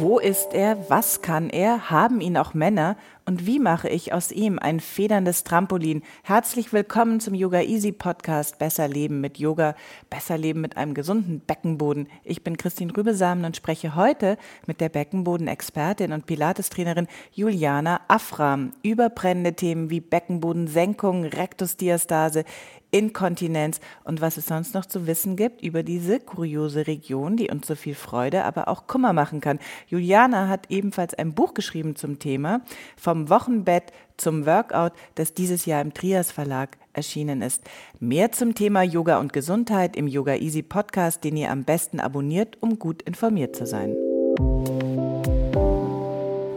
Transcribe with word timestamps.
Wo 0.00 0.18
ist 0.20 0.54
er? 0.54 0.88
Was 0.88 1.22
kann 1.22 1.50
er? 1.50 1.90
Haben 1.90 2.20
ihn 2.20 2.36
auch 2.36 2.54
Männer? 2.54 2.96
Und 3.28 3.44
wie 3.44 3.58
mache 3.58 3.90
ich 3.90 4.14
aus 4.14 4.32
ihm 4.32 4.58
ein 4.58 4.80
federndes 4.80 5.44
Trampolin? 5.44 6.02
Herzlich 6.22 6.72
willkommen 6.72 7.20
zum 7.20 7.34
Yoga 7.34 7.60
Easy 7.60 7.92
Podcast 7.92 8.58
Besser 8.58 8.88
Leben 8.88 9.20
mit 9.20 9.36
Yoga, 9.36 9.74
besser 10.08 10.38
Leben 10.38 10.62
mit 10.62 10.78
einem 10.78 10.94
gesunden 10.94 11.40
Beckenboden. 11.40 12.08
Ich 12.24 12.42
bin 12.42 12.56
Christine 12.56 12.96
Rübesamen 12.96 13.44
und 13.44 13.54
spreche 13.54 13.94
heute 13.94 14.38
mit 14.66 14.80
der 14.80 14.88
Beckenbodenexpertin 14.88 16.12
und 16.12 16.24
Pilates-Trainerin 16.24 17.06
Juliana 17.34 18.00
Afram 18.08 18.72
über 18.82 19.10
brennende 19.10 19.52
Themen 19.52 19.90
wie 19.90 20.00
Beckenbodensenkung, 20.00 21.24
Rektusdiastase, 21.24 22.46
Inkontinenz 22.90 23.80
und 24.04 24.20
was 24.20 24.36
es 24.36 24.46
sonst 24.46 24.74
noch 24.74 24.86
zu 24.86 25.06
wissen 25.06 25.36
gibt 25.36 25.62
über 25.62 25.82
diese 25.82 26.20
kuriose 26.20 26.86
Region, 26.86 27.36
die 27.36 27.50
uns 27.50 27.66
so 27.66 27.74
viel 27.74 27.94
Freude, 27.94 28.44
aber 28.44 28.68
auch 28.68 28.86
Kummer 28.86 29.12
machen 29.12 29.40
kann. 29.40 29.58
Juliana 29.88 30.48
hat 30.48 30.70
ebenfalls 30.70 31.14
ein 31.14 31.34
Buch 31.34 31.54
geschrieben 31.54 31.96
zum 31.96 32.18
Thema, 32.18 32.62
vom 32.96 33.28
Wochenbett 33.28 33.92
zum 34.16 34.46
Workout, 34.46 34.92
das 35.14 35.34
dieses 35.34 35.66
Jahr 35.66 35.82
im 35.82 35.94
Trias 35.94 36.32
Verlag 36.32 36.76
erschienen 36.92 37.42
ist. 37.42 37.62
Mehr 38.00 38.32
zum 38.32 38.54
Thema 38.54 38.82
Yoga 38.82 39.18
und 39.18 39.32
Gesundheit 39.32 39.96
im 39.96 40.08
Yoga 40.08 40.34
Easy 40.34 40.62
Podcast, 40.62 41.24
den 41.24 41.36
ihr 41.36 41.50
am 41.50 41.64
besten 41.64 42.00
abonniert, 42.00 42.56
um 42.60 42.78
gut 42.78 43.02
informiert 43.02 43.54
zu 43.54 43.66
sein. 43.66 43.94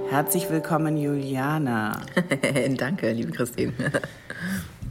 Herzlich 0.10 0.50
willkommen, 0.50 0.98
Juliana. 0.98 2.02
Danke, 2.78 3.12
liebe 3.12 3.32
Christine. 3.32 3.74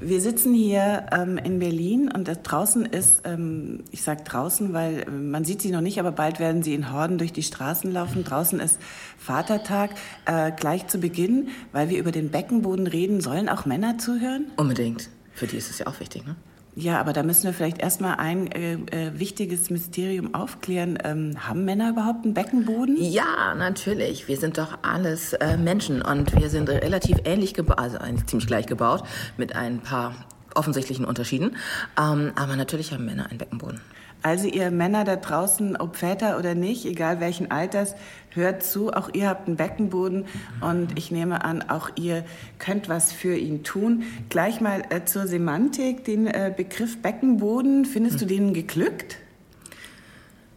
Wir 0.02 0.22
sitzen 0.22 0.54
hier 0.54 1.04
ähm, 1.12 1.36
in 1.36 1.58
Berlin 1.58 2.10
und 2.10 2.26
draußen 2.42 2.86
ist, 2.86 3.20
ähm, 3.26 3.84
ich 3.90 4.02
sage 4.02 4.24
draußen, 4.24 4.72
weil 4.72 5.02
äh, 5.02 5.10
man 5.10 5.44
sieht 5.44 5.60
sie 5.60 5.70
noch 5.70 5.82
nicht, 5.82 6.00
aber 6.00 6.10
bald 6.10 6.40
werden 6.40 6.62
sie 6.62 6.72
in 6.72 6.90
Horden 6.90 7.18
durch 7.18 7.34
die 7.34 7.42
Straßen 7.42 7.92
laufen. 7.92 8.24
Draußen 8.24 8.60
ist 8.60 8.78
Vatertag. 9.18 9.90
Äh, 10.24 10.52
gleich 10.52 10.86
zu 10.86 10.98
Beginn, 10.98 11.48
weil 11.72 11.90
wir 11.90 11.98
über 11.98 12.12
den 12.12 12.30
Beckenboden 12.30 12.86
reden, 12.86 13.20
sollen 13.20 13.50
auch 13.50 13.66
Männer 13.66 13.98
zuhören? 13.98 14.46
Unbedingt. 14.56 15.10
Für 15.34 15.46
die 15.46 15.58
ist 15.58 15.68
es 15.68 15.80
ja 15.80 15.86
auch 15.86 16.00
wichtig, 16.00 16.26
ne? 16.26 16.34
Ja, 16.76 17.00
aber 17.00 17.12
da 17.12 17.22
müssen 17.22 17.44
wir 17.44 17.52
vielleicht 17.52 17.78
erstmal 17.78 18.16
ein 18.16 18.50
äh, 18.52 18.74
äh, 18.74 19.18
wichtiges 19.18 19.70
Mysterium 19.70 20.34
aufklären. 20.34 20.98
Ähm, 21.02 21.34
haben 21.46 21.64
Männer 21.64 21.90
überhaupt 21.90 22.24
einen 22.24 22.34
Beckenboden? 22.34 22.96
Ja, 22.98 23.54
natürlich. 23.56 24.28
Wir 24.28 24.36
sind 24.36 24.56
doch 24.56 24.78
alles 24.82 25.32
äh, 25.34 25.56
Menschen 25.56 26.00
und 26.00 26.34
wir 26.36 26.48
sind 26.48 26.68
relativ 26.68 27.18
ähnlich 27.24 27.54
gebaut, 27.54 27.78
also 27.78 27.98
ziemlich 28.26 28.46
gleich 28.46 28.66
gebaut, 28.66 29.02
mit 29.36 29.56
ein 29.56 29.80
paar 29.80 30.14
offensichtlichen 30.54 31.04
Unterschieden. 31.04 31.56
Ähm, 31.98 32.32
aber 32.36 32.56
natürlich 32.56 32.92
haben 32.92 33.04
Männer 33.04 33.28
einen 33.28 33.38
Beckenboden. 33.38 33.80
Also 34.22 34.46
ihr 34.46 34.70
Männer 34.70 35.04
da 35.04 35.16
draußen, 35.16 35.76
ob 35.76 35.96
Väter 35.96 36.38
oder 36.38 36.54
nicht, 36.54 36.84
egal 36.84 37.20
welchen 37.20 37.50
Alters, 37.50 37.94
hört 38.30 38.62
zu, 38.62 38.92
auch 38.92 39.10
ihr 39.14 39.28
habt 39.28 39.48
einen 39.48 39.56
Beckenboden 39.56 40.26
und 40.60 40.98
ich 40.98 41.10
nehme 41.10 41.42
an, 41.44 41.68
auch 41.68 41.90
ihr 41.96 42.24
könnt 42.58 42.88
was 42.88 43.12
für 43.12 43.34
ihn 43.34 43.64
tun. 43.64 44.04
Gleich 44.28 44.60
mal 44.60 44.82
äh, 44.90 45.04
zur 45.04 45.26
Semantik, 45.26 46.04
den 46.04 46.26
äh, 46.26 46.52
Begriff 46.54 47.00
Beckenboden, 47.00 47.86
findest 47.86 48.20
du 48.20 48.26
den 48.26 48.52
geglückt? 48.52 49.16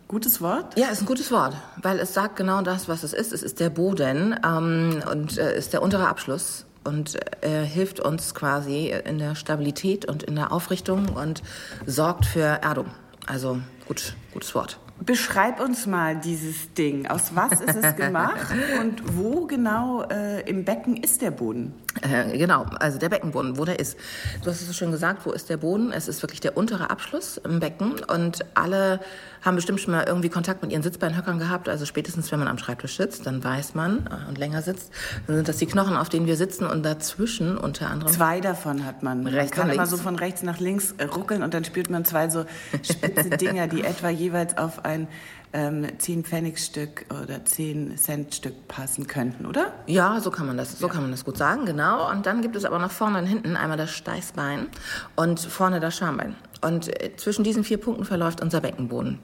Gutes 0.09 0.41
Wort? 0.41 0.78
Ja, 0.78 0.88
ist 0.90 1.01
ein 1.01 1.07
gutes 1.07 1.31
Wort, 1.31 1.56
weil 1.81 2.00
es 2.00 2.13
sagt 2.13 2.35
genau 2.35 2.62
das, 2.62 2.88
was 2.88 3.03
es 3.03 3.13
ist. 3.13 3.34
Es 3.34 3.41
ist 3.41 3.59
der 3.59 3.69
Boden 3.69 4.35
ähm, 4.45 5.01
und 5.09 5.38
äh, 5.38 5.57
ist 5.57 5.74
der 5.74 5.81
untere 5.81 6.07
Abschluss 6.07 6.66
und 6.84 7.18
er 7.41 7.63
hilft 7.63 8.01
uns 8.01 8.35
quasi 8.35 8.94
in 9.06 9.18
der 9.18 9.35
Stabilität 9.35 10.06
und 10.06 10.24
in 10.24 10.35
der 10.35 10.51
Aufrichtung 10.51 11.07
und 11.09 11.41
sorgt 11.85 12.25
für 12.25 12.41
Erdung. 12.41 12.88
Also 13.25 13.59
gut, 13.88 14.16
gutes 14.34 14.53
Wort. 14.56 14.79
Beschreib 15.00 15.59
uns 15.59 15.85
mal 15.85 16.16
dieses 16.16 16.73
Ding. 16.73 17.07
Aus 17.07 17.35
was 17.35 17.59
ist 17.59 17.75
es 17.75 17.95
gemacht 17.95 18.47
und 18.79 19.17
wo 19.17 19.47
genau 19.47 20.03
äh, 20.03 20.41
im 20.47 20.63
Becken 20.63 20.97
ist 20.97 21.22
der 21.22 21.31
Boden? 21.31 21.73
Äh, 22.01 22.38
genau, 22.38 22.66
also 22.79 23.00
der 23.00 23.09
Beckenboden, 23.09 23.57
wo 23.57 23.66
der 23.66 23.79
ist. 23.79 23.97
Du 24.44 24.50
hast 24.50 24.62
es 24.62 24.67
so 24.67 24.73
schön 24.73 24.91
gesagt, 24.91 25.25
wo 25.25 25.31
ist 25.31 25.50
der 25.50 25.57
Boden? 25.57 25.91
Es 25.91 26.07
ist 26.07 26.22
wirklich 26.22 26.41
der 26.41 26.56
untere 26.57 26.89
Abschluss 26.89 27.38
im 27.38 27.59
Becken 27.59 27.95
und 28.07 28.45
alle 28.56 29.00
haben 29.44 29.56
bestimmt 29.56 29.80
schon 29.81 29.92
mal 29.92 30.04
irgendwie 30.08 30.30
Kontakt 30.30 30.62
mit 30.62 30.72
ihren 30.72 30.84
Sitzbeinhöckern 30.84 31.40
gehabt. 31.40 31.70
Also 31.70 31.86
spätestens, 31.86 32.31
wenn 32.31 32.40
man 32.40 32.48
am 32.48 32.58
Schreibtisch 32.58 32.98
sitzt, 32.98 33.26
dann 33.26 33.44
weiß 33.44 33.76
man 33.76 34.08
äh, 34.08 34.30
und 34.30 34.38
länger 34.38 34.62
sitzt, 34.62 34.92
dann 35.28 35.36
sind 35.36 35.48
das 35.48 35.58
die 35.58 35.66
Knochen, 35.66 35.96
auf 35.96 36.09
denen 36.09 36.26
wir 36.26 36.38
sitzen 36.38 36.66
und 36.66 36.84
dazwischen 36.84 37.58
unter 37.58 37.90
anderem. 37.90 38.12
Zwei 38.12 38.40
davon 38.42 38.86
hat 38.86 39.04
man. 39.04 39.24
Man 39.24 39.34
Rechts 39.34 39.52
kann 39.52 39.70
und 39.70 39.76
immer 39.76 39.86
so 39.86 39.98
von 39.98 40.16
rechts 40.16 40.44
nach 40.44 40.59
links 40.59 40.96
äh, 40.98 41.06
ruckeln 41.06 41.44
und 41.44 41.54
dann 41.54 41.64
spürt 41.64 41.90
man 41.90 42.06
zwei 42.06 42.30
so 42.30 42.46
spitze 42.81 43.30
Dinger, 43.38 43.68
die 43.68 43.84
etwa 43.84 44.09
jeweils 44.09 44.58
auf 44.58 44.86
ein 44.86 45.08
ähm, 45.54 45.86
10-Pfennig-Stück 45.86 47.06
oder 47.10 47.36
10-Cent-Stück 47.36 48.68
passen 48.68 49.08
könnten, 49.08 49.46
oder? 49.46 49.72
Ja, 49.86 50.20
so 50.20 50.31
kann 50.31 50.48
man 50.48 50.58
das, 50.58 50.78
so 50.80 50.88
kann 50.88 51.04
man 51.04 51.12
das 51.12 51.24
gut 51.24 51.38
sagen, 51.38 51.66
genau. 51.66 52.10
Und 52.10 52.25
dann 52.25 52.42
gibt 52.42 52.56
es 52.56 52.66
aber 52.66 52.80
nach 52.80 52.92
vorne 52.92 53.20
und 53.20 53.25
hinten 53.25 53.56
einmal 53.56 53.78
das 53.78 53.92
Steißbein 53.92 54.68
und 55.16 55.40
vorne 55.40 55.80
das 55.80 55.96
Schambein. 55.96 56.36
Und 56.62 56.88
äh, 57.02 57.16
zwischen 57.16 57.44
diesen 57.44 57.64
vier 57.64 57.78
Punkten 57.78 58.06
verläuft 58.06 58.42
unser 58.42 58.62
Beckenboden. 58.62 59.20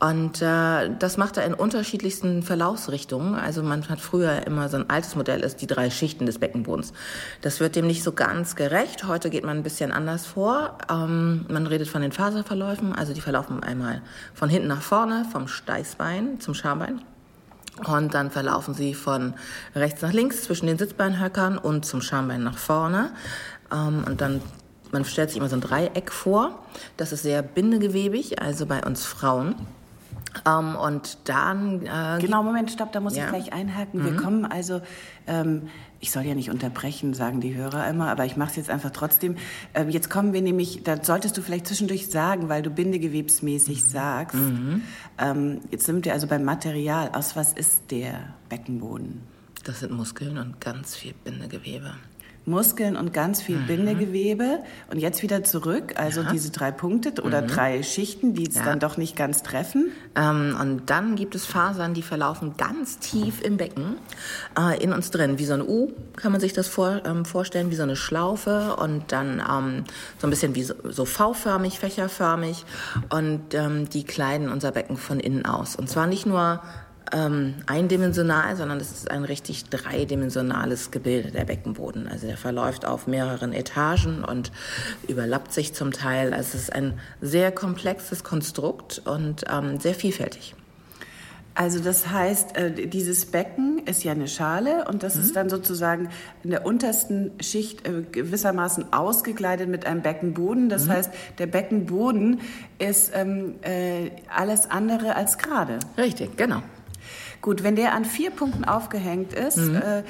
Und 0.00 0.42
äh, 0.42 0.90
das 0.98 1.16
macht 1.16 1.36
er 1.36 1.44
in 1.44 1.54
unterschiedlichsten 1.54 2.42
Verlaufsrichtungen. 2.42 3.34
Also 3.34 3.62
man 3.62 3.88
hat 3.88 4.00
früher 4.00 4.46
immer 4.46 4.68
so 4.68 4.76
ein 4.76 4.90
altes 4.90 5.14
Modell, 5.14 5.40
ist 5.40 5.62
die 5.62 5.66
drei 5.66 5.90
Schichten 5.90 6.26
des 6.26 6.38
Beckenbodens. 6.38 6.92
Das 7.40 7.60
wird 7.60 7.76
dem 7.76 7.86
nicht 7.86 8.02
so 8.02 8.12
ganz 8.12 8.56
gerecht. 8.56 9.04
Heute 9.04 9.30
geht 9.30 9.44
man 9.44 9.58
ein 9.58 9.62
bisschen 9.62 9.92
anders 9.92 10.26
vor. 10.26 10.78
Ähm, 10.90 11.46
man 11.48 11.66
redet 11.66 11.88
von 11.88 12.02
den 12.02 12.12
Faserverläufen. 12.12 12.94
Also 12.94 13.14
die 13.14 13.20
verlaufen 13.20 13.62
einmal 13.62 14.02
von 14.34 14.48
hinten 14.48 14.68
nach 14.68 14.82
vorne, 14.82 15.26
vom 15.30 15.48
Steißbein 15.48 16.40
zum 16.40 16.54
Schambein. 16.54 17.00
Und 17.86 18.14
dann 18.14 18.30
verlaufen 18.30 18.74
sie 18.74 18.94
von 18.94 19.34
rechts 19.74 20.02
nach 20.02 20.12
links 20.12 20.42
zwischen 20.42 20.66
den 20.66 20.78
Sitzbeinhöckern 20.78 21.58
und 21.58 21.84
zum 21.84 22.02
Schambein 22.02 22.42
nach 22.42 22.58
vorne. 22.58 23.10
Ähm, 23.72 24.04
und 24.06 24.20
dann, 24.20 24.42
man 24.92 25.04
stellt 25.04 25.30
sich 25.30 25.38
immer 25.38 25.48
so 25.48 25.56
ein 25.56 25.60
Dreieck 25.60 26.12
vor. 26.12 26.58
Das 26.96 27.12
ist 27.12 27.22
sehr 27.22 27.42
bindegewebig, 27.42 28.40
also 28.40 28.66
bei 28.66 28.84
uns 28.84 29.04
Frauen. 29.04 29.54
Ähm, 30.46 30.76
und 30.76 31.18
dann. 31.24 31.84
Äh, 31.84 32.18
Genau, 32.20 32.42
Moment, 32.42 32.70
stopp, 32.70 32.92
da 32.92 33.00
muss 33.00 33.16
Ja. 33.16 33.24
ich 33.24 33.30
gleich 33.30 33.52
einhaken. 33.52 34.04
Wir 34.04 34.16
kommen 34.16 34.44
also, 34.46 34.80
ähm, 35.26 35.68
ich 36.00 36.10
soll 36.10 36.22
ja 36.22 36.34
nicht 36.34 36.50
unterbrechen, 36.50 37.12
sagen 37.14 37.40
die 37.40 37.54
Hörer 37.54 37.86
immer, 37.88 38.08
aber 38.10 38.24
ich 38.24 38.36
mache 38.36 38.50
es 38.50 38.56
jetzt 38.56 38.70
einfach 38.70 38.90
trotzdem. 38.90 39.36
Ähm, 39.74 39.90
jetzt 39.90 40.08
kommen 40.10 40.32
wir 40.32 40.40
nämlich, 40.42 40.82
da 40.84 41.02
solltest 41.02 41.36
du 41.36 41.42
vielleicht 41.42 41.66
zwischendurch 41.66 42.08
sagen, 42.10 42.48
weil 42.48 42.62
du 42.62 42.70
bindegewebsmäßig 42.70 43.84
sagst. 43.84 44.36
Ähm, 45.18 45.60
jetzt 45.70 45.84
sind 45.86 46.04
wir 46.04 46.12
also 46.14 46.26
beim 46.26 46.44
Material. 46.44 47.10
Aus 47.12 47.36
was 47.36 47.52
ist 47.52 47.90
der 47.90 48.14
Beckenboden? 48.48 49.20
Das 49.64 49.80
sind 49.80 49.92
Muskeln 49.92 50.38
und 50.38 50.60
ganz 50.60 50.96
viel 50.96 51.12
Bindegewebe. 51.24 51.92
Muskeln 52.44 52.96
und 52.96 53.12
ganz 53.12 53.40
viel 53.40 53.58
Mhm. 53.58 53.66
Bindegewebe. 53.66 54.58
Und 54.90 54.98
jetzt 54.98 55.22
wieder 55.22 55.44
zurück, 55.44 55.94
also 55.96 56.22
diese 56.24 56.50
drei 56.50 56.70
Punkte 56.72 57.22
oder 57.22 57.42
drei 57.42 57.82
Schichten, 57.82 58.34
die 58.34 58.44
es 58.48 58.54
Mhm. 58.54 58.60
Ja. 58.60 58.64
dann 58.66 58.78
doch 58.80 58.96
nicht 58.96 59.16
ganz 59.16 59.42
treffen. 59.42 59.92
Ähm, 60.16 60.56
und 60.60 60.90
dann 60.90 61.14
gibt 61.16 61.34
es 61.34 61.46
Fasern, 61.46 61.94
die 61.94 62.02
verlaufen 62.02 62.54
ganz 62.56 62.98
tief 62.98 63.40
im 63.42 63.56
Becken, 63.56 63.96
äh, 64.58 64.82
in 64.82 64.92
uns 64.92 65.10
drin. 65.10 65.38
Wie 65.38 65.44
so 65.44 65.54
ein 65.54 65.62
U 65.62 65.92
kann 66.16 66.32
man 66.32 66.40
sich 66.40 66.52
das 66.52 66.68
vor, 66.68 67.00
ähm, 67.04 67.24
vorstellen, 67.24 67.70
wie 67.70 67.76
so 67.76 67.82
eine 67.84 67.96
Schlaufe 67.96 68.76
und 68.76 69.12
dann 69.12 69.40
ähm, 69.40 69.84
so 70.18 70.26
ein 70.26 70.30
bisschen 70.30 70.54
wie 70.54 70.62
so, 70.64 70.74
so 70.84 71.04
V-förmig, 71.04 71.78
fächerförmig. 71.78 72.64
Und 73.10 73.54
ähm, 73.54 73.88
die 73.88 74.04
kleiden 74.04 74.50
unser 74.50 74.72
Becken 74.72 74.96
von 74.96 75.20
innen 75.20 75.46
aus. 75.46 75.76
Und 75.76 75.88
zwar 75.88 76.06
nicht 76.06 76.26
nur 76.26 76.60
ähm, 77.12 77.54
eindimensional, 77.66 78.56
sondern 78.56 78.80
es 78.80 78.90
ist 78.90 79.10
ein 79.10 79.24
richtig 79.24 79.64
dreidimensionales 79.66 80.90
Gebilde, 80.90 81.30
der 81.30 81.44
Beckenboden. 81.44 82.08
Also 82.08 82.26
der 82.26 82.36
verläuft 82.36 82.86
auf 82.86 83.06
mehreren 83.06 83.52
Etagen 83.52 84.24
und 84.24 84.50
überlappt 85.08 85.52
sich 85.52 85.74
zum 85.74 85.92
Teil. 85.92 86.32
Also 86.32 86.56
es 86.56 86.64
ist 86.64 86.72
ein 86.72 86.98
sehr 87.20 87.52
komplexes 87.52 88.24
Konstrukt 88.24 89.02
und 89.04 89.44
ähm, 89.50 89.78
sehr 89.78 89.94
vielfältig. 89.94 90.54
Also 91.54 91.80
das 91.80 92.08
heißt, 92.08 92.56
äh, 92.56 92.86
dieses 92.86 93.26
Becken 93.26 93.82
ist 93.84 94.04
ja 94.04 94.12
eine 94.12 94.26
Schale 94.26 94.86
und 94.88 95.02
das 95.02 95.16
mhm. 95.16 95.22
ist 95.22 95.36
dann 95.36 95.50
sozusagen 95.50 96.08
in 96.42 96.50
der 96.50 96.64
untersten 96.64 97.32
Schicht 97.40 97.86
äh, 97.86 98.02
gewissermaßen 98.10 98.92
ausgekleidet 98.92 99.68
mit 99.68 99.84
einem 99.84 100.00
Beckenboden. 100.00 100.70
Das 100.70 100.86
mhm. 100.86 100.92
heißt, 100.92 101.10
der 101.38 101.46
Beckenboden 101.46 102.40
ist 102.78 103.12
ähm, 103.14 103.56
äh, 103.62 104.10
alles 104.34 104.70
andere 104.70 105.14
als 105.14 105.36
gerade. 105.36 105.78
Richtig, 105.98 106.38
genau. 106.38 106.62
Gut, 107.42 107.64
wenn 107.64 107.74
der 107.74 107.92
an 107.92 108.04
vier 108.04 108.30
Punkten 108.30 108.64
aufgehängt 108.64 109.32
ist, 109.32 109.56
mhm. 109.56 109.76
äh, 109.76 110.02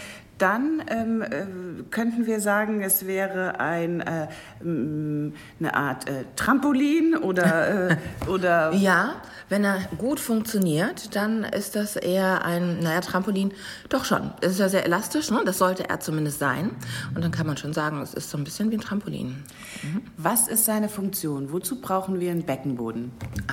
dann 0.42 0.82
ähm, 0.88 1.22
äh, 1.22 1.46
könnten 1.90 2.26
wir 2.26 2.40
sagen, 2.40 2.82
es 2.82 3.06
wäre 3.06 3.60
ein, 3.60 4.00
äh, 4.00 4.26
eine 4.60 5.74
Art 5.74 6.08
äh, 6.08 6.24
Trampolin 6.34 7.16
oder, 7.16 7.90
äh, 7.90 7.96
oder. 8.28 8.72
Ja, 8.72 9.22
wenn 9.48 9.64
er 9.64 9.78
gut 9.98 10.18
funktioniert, 10.18 11.14
dann 11.14 11.44
ist 11.44 11.76
das 11.76 11.94
eher 11.94 12.44
ein, 12.44 12.80
naja, 12.80 13.00
Trampolin. 13.00 13.52
Doch 13.88 14.04
schon. 14.04 14.32
Es 14.40 14.52
ist 14.52 14.58
ja 14.58 14.68
sehr 14.68 14.84
elastisch, 14.84 15.30
ne? 15.30 15.42
das 15.44 15.58
sollte 15.58 15.88
er 15.88 16.00
zumindest 16.00 16.40
sein. 16.40 16.70
Und 17.14 17.22
dann 17.22 17.30
kann 17.30 17.46
man 17.46 17.56
schon 17.56 17.72
sagen, 17.72 18.00
es 18.02 18.12
ist 18.12 18.30
so 18.30 18.36
ein 18.36 18.42
bisschen 18.42 18.70
wie 18.72 18.76
ein 18.76 18.80
Trampolin. 18.80 19.44
Mhm. 19.82 20.02
Was 20.16 20.48
ist 20.48 20.64
seine 20.64 20.88
Funktion? 20.88 21.52
Wozu 21.52 21.80
brauchen 21.80 22.18
wir 22.18 22.32
einen 22.32 22.44
Beckenboden? 22.44 23.12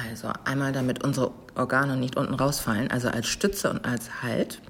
Also 0.09 0.30
einmal, 0.44 0.71
damit 0.71 1.03
unsere 1.03 1.31
Organe 1.53 1.97
nicht 1.97 2.18
unten 2.18 2.33
rausfallen, 2.33 2.89
also 2.89 3.09
als 3.09 3.27
Stütze 3.27 3.69
und 3.69 3.85
als 3.85 4.24
Halt. 4.24 4.62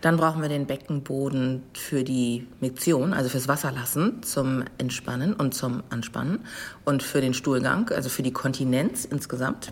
Dann 0.00 0.16
brauchen 0.16 0.42
wir 0.42 0.48
den 0.48 0.66
Beckenboden 0.66 1.62
für 1.74 2.04
die 2.04 2.46
Miktion, 2.60 3.12
also 3.12 3.28
fürs 3.28 3.48
Wasserlassen 3.48 4.22
zum 4.22 4.64
Entspannen 4.78 5.34
und 5.34 5.54
zum 5.54 5.82
Anspannen 5.90 6.40
und 6.84 7.02
für 7.02 7.20
den 7.20 7.34
Stuhlgang, 7.34 7.90
also 7.90 8.08
für 8.08 8.22
die 8.22 8.32
Kontinenz 8.32 9.04
insgesamt. 9.04 9.70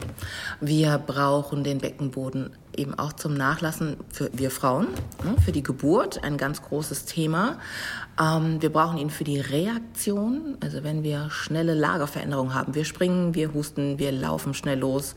Wir 0.61 0.99
brauchen 0.99 1.65
den 1.65 1.79
Beckenboden 1.79 2.51
eben 2.77 2.99
auch 2.99 3.13
zum 3.13 3.35
Nachlassen 3.35 3.97
für 4.13 4.31
wir 4.33 4.51
Frauen, 4.51 4.87
ne, 5.25 5.37
für 5.45 5.53
die 5.53 5.63
Geburt, 5.63 6.23
ein 6.23 6.37
ganz 6.37 6.63
großes 6.63 7.05
Thema. 7.05 7.59
Ähm, 8.21 8.63
wir 8.63 8.71
brauchen 8.71 8.99
ihn 8.99 9.11
für 9.11 9.25
die 9.25 9.41
Reaktion, 9.41 10.57
also 10.61 10.85
wenn 10.85 11.03
wir 11.03 11.31
schnelle 11.31 11.75
Lagerveränderungen 11.75 12.55
haben, 12.55 12.75
wir 12.75 12.85
springen, 12.85 13.35
wir 13.35 13.53
husten, 13.55 13.99
wir 13.99 14.13
laufen 14.13 14.55
schnell 14.55 14.79
los, 14.79 15.15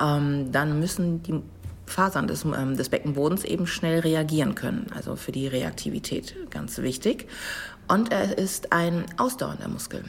ähm, 0.00 0.52
dann 0.52 0.78
müssen 0.78 1.22
die 1.22 1.42
Fasern 1.92 2.26
des, 2.26 2.44
ähm, 2.44 2.76
des 2.76 2.88
Beckenbodens 2.88 3.44
eben 3.44 3.66
schnell 3.66 4.00
reagieren 4.00 4.54
können. 4.54 4.86
Also 4.94 5.16
für 5.16 5.32
die 5.32 5.46
Reaktivität 5.46 6.34
ganz 6.50 6.78
wichtig. 6.78 7.28
Und 7.88 8.12
er 8.12 8.38
ist 8.38 8.72
ein 8.72 9.04
ausdauernder 9.18 9.68
Muskel. 9.68 10.04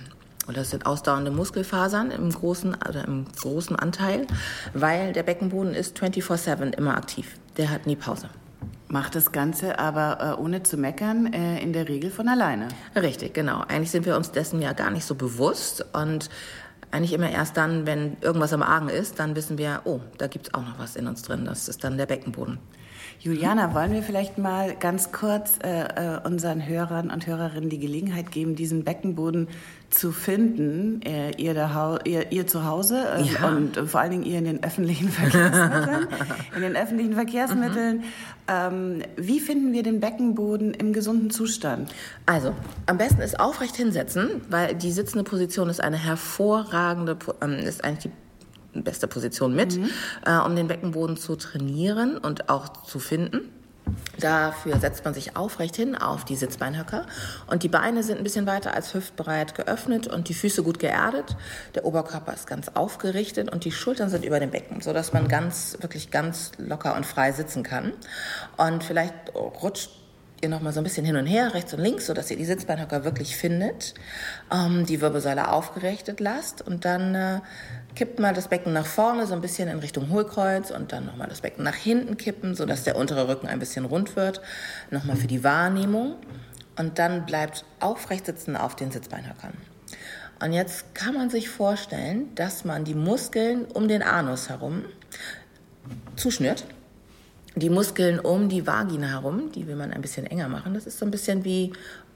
Und 0.47 0.57
das 0.57 0.71
sind 0.71 0.85
ausdauernde 0.85 1.31
Muskelfasern 1.31 2.11
im 2.11 2.29
großen, 2.29 2.75
oder 2.87 3.05
im 3.05 3.25
großen 3.39 3.75
Anteil, 3.77 4.27
weil 4.73 5.13
der 5.13 5.23
Beckenboden 5.23 5.73
ist 5.73 5.97
24-7 5.97 6.75
immer 6.75 6.97
aktiv. 6.97 7.35
Der 7.57 7.69
hat 7.69 7.87
nie 7.87 7.95
Pause. 7.95 8.29
Macht 8.89 9.15
das 9.15 9.31
Ganze 9.31 9.79
aber 9.79 10.37
äh, 10.37 10.41
ohne 10.41 10.61
zu 10.61 10.77
meckern 10.77 11.31
äh, 11.33 11.59
in 11.61 11.73
der 11.73 11.87
Regel 11.87 12.11
von 12.11 12.27
alleine. 12.27 12.67
Richtig, 12.95 13.33
genau. 13.33 13.63
Eigentlich 13.67 13.89
sind 13.89 14.05
wir 14.05 14.15
uns 14.15 14.31
dessen 14.31 14.61
ja 14.61 14.73
gar 14.73 14.91
nicht 14.91 15.05
so 15.05 15.15
bewusst 15.15 15.85
und 15.93 16.29
eigentlich 16.93 17.13
immer 17.13 17.31
erst 17.31 17.57
dann, 17.57 17.87
wenn 17.87 18.17
irgendwas 18.21 18.53
am 18.53 18.61
Argen 18.61 18.87
ist, 18.87 19.17
dann 19.19 19.35
wissen 19.35 19.57
wir, 19.57 19.81
oh, 19.85 19.99
da 20.19 20.27
gibt 20.27 20.47
es 20.47 20.53
auch 20.53 20.61
noch 20.61 20.77
was 20.77 20.95
in 20.95 21.07
uns 21.07 21.23
drin. 21.23 21.45
Das 21.45 21.67
ist 21.67 21.83
dann 21.83 21.97
der 21.97 22.05
Beckenboden. 22.05 22.59
Juliana, 23.23 23.73
wollen 23.73 23.93
wir 23.93 24.03
vielleicht 24.03 24.37
mal 24.37 24.75
ganz 24.75 25.13
kurz 25.13 25.57
äh, 25.63 25.83
äh 25.83 26.19
unseren 26.25 26.67
Hörern 26.67 27.09
und 27.09 27.25
Hörerinnen 27.25 27.69
die 27.69 27.79
Gelegenheit 27.79 28.31
geben, 28.31 28.57
diesen 28.57 28.83
Beckenboden 28.83 29.47
zu 29.89 30.11
finden, 30.11 31.01
äh, 31.03 31.31
ihr, 31.37 31.55
ihr, 32.03 32.31
ihr 32.33 32.47
zu 32.47 32.65
Hause 32.65 33.05
äh, 33.15 33.23
ja. 33.23 33.47
und 33.47 33.77
vor 33.89 34.01
allen 34.01 34.11
Dingen 34.11 34.23
ihr 34.25 34.39
in 34.39 34.43
den 34.43 34.61
öffentlichen 34.61 35.07
Verkehrsmitteln. 35.09 36.07
in 36.53 36.61
den 36.63 36.75
öffentlichen 36.75 37.13
Verkehrsmitteln. 37.13 37.97
Mhm. 37.99 38.03
Ähm, 38.49 39.01
wie 39.15 39.39
finden 39.39 39.71
wir 39.71 39.83
den 39.83 40.01
Beckenboden 40.01 40.73
im 40.73 40.91
gesunden 40.91 41.29
Zustand? 41.29 41.93
Also, 42.25 42.53
am 42.87 42.97
besten 42.97 43.21
ist 43.21 43.39
aufrecht 43.39 43.77
hinsetzen, 43.77 44.41
weil 44.49 44.75
die 44.75 44.91
sitzende 44.91 45.23
Position 45.23 45.69
ist 45.69 45.79
eine 45.79 45.97
hervorragende, 45.97 47.17
ähm, 47.41 47.53
ist 47.53 47.85
eigentlich 47.85 48.11
die 48.11 48.22
beste 48.73 49.07
Position 49.07 49.55
mit, 49.55 49.77
mhm. 49.77 49.89
äh, 50.25 50.37
um 50.37 50.55
den 50.55 50.67
Beckenboden 50.67 51.17
zu 51.17 51.35
trainieren 51.35 52.17
und 52.17 52.49
auch 52.49 52.83
zu 52.83 52.99
finden. 52.99 53.51
Dafür 54.19 54.79
setzt 54.79 55.03
man 55.03 55.13
sich 55.13 55.35
aufrecht 55.35 55.75
hin 55.75 55.95
auf 55.95 56.23
die 56.23 56.35
Sitzbeinhöcker 56.35 57.05
und 57.47 57.63
die 57.63 57.67
Beine 57.67 58.03
sind 58.03 58.17
ein 58.17 58.23
bisschen 58.23 58.45
weiter 58.45 58.73
als 58.73 58.93
hüftbreit 58.93 59.55
geöffnet 59.55 60.07
und 60.07 60.29
die 60.29 60.33
Füße 60.33 60.63
gut 60.63 60.79
geerdet. 60.79 61.35
Der 61.75 61.85
Oberkörper 61.85 62.33
ist 62.33 62.47
ganz 62.47 62.69
aufgerichtet 62.69 63.51
und 63.51 63.65
die 63.65 63.71
Schultern 63.71 64.09
sind 64.09 64.23
über 64.23 64.39
dem 64.39 64.51
Becken, 64.51 64.81
so 64.81 64.93
dass 64.93 65.13
man 65.13 65.27
ganz, 65.27 65.77
wirklich 65.81 66.11
ganz 66.11 66.51
locker 66.57 66.95
und 66.95 67.05
frei 67.05 67.31
sitzen 67.33 67.63
kann. 67.63 67.91
Und 68.55 68.83
vielleicht 68.83 69.13
rutscht 69.35 69.89
ihr 70.41 70.49
noch 70.49 70.61
mal 70.61 70.73
so 70.73 70.79
ein 70.79 70.83
bisschen 70.83 71.05
hin 71.05 71.15
und 71.15 71.25
her, 71.25 71.53
rechts 71.53 71.73
und 71.73 71.79
links, 71.79 72.05
so 72.05 72.13
dass 72.13 72.29
ihr 72.29 72.37
die 72.37 72.45
Sitzbeinhöcker 72.45 73.03
wirklich 73.03 73.35
findet, 73.35 73.93
ähm, 74.51 74.85
die 74.85 75.01
Wirbelsäule 75.01 75.49
aufgerichtet 75.49 76.19
lasst 76.19 76.61
und 76.61 76.85
dann 76.85 77.15
äh, 77.15 77.39
kippt 77.95 78.19
mal 78.19 78.33
das 78.33 78.47
Becken 78.47 78.73
nach 78.73 78.85
vorne, 78.85 79.27
so 79.27 79.33
ein 79.33 79.41
bisschen 79.41 79.69
in 79.69 79.79
Richtung 79.79 80.09
Hohlkreuz 80.09 80.71
und 80.71 80.91
dann 80.91 81.05
nochmal 81.05 81.27
das 81.27 81.41
Becken 81.41 81.63
nach 81.63 81.75
hinten 81.75 82.17
kippen, 82.17 82.55
so 82.55 82.65
dass 82.65 82.83
der 82.83 82.95
untere 82.95 83.27
Rücken 83.27 83.47
ein 83.47 83.59
bisschen 83.59 83.85
rund 83.85 84.15
wird. 84.15 84.41
Nochmal 84.91 85.15
für 85.15 85.27
die 85.27 85.43
Wahrnehmung. 85.43 86.15
Und 86.77 86.97
dann 86.97 87.25
bleibt 87.25 87.65
aufrecht 87.79 88.25
sitzen 88.25 88.55
auf 88.55 88.75
den 88.75 88.91
Sitzbeinhöckern. 88.91 89.53
Und 90.41 90.53
jetzt 90.53 90.95
kann 90.95 91.13
man 91.13 91.29
sich 91.29 91.49
vorstellen, 91.49 92.33
dass 92.35 92.65
man 92.65 92.83
die 92.83 92.95
Muskeln 92.95 93.65
um 93.65 93.87
den 93.87 94.01
Anus 94.01 94.49
herum 94.49 94.85
zuschnürt. 96.15 96.65
Die 97.55 97.69
Muskeln 97.69 98.19
um 98.19 98.49
die 98.49 98.65
Vagina 98.65 99.07
herum, 99.07 99.51
die 99.51 99.67
will 99.67 99.75
man 99.75 99.93
ein 99.93 100.01
bisschen 100.01 100.25
enger 100.25 100.49
machen. 100.49 100.73
Das 100.73 100.87
ist 100.87 100.97
so 100.97 101.05
ein 101.05 101.11
bisschen 101.11 101.45
wie, 101.45 101.71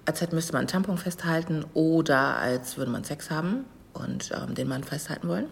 als 0.06 0.32
müsste 0.32 0.54
man 0.54 0.62
einen 0.62 0.68
Tampon 0.68 0.98
festhalten 0.98 1.64
oder 1.76 2.38
als 2.38 2.78
würde 2.78 2.90
man 2.90 3.04
Sex 3.04 3.30
haben 3.30 3.66
und 3.98 4.32
ähm, 4.32 4.56
den 4.56 4.68
Mann 4.68 4.84
festhalten 4.84 5.28
wollen. 5.28 5.46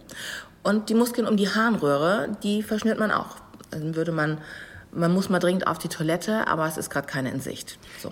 Und 0.64 0.90
die 0.90 0.96
Muskeln 0.96 1.28
um 1.28 1.38
die 1.38 1.50
Harnröhre, 1.50 2.36
die 2.44 2.64
verschnürt 2.64 3.00
man 3.00 3.12
auch. 3.12 3.38
Dann 3.72 3.96
würde 3.96 4.12
man, 4.12 4.40
man 4.92 5.14
muss 5.14 5.30
mal 5.30 5.40
dringend 5.40 5.68
auf 5.68 5.78
die 5.78 5.90
Toilette, 5.90 6.48
aber 6.48 6.66
es 6.68 6.78
ist 6.78 6.90
gerade 6.90 7.08
keine 7.08 7.32
in 7.32 7.40
Sicht. 7.40 7.78
So. 8.02 8.12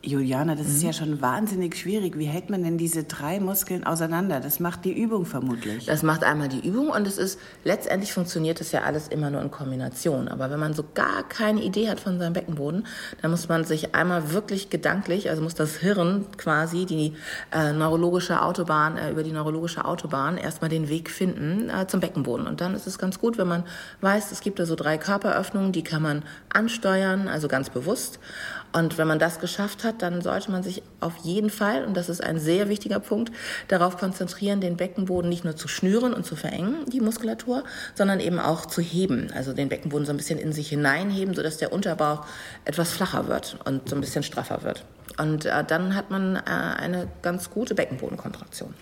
Juliana, 0.00 0.54
das 0.54 0.68
mhm. 0.68 0.74
ist 0.74 0.82
ja 0.84 0.92
schon 0.92 1.20
wahnsinnig 1.20 1.76
schwierig. 1.76 2.16
Wie 2.16 2.26
hält 2.26 2.50
man 2.50 2.62
denn 2.62 2.78
diese 2.78 3.02
drei 3.02 3.40
Muskeln 3.40 3.82
auseinander? 3.82 4.38
Das 4.38 4.60
macht 4.60 4.84
die 4.84 4.92
Übung 4.92 5.26
vermutlich. 5.26 5.86
Das 5.86 6.04
macht 6.04 6.22
einmal 6.22 6.48
die 6.48 6.64
Übung 6.64 6.90
und 6.90 7.04
es 7.04 7.18
ist 7.18 7.40
letztendlich 7.64 8.12
funktioniert 8.12 8.60
das 8.60 8.70
ja 8.70 8.82
alles 8.82 9.08
immer 9.08 9.30
nur 9.30 9.42
in 9.42 9.50
Kombination. 9.50 10.28
Aber 10.28 10.50
wenn 10.50 10.60
man 10.60 10.72
so 10.72 10.84
gar 10.94 11.28
keine 11.28 11.62
Idee 11.62 11.88
hat 11.88 11.98
von 11.98 12.20
seinem 12.20 12.32
Beckenboden, 12.32 12.86
dann 13.22 13.32
muss 13.32 13.48
man 13.48 13.64
sich 13.64 13.96
einmal 13.96 14.32
wirklich 14.32 14.70
gedanklich, 14.70 15.30
also 15.30 15.42
muss 15.42 15.56
das 15.56 15.76
Hirn 15.78 16.26
quasi 16.36 16.86
die 16.86 17.14
äh, 17.52 17.72
neurologische 17.72 18.40
Autobahn 18.42 18.98
äh, 18.98 19.10
über 19.10 19.24
die 19.24 19.32
neurologische 19.32 19.84
Autobahn 19.84 20.38
erstmal 20.38 20.70
den 20.70 20.88
Weg 20.88 21.10
finden 21.10 21.70
äh, 21.70 21.88
zum 21.88 21.98
Beckenboden. 21.98 22.46
Und 22.46 22.60
dann 22.60 22.76
ist 22.76 22.86
es 22.86 23.00
ganz 23.00 23.18
gut, 23.18 23.36
wenn 23.36 23.48
man 23.48 23.64
weiß, 24.00 24.30
es 24.30 24.42
gibt 24.42 24.60
da 24.60 24.66
so 24.66 24.76
drei 24.76 24.96
Körperöffnungen, 24.96 25.72
die 25.72 25.82
kann 25.82 26.02
man 26.02 26.22
ansteuern, 26.50 27.26
also 27.26 27.48
ganz 27.48 27.68
bewusst. 27.68 28.20
Und 28.72 28.98
wenn 28.98 29.08
man 29.08 29.18
das 29.18 29.40
geschafft 29.40 29.84
hat, 29.84 30.02
dann 30.02 30.20
sollte 30.20 30.50
man 30.50 30.62
sich 30.62 30.82
auf 31.00 31.16
jeden 31.22 31.50
Fall, 31.50 31.84
und 31.84 31.96
das 31.96 32.08
ist 32.08 32.22
ein 32.22 32.38
sehr 32.38 32.68
wichtiger 32.68 33.00
Punkt, 33.00 33.32
darauf 33.68 33.96
konzentrieren, 33.96 34.60
den 34.60 34.76
Beckenboden 34.76 35.28
nicht 35.28 35.44
nur 35.44 35.56
zu 35.56 35.68
schnüren 35.68 36.12
und 36.12 36.26
zu 36.26 36.36
verengen, 36.36 36.84
die 36.86 37.00
Muskulatur, 37.00 37.64
sondern 37.94 38.20
eben 38.20 38.38
auch 38.38 38.66
zu 38.66 38.82
heben. 38.82 39.30
Also 39.34 39.52
den 39.52 39.68
Beckenboden 39.68 40.06
so 40.06 40.12
ein 40.12 40.16
bisschen 40.18 40.38
in 40.38 40.52
sich 40.52 40.68
hineinheben, 40.68 41.34
sodass 41.34 41.56
der 41.56 41.72
Unterbauch 41.72 42.26
etwas 42.64 42.92
flacher 42.92 43.28
wird 43.28 43.58
und 43.64 43.88
so 43.88 43.96
ein 43.96 44.00
bisschen 44.00 44.22
straffer 44.22 44.62
wird. 44.62 44.84
Und 45.16 45.46
äh, 45.46 45.64
dann 45.64 45.94
hat 45.94 46.10
man 46.10 46.36
äh, 46.36 46.40
eine 46.46 47.08
ganz 47.22 47.50
gute 47.50 47.74
Beckenbodenkontraktion. 47.74 48.74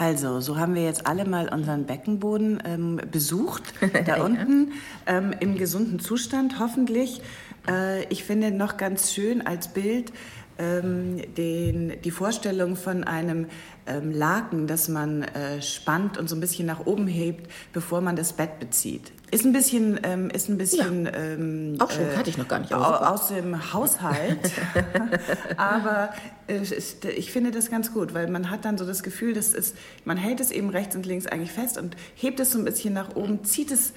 Also, 0.00 0.40
so 0.40 0.56
haben 0.56 0.74
wir 0.74 0.82
jetzt 0.82 1.06
alle 1.06 1.26
mal 1.26 1.52
unseren 1.52 1.84
Beckenboden 1.84 2.62
ähm, 2.64 3.02
besucht, 3.12 3.74
da 4.06 4.16
ja. 4.16 4.24
unten 4.24 4.72
ähm, 5.06 5.34
im 5.40 5.58
gesunden 5.58 5.98
Zustand 6.00 6.58
hoffentlich. 6.58 7.20
Äh, 7.68 8.04
ich 8.04 8.24
finde 8.24 8.50
noch 8.50 8.78
ganz 8.78 9.12
schön 9.12 9.46
als 9.46 9.68
Bild 9.68 10.10
ähm, 10.58 11.20
den, 11.36 12.00
die 12.02 12.10
Vorstellung 12.10 12.76
von 12.76 13.04
einem 13.04 13.48
ähm, 13.86 14.10
Laken, 14.10 14.66
das 14.66 14.88
man 14.88 15.22
äh, 15.22 15.60
spannt 15.60 16.16
und 16.16 16.30
so 16.30 16.34
ein 16.34 16.40
bisschen 16.40 16.64
nach 16.64 16.86
oben 16.86 17.06
hebt, 17.06 17.50
bevor 17.74 18.00
man 18.00 18.16
das 18.16 18.32
Bett 18.32 18.58
bezieht. 18.58 19.12
Ist 19.30 19.44
ein 19.44 19.52
bisschen, 19.52 20.00
ähm, 20.02 20.28
ist 20.30 20.48
ein 20.48 20.58
bisschen 20.58 21.04
ja. 21.04 21.12
ähm, 21.14 21.76
auch 21.78 21.90
schon, 21.90 22.04
äh, 22.04 22.16
hatte 22.16 22.30
ich 22.30 22.36
noch 22.36 22.48
gar 22.48 22.58
nicht. 22.58 22.74
aus 22.74 23.28
dem 23.28 23.72
Haushalt, 23.72 24.50
aber 25.56 26.12
äh, 26.48 26.60
ist, 26.60 27.04
ich 27.04 27.30
finde 27.30 27.52
das 27.52 27.70
ganz 27.70 27.92
gut, 27.92 28.12
weil 28.12 28.28
man 28.28 28.50
hat 28.50 28.64
dann 28.64 28.76
so 28.76 28.84
das 28.84 29.02
Gefühl, 29.02 29.34
dass 29.34 29.54
es, 29.54 29.74
man 30.04 30.16
hält 30.16 30.40
es 30.40 30.50
eben 30.50 30.70
rechts 30.70 30.96
und 30.96 31.06
links 31.06 31.26
eigentlich 31.26 31.52
fest 31.52 31.78
und 31.78 31.96
hebt 32.16 32.40
es 32.40 32.50
so 32.50 32.58
ein 32.58 32.64
bisschen 32.64 32.92
nach 32.92 33.14
oben, 33.14 33.44
zieht 33.44 33.70
es 33.70 33.92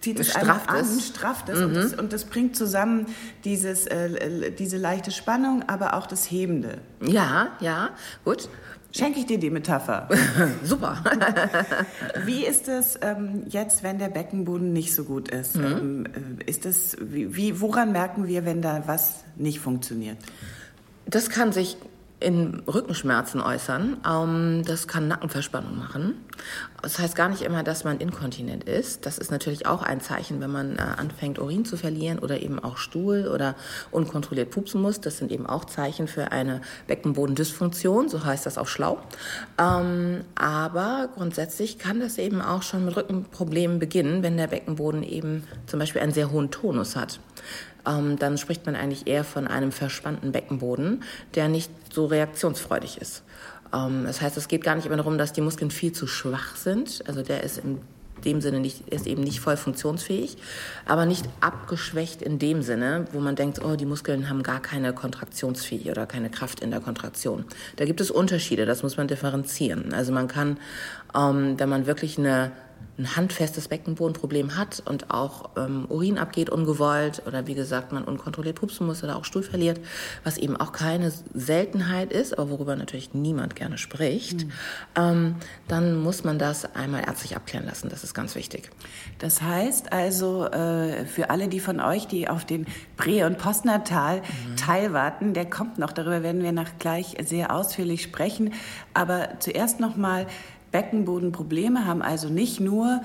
zieht 0.00 0.20
es 0.20 0.30
strafft 0.30 0.68
an, 0.68 0.80
es. 0.80 1.08
strafft 1.08 1.48
es, 1.48 1.60
mhm. 1.60 1.64
und 1.64 1.74
das 1.74 1.94
und 1.94 2.12
das 2.12 2.24
bringt 2.26 2.56
zusammen 2.56 3.06
dieses, 3.44 3.86
äh, 3.86 4.52
diese 4.52 4.76
leichte 4.76 5.10
Spannung, 5.10 5.64
aber 5.66 5.94
auch 5.94 6.06
das 6.06 6.30
Hebende. 6.30 6.78
Ja, 7.00 7.52
ja, 7.60 7.90
gut. 8.24 8.48
Schenke 8.96 9.18
ich 9.18 9.26
dir 9.26 9.38
die 9.38 9.50
Metapher. 9.50 10.08
Super. 10.62 11.02
wie 12.24 12.46
ist 12.46 12.68
es 12.68 12.96
ähm, 13.02 13.42
jetzt, 13.48 13.82
wenn 13.82 13.98
der 13.98 14.08
Beckenboden 14.08 14.72
nicht 14.72 14.94
so 14.94 15.02
gut 15.02 15.28
ist? 15.28 15.56
Mhm. 15.56 15.64
Ähm, 15.64 16.38
äh, 16.38 16.50
ist 16.50 16.64
es, 16.64 16.96
wie, 17.00 17.34
wie, 17.34 17.60
woran 17.60 17.90
merken 17.90 18.28
wir, 18.28 18.44
wenn 18.44 18.62
da 18.62 18.84
was 18.86 19.24
nicht 19.34 19.58
funktioniert? 19.58 20.18
Das 21.06 21.28
kann 21.28 21.50
sich 21.52 21.76
in 22.24 22.62
Rückenschmerzen 22.66 23.40
äußern. 23.40 23.98
Ähm, 24.08 24.62
das 24.66 24.88
kann 24.88 25.08
Nackenverspannung 25.08 25.78
machen. 25.78 26.14
Das 26.80 26.98
heißt 26.98 27.14
gar 27.14 27.28
nicht 27.28 27.42
immer, 27.42 27.62
dass 27.62 27.84
man 27.84 27.98
inkontinent 27.98 28.64
ist. 28.64 29.06
Das 29.06 29.18
ist 29.18 29.30
natürlich 29.30 29.66
auch 29.66 29.82
ein 29.82 30.00
Zeichen, 30.00 30.40
wenn 30.40 30.50
man 30.50 30.76
äh, 30.76 30.80
anfängt, 30.80 31.38
Urin 31.38 31.64
zu 31.64 31.76
verlieren 31.76 32.18
oder 32.18 32.40
eben 32.40 32.58
auch 32.58 32.78
Stuhl 32.78 33.28
oder 33.32 33.54
unkontrolliert 33.90 34.50
pupsen 34.50 34.80
muss. 34.80 35.00
Das 35.00 35.18
sind 35.18 35.30
eben 35.30 35.46
auch 35.46 35.66
Zeichen 35.66 36.08
für 36.08 36.32
eine 36.32 36.62
Beckenbodendysfunktion, 36.86 38.08
so 38.08 38.24
heißt 38.24 38.46
das 38.46 38.56
auch 38.56 38.68
schlau. 38.68 38.98
Ähm, 39.58 40.22
aber 40.34 41.10
grundsätzlich 41.14 41.78
kann 41.78 42.00
das 42.00 42.16
eben 42.16 42.40
auch 42.40 42.62
schon 42.62 42.86
mit 42.86 42.96
Rückenproblemen 42.96 43.78
beginnen, 43.78 44.22
wenn 44.22 44.38
der 44.38 44.46
Beckenboden 44.46 45.02
eben 45.02 45.44
zum 45.66 45.78
Beispiel 45.78 46.00
einen 46.00 46.12
sehr 46.12 46.30
hohen 46.30 46.50
Tonus 46.50 46.96
hat 46.96 47.20
ähm, 47.86 48.18
dann 48.18 48.38
spricht 48.38 48.66
man 48.66 48.76
eigentlich 48.76 49.06
eher 49.06 49.24
von 49.24 49.46
einem 49.46 49.72
verspannten 49.72 50.32
Beckenboden, 50.32 51.02
der 51.34 51.48
nicht 51.48 51.70
so 51.92 52.06
reaktionsfreudig 52.06 52.98
ist. 52.98 53.22
Ähm, 53.72 54.04
das 54.06 54.20
heißt, 54.20 54.36
es 54.36 54.48
geht 54.48 54.64
gar 54.64 54.74
nicht 54.76 54.86
immer 54.86 54.96
darum, 54.96 55.18
dass 55.18 55.32
die 55.32 55.40
Muskeln 55.40 55.70
viel 55.70 55.92
zu 55.92 56.06
schwach 56.06 56.56
sind. 56.56 57.02
Also 57.06 57.22
der 57.22 57.42
ist 57.42 57.58
in 57.58 57.80
dem 58.24 58.40
Sinne 58.40 58.60
nicht, 58.60 58.88
ist 58.88 59.06
eben 59.06 59.22
nicht 59.22 59.40
voll 59.40 59.56
funktionsfähig, 59.56 60.36
aber 60.86 61.04
nicht 61.04 61.26
abgeschwächt 61.40 62.22
in 62.22 62.38
dem 62.38 62.62
Sinne, 62.62 63.06
wo 63.12 63.20
man 63.20 63.36
denkt, 63.36 63.62
oh, 63.62 63.76
die 63.76 63.84
Muskeln 63.86 64.28
haben 64.28 64.42
gar 64.42 64.60
keine 64.60 64.92
Kontraktionsfähigkeit 64.92 65.92
oder 65.92 66.06
keine 66.06 66.30
Kraft 66.30 66.60
in 66.60 66.70
der 66.70 66.80
Kontraktion. 66.80 67.44
Da 67.76 67.84
gibt 67.84 68.00
es 68.00 68.10
Unterschiede, 68.10 68.66
das 68.66 68.82
muss 68.82 68.96
man 68.96 69.08
differenzieren. 69.08 69.92
Also 69.92 70.12
man 70.12 70.28
kann, 70.28 70.58
ähm, 71.14 71.58
wenn 71.58 71.68
man 71.68 71.86
wirklich 71.86 72.18
eine 72.18 72.52
ein 72.96 73.16
handfestes 73.16 73.68
Beckenbodenproblem 73.68 74.56
hat 74.56 74.82
und 74.86 75.10
auch 75.10 75.50
ähm, 75.56 75.86
Urin 75.88 76.16
abgeht 76.16 76.48
ungewollt 76.48 77.22
oder 77.26 77.46
wie 77.46 77.54
gesagt 77.54 77.92
man 77.92 78.04
unkontrolliert 78.04 78.56
pupsen 78.56 78.86
muss 78.86 79.02
oder 79.02 79.16
auch 79.16 79.24
Stuhl 79.24 79.42
verliert, 79.42 79.80
was 80.22 80.38
eben 80.38 80.56
auch 80.56 80.70
keine 80.72 81.12
Seltenheit 81.34 82.12
ist, 82.12 82.38
aber 82.38 82.50
worüber 82.50 82.76
natürlich 82.76 83.12
niemand 83.12 83.56
gerne 83.56 83.78
spricht, 83.78 84.44
mhm. 84.44 84.52
ähm, 84.96 85.34
dann 85.66 86.00
muss 86.02 86.22
man 86.22 86.38
das 86.38 86.74
einmal 86.76 87.02
ärztlich 87.04 87.36
abklären 87.36 87.66
lassen. 87.66 87.88
Das 87.88 88.04
ist 88.04 88.14
ganz 88.14 88.36
wichtig. 88.36 88.70
Das 89.18 89.42
heißt 89.42 89.92
also 89.92 90.46
äh, 90.46 91.04
für 91.06 91.30
alle 91.30 91.48
die 91.48 91.60
von 91.60 91.80
euch, 91.80 92.06
die 92.06 92.28
auf 92.28 92.44
den 92.44 92.66
Prä- 92.96 93.24
und 93.24 93.38
Postnatal 93.38 94.18
mhm. 94.18 94.56
Teil 94.56 94.92
warten, 94.92 95.34
der 95.34 95.46
kommt 95.46 95.78
noch. 95.78 95.92
Darüber 95.92 96.22
werden 96.22 96.42
wir 96.42 96.52
nach 96.52 96.78
gleich 96.78 97.16
sehr 97.24 97.54
ausführlich 97.54 98.02
sprechen. 98.02 98.52
Aber 98.92 99.40
zuerst 99.40 99.80
noch 99.80 99.96
mal 99.96 100.26
Beckenbodenprobleme 100.74 101.86
haben 101.86 102.02
also 102.02 102.28
nicht 102.28 102.58
nur 102.58 103.00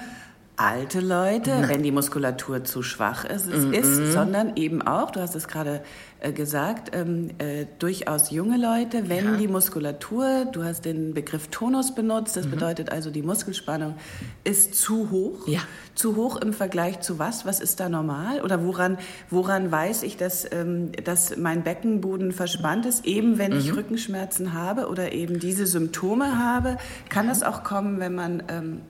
alte 0.60 1.00
Leute, 1.00 1.52
Nein. 1.52 1.70
wenn 1.70 1.84
die 1.84 1.92
Muskulatur 1.92 2.66
zu 2.66 2.84
schwach 2.84 3.24
ist, 3.24 3.48
mm 3.48 3.72
-mm. 3.72 3.72
ist, 3.72 4.12
sondern 4.12 4.58
eben 4.58 4.82
auch, 4.82 5.10
du 5.12 5.22
hast 5.22 5.34
es 5.34 5.48
gerade 5.48 5.82
äh, 6.20 6.34
gesagt, 6.34 6.94
ähm, 6.94 7.30
äh, 7.38 7.66
durchaus 7.80 8.30
junge 8.30 8.58
Leute, 8.58 9.08
wenn 9.08 9.26
ja. 9.26 9.38
die 9.38 9.48
Muskulatur, 9.48 10.46
du 10.52 10.66
hast 10.66 10.84
den 10.84 11.14
Begriff 11.14 11.48
Tonus 11.48 11.96
benutzt, 11.96 12.36
das 12.36 12.46
mhm. 12.46 12.52
bedeutet 12.52 12.92
also 12.92 13.10
die 13.10 13.22
Muskelspannung 13.22 13.96
ist 14.44 14.76
zu 14.76 15.12
hoch. 15.12 15.48
Ja. 15.48 15.62
Zu 15.96 16.18
hoch 16.18 16.36
im 16.36 16.52
Vergleich 16.52 17.00
zu 17.00 17.20
was? 17.20 17.46
Was 17.46 17.62
ist 17.62 17.80
da 17.80 17.88
normal? 17.88 18.42
Oder 18.42 18.66
woran, 18.66 18.98
woran 19.30 19.72
weiß 19.72 20.04
ich, 20.04 20.18
dass, 20.18 20.46
ähm, 20.52 20.92
dass 21.06 21.38
mein 21.38 21.64
Beckenboden 21.64 22.34
verspannt 22.34 22.86
ist, 22.86 23.06
eben 23.06 23.38
wenn 23.38 23.54
mhm. 23.54 23.60
ich 23.60 23.74
Rückenschmerzen 23.74 24.52
habe 24.52 24.90
oder 24.90 25.14
eben 25.14 25.40
diese 25.40 25.66
Symptome 25.68 26.38
habe? 26.38 26.78
Kann 27.08 27.28
das 27.28 27.44
auch 27.44 27.64
kommen, 27.64 28.02
wenn 28.02 28.14
man 28.14 28.44
ähm, 28.50 28.82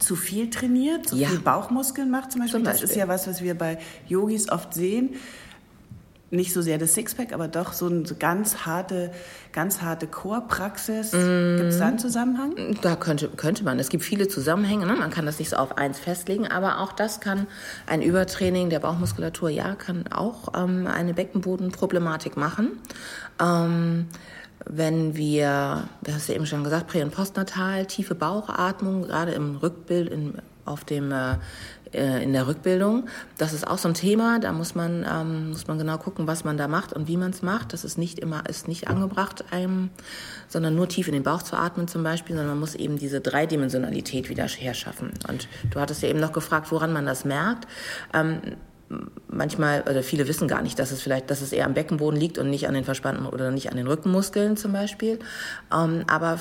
zu 0.00 0.16
viel 0.16 0.50
trainiert, 0.50 1.08
zu 1.08 1.16
ja. 1.16 1.28
viel 1.28 1.38
Bauchmuskeln 1.38 2.10
macht 2.10 2.32
zum 2.32 2.40
Beispiel. 2.40 2.58
zum 2.58 2.64
Beispiel. 2.64 2.82
Das 2.82 2.90
ist 2.90 2.96
ja 2.96 3.06
was, 3.06 3.28
was 3.28 3.42
wir 3.42 3.54
bei 3.54 3.78
Yogis 4.08 4.50
oft 4.50 4.74
sehen. 4.74 5.10
Nicht 6.32 6.52
so 6.52 6.62
sehr 6.62 6.78
das 6.78 6.94
Sixpack, 6.94 7.32
aber 7.32 7.48
doch 7.48 7.72
so 7.72 7.86
eine 7.86 8.02
ganz 8.02 8.64
harte, 8.64 9.10
ganz 9.52 9.82
harte 9.82 10.06
Core-Praxis. 10.06 11.12
Mm. 11.12 11.56
Gibt 11.56 11.70
es 11.70 11.78
da 11.78 11.88
einen 11.88 11.98
Zusammenhang? 11.98 12.76
Da 12.82 12.94
könnte, 12.94 13.28
könnte 13.28 13.64
man. 13.64 13.80
Es 13.80 13.88
gibt 13.88 14.04
viele 14.04 14.28
Zusammenhänge. 14.28 14.86
Ne? 14.86 14.94
Man 14.94 15.10
kann 15.10 15.26
das 15.26 15.40
nicht 15.40 15.50
so 15.50 15.56
auf 15.56 15.76
eins 15.76 15.98
festlegen, 15.98 16.46
aber 16.46 16.78
auch 16.78 16.92
das 16.92 17.20
kann 17.20 17.48
ein 17.88 18.00
Übertraining 18.00 18.70
der 18.70 18.78
Bauchmuskulatur, 18.78 19.50
ja, 19.50 19.74
kann 19.74 20.04
auch 20.12 20.52
ähm, 20.56 20.86
eine 20.86 21.14
Beckenbodenproblematik 21.14 22.36
machen. 22.36 22.78
Ähm, 23.40 24.06
wenn 24.66 25.16
wir, 25.16 25.88
du 26.02 26.12
hast 26.12 26.28
ja 26.28 26.34
eben 26.34 26.46
schon 26.46 26.64
gesagt, 26.64 26.88
prä- 26.88 27.02
und 27.02 27.12
postnatal, 27.12 27.86
tiefe 27.86 28.14
Bauchatmung, 28.14 29.02
gerade 29.02 29.32
im 29.32 29.56
Rückbild, 29.56 30.10
in, 30.10 30.34
auf 30.64 30.84
dem, 30.84 31.10
äh, 31.12 31.36
äh, 31.92 32.22
in 32.22 32.32
der 32.32 32.46
Rückbildung, 32.46 33.08
das 33.38 33.52
ist 33.52 33.66
auch 33.66 33.78
so 33.78 33.88
ein 33.88 33.94
Thema. 33.94 34.38
Da 34.38 34.52
muss 34.52 34.74
man, 34.74 35.04
ähm, 35.10 35.50
muss 35.50 35.66
man 35.66 35.78
genau 35.78 35.98
gucken, 35.98 36.26
was 36.26 36.44
man 36.44 36.56
da 36.56 36.68
macht 36.68 36.92
und 36.92 37.08
wie 37.08 37.16
man 37.16 37.30
es 37.30 37.42
macht. 37.42 37.72
Das 37.72 37.84
ist 37.84 37.98
nicht 37.98 38.18
immer, 38.18 38.48
ist 38.48 38.68
nicht 38.68 38.88
angebracht, 38.88 39.44
einem, 39.50 39.90
sondern 40.48 40.74
nur 40.74 40.88
tief 40.88 41.08
in 41.08 41.14
den 41.14 41.22
Bauch 41.22 41.42
zu 41.42 41.56
atmen 41.56 41.88
zum 41.88 42.02
Beispiel, 42.02 42.36
sondern 42.36 42.52
man 42.52 42.60
muss 42.60 42.74
eben 42.74 42.98
diese 42.98 43.20
Dreidimensionalität 43.20 44.28
wieder 44.28 44.46
herschaffen. 44.46 45.10
Und 45.28 45.48
du 45.70 45.80
hattest 45.80 46.02
ja 46.02 46.08
eben 46.08 46.20
noch 46.20 46.32
gefragt, 46.32 46.70
woran 46.70 46.92
man 46.92 47.06
das 47.06 47.24
merkt. 47.24 47.66
Ähm, 48.14 48.40
manchmal, 49.28 49.82
oder 49.82 50.02
viele 50.02 50.26
wissen 50.26 50.48
gar 50.48 50.62
nicht, 50.62 50.78
dass 50.78 50.90
es 50.90 51.00
vielleicht, 51.00 51.30
dass 51.30 51.40
es 51.40 51.52
eher 51.52 51.66
am 51.66 51.74
Beckenboden 51.74 52.18
liegt 52.18 52.38
und 52.38 52.50
nicht 52.50 52.66
an 52.66 52.74
den 52.74 52.84
verspannten 52.84 53.26
oder 53.26 53.50
nicht 53.50 53.70
an 53.70 53.76
den 53.76 53.86
Rückenmuskeln 53.86 54.56
zum 54.56 54.72
Beispiel. 54.72 55.18
Ähm, 55.72 56.04
aber 56.08 56.38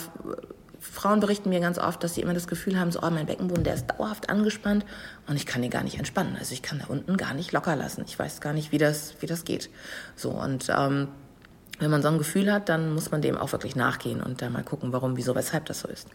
Frauen 0.80 1.20
berichten 1.20 1.50
mir 1.50 1.60
ganz 1.60 1.78
oft, 1.78 2.04
dass 2.04 2.16
sie 2.16 2.22
immer 2.22 2.34
das 2.34 2.48
Gefühl 2.48 2.80
haben, 2.80 2.92
so, 2.92 3.02
oh, 3.02 3.10
mein 3.10 3.26
Beckenboden, 3.26 3.64
der 3.64 3.76
ist 3.76 3.88
dauerhaft 3.88 4.30
angespannt 4.30 4.86
und 5.28 5.36
ich 5.36 5.46
kann 5.46 5.62
ihn 5.64 5.70
gar 5.70 5.84
nicht 5.84 5.98
entspannen. 5.98 6.36
Also 6.38 6.54
ich 6.54 6.62
kann 6.62 6.80
da 6.80 6.86
unten 6.88 7.18
gar 7.18 7.34
nicht 7.34 7.52
locker 7.52 7.76
lassen. 7.76 8.04
Ich 8.08 8.18
weiß 8.18 8.42
gar 8.42 8.54
nicht, 8.54 8.72
wie 8.72 8.78
das, 8.78 9.16
wie 9.20 9.28
das 9.28 9.44
geht. 9.44 9.70
So, 10.16 10.32
und 10.32 10.68
ähm, 10.76 11.10
wenn 11.80 11.92
man 11.92 12.02
so 12.02 12.08
ein 12.08 12.18
Gefühl 12.18 12.52
hat, 12.52 12.70
dann 12.70 12.94
muss 12.94 13.12
man 13.12 13.22
dem 13.22 13.38
auch 13.38 13.52
wirklich 13.52 13.76
nachgehen 13.76 14.22
und 14.22 14.42
da 14.42 14.50
mal 14.50 14.64
gucken, 14.64 14.92
warum, 14.92 15.18
wieso, 15.18 15.36
weshalb 15.36 15.66
das 15.66 15.82
so 15.82 15.88
ist. 15.88 16.08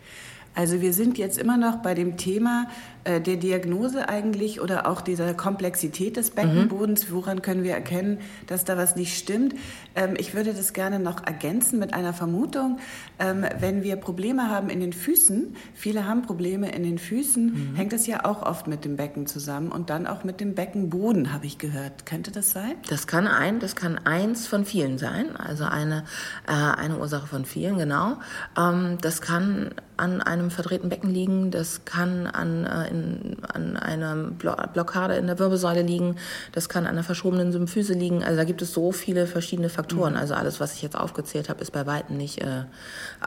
Also 0.55 0.81
wir 0.81 0.93
sind 0.93 1.19
jetzt 1.19 1.39
immer 1.39 1.57
noch 1.57 1.77
bei 1.77 1.95
dem 1.95 2.17
Thema 2.17 2.69
äh, 3.05 3.21
der 3.21 3.37
Diagnose 3.37 4.09
eigentlich 4.09 4.61
oder 4.61 4.87
auch 4.87 5.01
dieser 5.01 5.35
Komplexität 5.35 6.17
des 6.17 6.31
Beckenbodens. 6.31 7.09
Mhm. 7.09 7.15
Woran 7.15 7.43
können 7.43 7.63
wir 7.65 7.73
erkennen, 7.73 8.19
dass 8.47 8.65
da 8.65 8.77
was 8.77 8.97
nicht 8.97 9.19
stimmt? 9.19 9.55
Ähm, 9.95 10.15
ich 10.17 10.35
würde 10.35 10.55
das 10.55 10.73
gerne 10.73 10.99
noch 10.99 11.27
ergänzen 11.27 11.79
mit 11.79 11.93
einer 11.93 12.13
Vermutung. 12.13 12.79
Ähm, 13.19 13.45
wenn 13.59 13.83
wir 13.83 13.97
Probleme 13.97 14.49
haben 14.49 14.71
in 14.71 14.81
den 14.81 14.93
Füßen, 14.93 15.55
viele 15.75 16.07
haben 16.07 16.23
Probleme 16.23 16.71
in 16.71 16.83
den 16.83 16.99
Füßen, 16.99 17.73
mhm. 17.73 17.75
hängt 17.75 17.93
es 17.93 18.07
ja 18.07 18.25
auch 18.25 18.43
oft 18.43 18.69
mit 18.69 18.85
dem 18.85 18.97
Becken 18.97 19.27
zusammen 19.27 19.71
und 19.71 19.91
dann 19.91 20.07
auch 20.07 20.25
mit 20.25 20.41
dem 20.41 20.55
Beckenboden, 20.55 21.33
habe 21.33 21.47
ich 21.47 21.59
gehört. 21.59 22.07
Könnte 22.07 22.31
das 22.31 22.53
sein? 22.53 22.75
Das 22.89 23.07
kann 23.07 23.27
ein, 23.27 23.61
das 23.61 23.77
kann 23.77 23.99
eins 23.99 24.47
von 24.47 24.65
vielen 24.65 24.99
sein, 24.99 25.37
also 25.37 25.65
eine, 25.65 26.05
äh, 26.47 26.53
eine 26.53 26.99
Ursache 26.99 27.27
von 27.27 27.45
vielen, 27.45 27.77
genau. 27.77 28.19
Ähm, 28.57 28.99
das 29.01 29.21
kann 29.21 29.73
an 29.97 30.21
einem 30.21 30.51
verdrehten 30.51 30.89
Becken 30.89 31.11
liegen, 31.11 31.51
das 31.51 31.85
kann 31.85 32.27
an, 32.27 32.65
äh, 32.65 32.89
in, 32.89 33.37
an 33.53 33.77
einer 33.77 34.17
Blockade 34.17 35.17
in 35.17 35.27
der 35.27 35.39
Wirbelsäule 35.39 35.83
liegen, 35.83 36.17
das 36.53 36.69
kann 36.69 36.85
an 36.85 36.93
einer 36.93 37.05
verschobenen 37.05 37.53
Symphyse 37.53 37.95
liegen. 37.95 38.25
Also 38.25 38.37
da 38.37 38.45
gibt 38.45 38.63
es 38.63 38.73
so 38.73 38.93
viele 38.93 39.27
verschiedene 39.27 39.69
Faktoren. 39.69 40.15
Mhm. 40.15 40.19
Also 40.19 40.35
alles, 40.35 40.61
was 40.61 40.75
ich 40.75 40.83
jetzt 40.83 40.97
aufgezählt 40.97 41.49
habe, 41.49 41.61
ist 41.61 41.73
bei 41.73 41.87
weitem 41.87 42.17
nicht, 42.17 42.41
äh, 42.41 42.65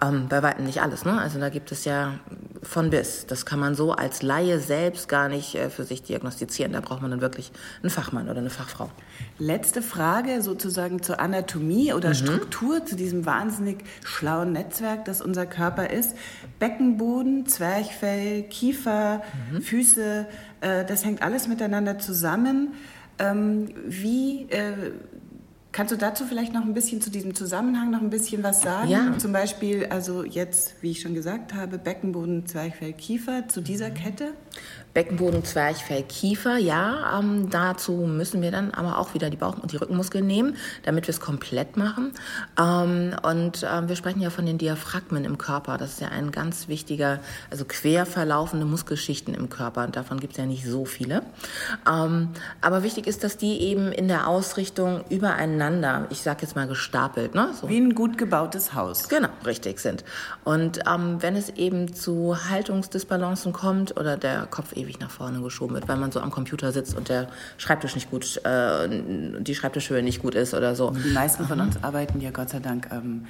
ähm, 0.02 0.28
bei 0.28 0.44
weitem 0.44 0.66
nicht 0.66 0.82
alles. 0.82 1.06
Ne? 1.06 1.20
Also 1.20 1.40
da 1.40 1.50
gibt 1.50 1.72
es 1.72 1.86
ja 1.86 2.14
von 2.64 2.90
bis. 2.90 3.26
Das 3.28 3.46
kann 3.46 3.60
man 3.60 3.76
so 3.76 3.94
als 3.94 4.22
Laie 4.22 4.60
selbst 4.60 5.08
gar 5.08 5.30
nicht 5.30 5.56
äh, 5.56 5.70
für 5.70 5.84
sich 5.84 6.04
diagnostizieren. 6.04 6.74
Da 6.74 6.82
braucht 6.82 7.02
man 7.02 7.12
dann 7.12 7.22
wirklich 7.22 7.52
einen 7.82 7.90
Fachmann 7.90 8.30
oder 8.30 8.40
eine 8.40 8.50
Fachfrau. 8.50 8.90
Letzte 9.40 9.82
Frage 9.82 10.42
sozusagen 10.42 11.02
zur 11.02 11.20
Anatomie 11.20 11.94
oder 11.94 12.10
mhm. 12.10 12.16
Struktur, 12.16 12.86
zu 12.86 12.96
diesem 12.96 13.26
wahnsinnig 13.26 13.78
schlauen 14.04 14.52
Netzwerk, 14.52 15.06
das 15.06 15.22
unser 15.22 15.46
Körper 15.46 15.90
ist. 15.90 16.16
Beckenboden, 16.60 17.46
Zwerchfell, 17.46 18.44
Kiefer, 18.44 19.22
mhm. 19.52 19.62
Füße, 19.62 20.28
äh, 20.62 20.86
das 20.86 21.06
hängt 21.06 21.22
alles 21.22 21.48
miteinander 21.48 22.00
zusammen. 22.00 22.74
Ähm, 23.20 23.70
wie 23.86 24.44
äh, 24.50 24.92
Kannst 25.78 25.92
du 25.92 25.96
dazu 25.96 26.26
vielleicht 26.26 26.54
noch 26.54 26.64
ein 26.64 26.74
bisschen 26.74 27.02
zu 27.02 27.12
diesem 27.12 27.36
Zusammenhang 27.36 27.92
noch 27.92 28.02
ein 28.02 28.10
bisschen 28.10 28.42
was 28.42 28.62
sagen? 28.62 28.90
Ja. 28.90 29.16
Zum 29.20 29.32
Beispiel, 29.32 29.86
also 29.86 30.24
jetzt, 30.24 30.74
wie 30.82 30.90
ich 30.90 31.02
schon 31.02 31.14
gesagt 31.14 31.54
habe, 31.54 31.78
Beckenboden, 31.78 32.48
Zwerchfell, 32.48 32.94
Kiefer 32.94 33.48
zu 33.48 33.62
dieser 33.62 33.90
mhm. 33.90 33.94
Kette? 33.94 34.34
Beckenboden, 34.98 35.44
Zwerchfell, 35.46 36.02
Kiefer, 36.02 36.58
ja. 36.58 37.20
Ähm, 37.20 37.52
dazu 37.52 37.92
müssen 37.92 38.42
wir 38.42 38.50
dann 38.50 38.72
aber 38.72 38.98
auch 38.98 39.14
wieder 39.14 39.30
die 39.30 39.38
Bauch- 39.38 39.60
und 39.60 39.72
die 39.72 39.78
Rückenmuskeln 39.78 40.26
nehmen, 40.26 40.56
damit 40.86 41.06
wir 41.06 41.12
es 41.12 41.20
komplett 41.20 41.78
machen. 41.78 42.14
Ähm, 42.60 43.14
und 43.22 43.62
äh, 43.62 43.88
wir 43.88 43.96
sprechen 43.96 44.22
ja 44.22 44.32
von 44.32 44.48
den 44.48 44.58
Diaphragmen 44.58 45.24
im 45.24 45.38
Körper. 45.38 45.78
Das 45.78 45.92
ist 45.92 46.02
ja 46.02 46.08
ein 46.08 46.32
ganz 46.32 46.68
wichtiger, 46.68 47.20
also 47.52 47.64
quer 47.66 48.08
verlaufende 48.08 48.66
Muskelschichten 48.66 49.36
im 49.36 49.50
Körper. 49.52 49.84
Und 49.84 49.96
davon 49.96 50.20
gibt 50.20 50.34
es 50.34 50.40
ja 50.40 50.48
nicht 50.48 50.66
so 50.66 50.86
viele. 50.86 51.22
Ähm, 51.88 52.30
aber 52.62 52.82
wichtig 52.82 53.06
ist, 53.06 53.24
dass 53.24 53.38
die 53.38 53.62
eben 53.62 53.92
in 53.92 54.08
der 54.08 54.28
Ausrichtung 54.28 55.04
übereinander, 55.12 56.08
ich 56.10 56.24
sag 56.24 56.42
jetzt 56.42 56.56
mal 56.56 56.68
gestapelt, 56.68 57.36
ne? 57.36 57.52
So. 57.62 57.70
Wie 57.70 57.78
ein 57.78 57.94
gut 57.94 58.18
gebautes 58.18 58.74
Haus. 58.74 59.10
Genau, 59.10 59.30
richtig 59.46 59.78
sind. 59.78 60.04
Und 60.44 60.80
ähm, 60.92 61.18
wenn 61.22 61.36
es 61.36 61.50
eben 61.50 61.94
zu 61.94 62.36
Haltungsdisbalancen 62.50 63.54
kommt 63.54 63.96
oder 63.96 64.18
der 64.18 64.48
Kopf 64.48 64.76
ewig 64.88 65.00
nach 65.00 65.12
vorne 65.12 65.42
geschoben 65.42 65.76
wird, 65.76 65.88
weil 65.88 65.98
man 65.98 66.12
so 66.12 66.20
am 66.22 66.32
Computer 66.32 66.72
sitzt 66.72 66.96
und 66.96 67.10
der 67.10 67.28
Schreibtisch 67.58 67.96
nicht 67.96 68.10
gut, 68.10 68.42
äh, 68.46 68.88
die 69.42 69.56
Schreibtischhöhe 69.56 70.02
nicht 70.02 70.22
gut 70.22 70.36
ist 70.36 70.54
oder 70.54 70.76
so. 70.76 70.92
Die 70.92 71.12
meisten 71.12 71.46
von 71.46 71.60
uns 71.60 71.84
arbeiten 71.84 72.22
ja 72.22 72.32
Gott 72.32 72.50
sei 72.50 72.60
Dank 72.60 72.90
ähm, 72.92 73.26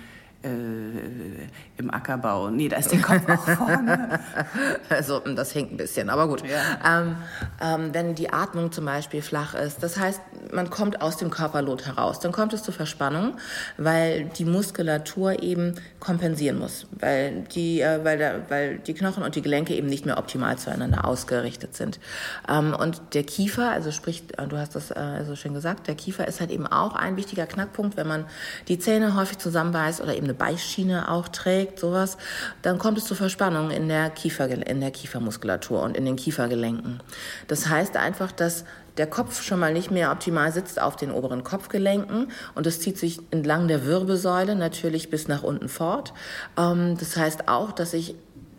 äh, 0.48 1.48
im 1.78 1.94
Ackerbau. 1.94 2.50
Nee, 2.50 2.70
da 2.70 2.78
ist 2.78 2.92
der 2.92 3.02
Kopf 3.02 3.28
auch 3.30 3.48
vorne. 3.48 4.20
also 4.90 5.20
das 5.20 5.54
hängt 5.54 5.74
ein 5.74 5.78
bisschen, 5.78 6.10
aber 6.10 6.28
gut. 6.28 6.44
Ja. 6.48 7.02
Ähm, 7.02 7.16
ähm, 7.62 7.94
wenn 7.94 8.16
die 8.16 8.32
Atmung 8.32 8.72
zum 8.72 8.86
Beispiel 8.86 9.22
flach 9.22 9.54
ist, 9.54 9.84
das 9.84 9.98
heißt, 9.98 10.22
man 10.52 10.70
kommt 10.70 11.02
aus 11.02 11.18
dem 11.18 11.30
Körperlot 11.30 11.86
heraus, 11.86 12.20
dann 12.20 12.32
kommt 12.32 12.54
es 12.54 12.64
zu 12.64 12.72
Verspannung, 12.72 13.38
weil 13.78 14.26
die 14.26 14.46
Muskulatur 14.46 15.44
eben 15.44 15.76
kompensieren 16.00 16.60
muss, 16.60 16.88
weil 16.92 17.44
die, 17.54 17.82
äh, 17.82 18.04
weil, 18.04 18.18
der, 18.18 18.50
weil 18.50 18.80
die 18.80 18.94
Knochen 18.94 19.24
und 19.24 19.36
die 19.36 19.42
Gelenke 19.42 19.76
eben 19.76 19.88
nicht 19.88 20.06
mehr 20.06 20.18
optimal 20.18 20.58
zueinander 20.58 21.06
ausgerichtet 21.06 21.76
sind. 21.76 22.00
Ähm, 22.48 22.74
und 22.74 23.02
der 23.14 23.24
Kiefer, 23.24 23.72
also 23.72 23.92
sprich, 23.92 24.24
äh, 24.38 24.48
du 24.48 24.58
hast 24.58 24.76
das 24.76 24.92
äh, 24.92 24.96
also 24.96 25.36
schon 25.36 25.54
gesagt, 25.54 25.88
der 25.88 25.96
Kiefer 25.96 26.28
ist 26.28 26.40
halt 26.40 26.52
eben 26.52 26.68
auch 26.68 26.96
ein 26.96 27.18
wichtiger 27.18 27.46
Knackpunkt, 27.46 27.98
wenn 27.98 28.08
man 28.08 28.26
die 28.68 28.80
Zähne 28.80 29.16
häufig 29.16 29.38
zusammenbeißt 29.38 30.02
oder 30.02 30.16
eben 30.16 30.26
eine 30.26 30.34
Beißschiene 30.38 31.12
auch 31.12 31.28
trägt, 31.28 31.80
sowas, 31.80 32.18
dann 32.62 32.78
kommt 32.78 32.98
es 32.98 33.06
zu 33.06 33.16
Verspannungen 33.16 33.72
in 33.72 33.88
der, 33.88 34.10
Kiefer, 34.10 34.48
in 34.50 34.82
der 34.82 34.92
Kiefermuskulatur 34.92 35.82
und 35.82 35.98
in 35.98 36.06
den 36.06 36.16
Kiefergelenken. 36.16 37.02
Das 37.48 37.68
heißt 37.68 37.98
einfach, 37.98 38.32
dass 38.32 38.66
der 38.98 39.08
Kopf 39.08 39.44
schon 39.44 39.60
mal 39.60 39.74
nicht 39.74 39.92
mehr 39.92 40.12
optimal 40.12 40.52
sitzt 40.52 40.82
auf 40.82 40.96
den 40.96 41.12
oberen 41.12 41.44
Kopfgelenken 41.44 42.32
und 42.56 42.68
es 42.68 42.80
zieht 42.80 42.98
sich 42.98 43.20
entlang 43.32 43.68
der 43.68 43.86
Wirbelsäule 43.86 44.56
natürlich 44.56 45.10
bis 45.10 45.28
nach 45.28 45.44
unten 45.44 45.70
fort. 45.70 46.14
Ähm, 46.58 46.98
das 46.98 47.16
heißt 47.16 47.48
auch, 47.48 47.72
dass 47.72 47.94
ich 47.94 48.16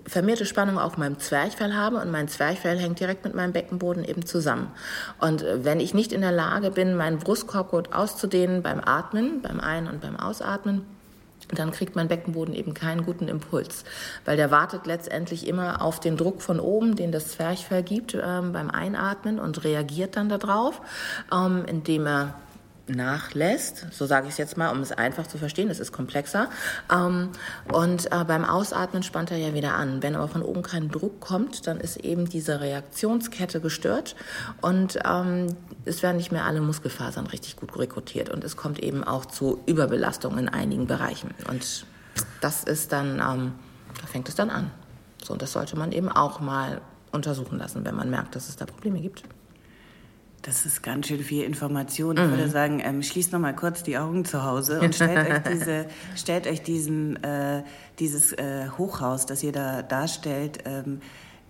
vermehrte 0.09 0.47
Spannung 0.47 0.79
auf 0.79 0.97
meinem 0.97 1.19
Zwerchfell 1.19 1.75
habe 1.75 1.99
und 1.99 2.11
mein 2.11 2.29
Zwerchfell 2.29 2.79
hängt 2.79 3.01
direkt 3.01 3.25
mit 3.25 3.35
meinem 3.35 3.53
Beckenboden 3.53 4.05
eben 4.05 4.25
zusammen. 4.25 4.71
Und 5.21 5.43
äh, 5.43 5.65
wenn 5.65 5.81
ich 5.81 5.95
nicht 5.95 6.13
in 6.13 6.23
der 6.23 6.33
Lage 6.33 6.71
bin, 6.71 6.97
meinen 6.97 7.19
Brustkorb 7.19 7.71
gut 7.71 7.93
auszudehnen 7.93 8.63
beim 8.63 8.81
Atmen, 8.81 9.43
beim 9.43 9.61
Ein- 9.61 9.89
und 9.89 10.01
beim 10.01 10.17
Ausatmen, 10.17 10.87
dann 11.49 11.71
kriegt 11.71 11.97
mein 11.97 12.09
Beckenboden 12.09 12.55
eben 12.55 12.75
keinen 12.75 13.05
guten 13.05 13.29
Impuls, 13.29 13.85
weil 14.25 14.37
der 14.37 14.51
wartet 14.51 14.87
letztendlich 14.87 15.47
immer 15.47 15.83
auf 15.83 16.01
den 16.01 16.17
Druck 16.17 16.43
von 16.43 16.61
oben, 16.61 16.97
den 16.97 17.13
das 17.13 17.29
Zwerchfell 17.29 17.83
gibt 17.83 18.15
ähm, 18.15 18.53
beim 18.53 18.71
Einatmen 18.71 19.39
und 19.39 19.65
reagiert 19.65 20.17
dann 20.17 20.29
darauf, 20.29 20.81
ähm, 21.33 21.65
indem 21.67 22.07
er 22.07 22.35
nachlässt, 22.89 23.87
so 23.91 24.07
sage 24.07 24.27
ich 24.27 24.33
es 24.33 24.39
jetzt 24.39 24.57
mal, 24.57 24.71
um 24.71 24.81
es 24.81 24.93
einfach 24.93 25.27
zu 25.27 25.39
verstehen, 25.39 25.71
es 25.71 25.81
ist 25.81 25.93
komplexer. 25.93 26.49
Ähm, 26.93 27.31
und 27.73 28.11
äh, 28.13 28.25
beim 28.25 28.45
Ausatmen 28.45 29.03
spannt 29.03 29.31
er 29.31 29.37
ja 29.37 29.55
wieder 29.55 29.75
an. 29.75 30.03
Wenn 30.03 30.15
aber 30.15 30.29
von 30.29 30.43
oben 30.43 30.63
kein 30.63 30.91
Druck 30.91 31.21
kommt, 31.21 31.67
dann 31.67 31.81
ist 31.81 31.99
eben 31.99 32.29
diese 32.29 32.61
Reaktionskette 32.61 33.61
gestört 33.61 34.17
und 34.61 34.99
ähm, 35.05 35.49
es 35.85 36.03
werden 36.03 36.17
nicht 36.17 36.33
mehr 36.33 36.45
alle 36.45 36.61
Muskelfasern 36.61 37.27
richtig 37.27 37.57
gut 37.57 37.77
rekrutiert 37.79 38.31
und 38.31 38.45
es 38.45 38.57
kommt 38.57 38.79
eben 38.79 39.05
auch 39.05 39.27
zu 39.27 39.61
Überbelastung 39.67 40.39
in 40.39 40.49
einigen 40.49 40.87
Bereichen. 40.87 41.35
Und 41.49 41.87
das 42.41 42.65
ist 42.65 42.93
dann, 42.93 43.21
ähm, 43.21 43.53
da 44.01 44.07
fängt 44.07 44.29
es 44.29 44.35
dann 44.35 44.51
an. 44.51 44.71
So, 45.23 45.33
und 45.33 45.43
das 45.43 45.53
sollte 45.53 45.77
man 45.77 45.93
eben 45.93 46.09
auch 46.09 46.41
mal 46.41 46.81
untersuchen 47.13 47.59
lassen, 47.59 47.85
wenn 47.85 47.95
man 47.95 48.11
merkt, 48.11 48.37
dass 48.37 48.49
es 48.49 48.57
da 48.57 48.67
Probleme 48.67 49.01
gibt. 49.01 49.25
Das 50.43 50.65
ist 50.65 50.83
ganz 50.83 51.09
schön 51.09 51.21
viel 51.21 51.43
Information. 51.43 52.17
Ich 52.17 52.23
würde 52.23 52.47
mhm. 52.47 52.51
sagen, 52.51 52.81
ähm, 52.85 53.03
schließt 53.03 53.33
noch 53.33 53.41
mal 53.41 53.55
kurz 53.55 53.83
die 53.83 53.99
Augen 53.99 54.25
zu 54.25 54.45
Hause 54.45 54.81
und 54.81 54.95
stellt 54.95 55.29
euch, 55.29 55.43
diese, 55.53 55.87
stellt 56.15 56.47
euch 56.47 56.63
diesen, 56.63 57.23
äh, 57.25 57.65
dieses 57.99 58.33
äh, 58.33 58.69
Hochhaus, 58.79 59.27
das 59.27 59.43
ihr 59.43 59.53
da 59.53 59.83
darstellt, 59.83 60.61
ähm, 60.65 61.01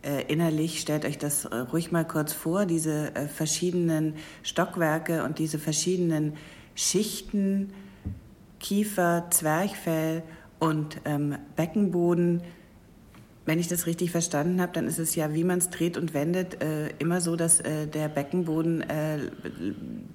äh, 0.03 0.23
innerlich. 0.33 0.81
Stellt 0.81 1.05
euch 1.05 1.19
das 1.19 1.45
äh, 1.45 1.57
ruhig 1.57 1.93
mal 1.93 2.07
kurz 2.07 2.33
vor, 2.33 2.65
diese 2.65 3.15
äh, 3.15 3.29
verschiedenen 3.29 4.15
Stockwerke 4.43 5.23
und 5.23 5.39
diese 5.39 5.59
verschiedenen 5.59 6.35
Schichten, 6.75 7.73
Kiefer, 8.59 9.27
Zwerchfell 9.31 10.23
und 10.59 10.99
ähm, 11.05 11.37
Beckenboden 11.57 12.43
wenn 13.49 13.59
ich 13.59 13.67
das 13.67 13.87
richtig 13.87 14.11
verstanden 14.11 14.61
habe, 14.61 14.73
dann 14.75 14.87
ist 14.87 14.99
es 14.99 15.15
ja, 15.15 15.33
wie 15.33 15.43
man 15.43 15.57
es 15.57 15.71
dreht 15.71 15.97
und 15.97 16.13
wendet, 16.13 16.63
äh, 16.63 16.89
immer 16.99 17.23
so, 17.23 17.35
dass 17.35 17.61
äh, 17.61 17.87
der 17.87 18.09
Beckenboden 18.09 18.83
äh, 18.83 19.19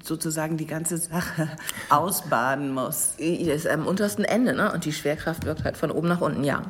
sozusagen 0.04 0.56
die 0.56 0.68
ganze 0.68 1.00
Sache 1.00 1.50
ausbaden 1.90 2.72
muss. 2.72 3.16
Das 3.18 3.28
ist 3.28 3.68
am 3.68 3.88
untersten 3.88 4.24
Ende, 4.24 4.54
ne? 4.54 4.72
Und 4.72 4.86
die 4.86 4.94
Schwerkraft 4.94 5.46
wirkt 5.46 5.64
halt 5.64 5.78
von 5.78 5.90
oben 5.90 6.10
nach 6.10 6.22
unten, 6.22 6.44
ja. 6.44 6.62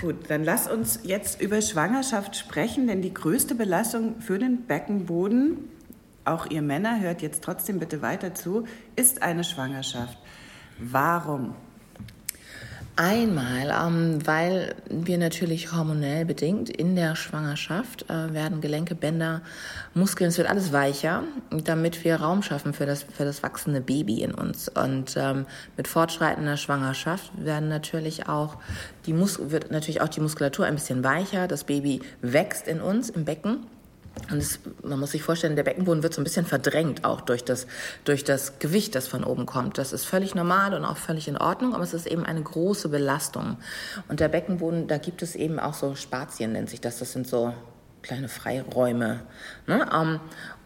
Gut, 0.00 0.28
dann 0.28 0.42
lass 0.42 0.68
uns 0.68 0.98
jetzt 1.04 1.40
über 1.40 1.62
Schwangerschaft 1.62 2.34
sprechen, 2.34 2.88
denn 2.88 3.00
die 3.00 3.14
größte 3.14 3.54
Belastung 3.54 4.20
für 4.20 4.40
den 4.40 4.66
Beckenboden, 4.66 5.58
auch 6.24 6.46
ihr 6.50 6.62
Männer, 6.62 7.00
hört 7.00 7.22
jetzt 7.22 7.44
trotzdem 7.44 7.78
bitte 7.78 8.02
weiter 8.02 8.34
zu, 8.34 8.64
ist 8.96 9.22
eine 9.22 9.44
Schwangerschaft. 9.44 10.18
Warum? 10.80 11.54
Einmal, 13.00 13.72
ähm, 13.80 14.26
weil 14.26 14.74
wir 14.90 15.18
natürlich 15.18 15.72
hormonell 15.72 16.24
bedingt 16.24 16.68
in 16.68 16.96
der 16.96 17.14
Schwangerschaft 17.14 18.10
äh, 18.10 18.34
werden 18.34 18.60
Gelenke, 18.60 18.96
Bänder, 18.96 19.42
Muskeln, 19.94 20.30
es 20.30 20.36
wird 20.36 20.50
alles 20.50 20.72
weicher, 20.72 21.22
damit 21.50 22.02
wir 22.02 22.16
Raum 22.16 22.42
schaffen 22.42 22.72
für 22.72 22.86
das, 22.86 23.04
für 23.04 23.24
das 23.24 23.44
wachsende 23.44 23.80
Baby 23.80 24.22
in 24.24 24.34
uns. 24.34 24.68
Und 24.68 25.16
ähm, 25.16 25.46
mit 25.76 25.86
fortschreitender 25.86 26.56
Schwangerschaft 26.56 27.30
werden 27.36 27.68
natürlich 27.68 28.28
auch 28.28 28.56
die 29.06 29.12
Mus 29.12 29.38
wird 29.40 29.70
natürlich 29.70 30.00
auch 30.00 30.08
die 30.08 30.20
Muskulatur 30.20 30.66
ein 30.66 30.74
bisschen 30.74 31.04
weicher. 31.04 31.46
Das 31.46 31.62
Baby 31.62 32.00
wächst 32.20 32.66
in 32.66 32.80
uns 32.80 33.10
im 33.10 33.24
Becken 33.24 33.58
und 34.30 34.38
es, 34.38 34.60
man 34.82 34.98
muss 35.00 35.12
sich 35.12 35.22
vorstellen, 35.22 35.56
der 35.56 35.62
Beckenboden 35.62 36.02
wird 36.02 36.14
so 36.14 36.20
ein 36.20 36.24
bisschen 36.24 36.46
verdrängt, 36.46 37.04
auch 37.04 37.20
durch 37.20 37.44
das, 37.44 37.66
durch 38.04 38.24
das 38.24 38.58
Gewicht, 38.58 38.94
das 38.94 39.08
von 39.08 39.24
oben 39.24 39.46
kommt. 39.46 39.78
Das 39.78 39.92
ist 39.92 40.04
völlig 40.04 40.34
normal 40.34 40.74
und 40.74 40.84
auch 40.84 40.96
völlig 40.96 41.28
in 41.28 41.36
Ordnung, 41.36 41.74
aber 41.74 41.84
es 41.84 41.94
ist 41.94 42.06
eben 42.06 42.24
eine 42.24 42.42
große 42.42 42.88
Belastung. 42.88 43.56
Und 44.08 44.20
der 44.20 44.28
Beckenboden, 44.28 44.88
da 44.88 44.98
gibt 44.98 45.22
es 45.22 45.34
eben 45.34 45.58
auch 45.58 45.74
so 45.74 45.94
Spazien, 45.94 46.52
nennt 46.52 46.70
sich 46.70 46.80
das. 46.80 46.98
Das 46.98 47.12
sind 47.12 47.26
so 47.26 47.54
kleine 48.02 48.28
Freiräume. 48.28 49.20
Ne? 49.66 49.90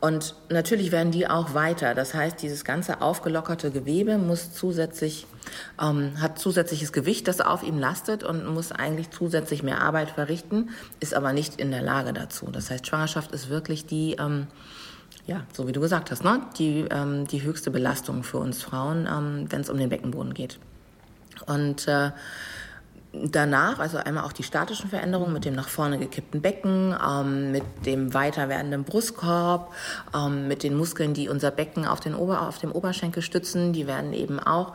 Und 0.02 0.34
natürlich 0.48 0.90
werden 0.90 1.12
die 1.12 1.28
auch 1.28 1.54
weiter. 1.54 1.94
Das 1.94 2.12
heißt, 2.12 2.42
dieses 2.42 2.64
ganze 2.64 3.00
aufgelockerte 3.02 3.70
Gewebe 3.70 4.18
muss 4.18 4.52
zusätzlich, 4.52 5.28
ähm, 5.80 6.20
hat 6.20 6.40
zusätzliches 6.40 6.92
Gewicht, 6.92 7.28
das 7.28 7.40
auf 7.40 7.62
ihm 7.62 7.78
lastet 7.78 8.24
und 8.24 8.44
muss 8.52 8.72
eigentlich 8.72 9.10
zusätzlich 9.10 9.62
mehr 9.62 9.80
Arbeit 9.80 10.10
verrichten, 10.10 10.70
ist 10.98 11.14
aber 11.14 11.32
nicht 11.32 11.60
in 11.60 11.70
der 11.70 11.82
Lage 11.82 12.12
dazu. 12.12 12.50
Das 12.50 12.68
heißt, 12.68 12.84
Schwangerschaft 12.84 13.30
ist 13.30 13.48
wirklich 13.48 13.86
die, 13.86 14.16
ähm, 14.18 14.48
ja, 15.28 15.42
so 15.52 15.68
wie 15.68 15.72
du 15.72 15.80
gesagt 15.80 16.10
hast, 16.10 16.24
ne? 16.24 16.40
die, 16.58 16.84
ähm, 16.90 17.28
die 17.28 17.44
höchste 17.44 17.70
Belastung 17.70 18.24
für 18.24 18.38
uns 18.38 18.60
Frauen, 18.60 19.06
ähm, 19.06 19.46
wenn 19.50 19.60
es 19.60 19.70
um 19.70 19.78
den 19.78 19.88
Beckenboden 19.88 20.34
geht. 20.34 20.58
Und 21.46 21.86
äh, 21.86 22.10
danach, 23.12 23.78
also 23.78 23.98
einmal 23.98 24.24
auch 24.24 24.32
die 24.32 24.42
statischen 24.42 24.88
Veränderungen 24.88 25.32
mit 25.32 25.44
dem 25.44 25.54
nach 25.54 25.68
vorne 25.68 25.98
gekippten 25.98 26.40
Becken, 26.40 26.96
ähm, 27.06 27.52
mit 27.52 27.64
dem 27.84 28.14
weiter 28.14 28.48
werdenden 28.48 28.84
Brustkorb, 28.84 29.72
ähm, 30.14 30.48
mit 30.48 30.62
den 30.62 30.74
Muskeln, 30.76 31.12
die 31.12 31.28
unser 31.28 31.50
Becken 31.50 31.86
auf, 31.86 32.00
den 32.00 32.14
Ober, 32.14 32.48
auf 32.48 32.58
dem 32.58 32.72
Oberschenkel 32.72 33.22
stützen, 33.22 33.72
die 33.72 33.86
werden 33.86 34.12
eben 34.14 34.40
auch, 34.40 34.72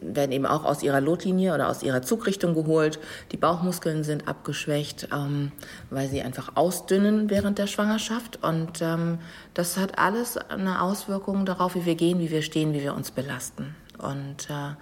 werden 0.00 0.32
eben 0.32 0.46
auch 0.46 0.64
aus 0.64 0.82
ihrer 0.82 1.00
Lotlinie 1.00 1.54
oder 1.54 1.68
aus 1.68 1.82
ihrer 1.82 2.02
Zugrichtung 2.02 2.54
geholt. 2.54 2.98
Die 3.30 3.36
Bauchmuskeln 3.36 4.02
sind 4.02 4.26
abgeschwächt, 4.26 5.08
ähm, 5.12 5.52
weil 5.90 6.08
sie 6.08 6.22
einfach 6.22 6.56
ausdünnen 6.56 7.30
während 7.30 7.58
der 7.58 7.68
Schwangerschaft 7.68 8.42
und 8.42 8.82
ähm, 8.82 9.18
das 9.54 9.76
hat 9.76 9.98
alles 9.98 10.36
eine 10.36 10.82
Auswirkung 10.82 11.46
darauf, 11.46 11.76
wie 11.76 11.86
wir 11.86 11.94
gehen, 11.94 12.18
wie 12.18 12.30
wir 12.30 12.42
stehen, 12.42 12.72
wie 12.74 12.82
wir 12.82 12.94
uns 12.94 13.12
belasten. 13.12 13.74
Und 13.98 14.50
äh, 14.50 14.74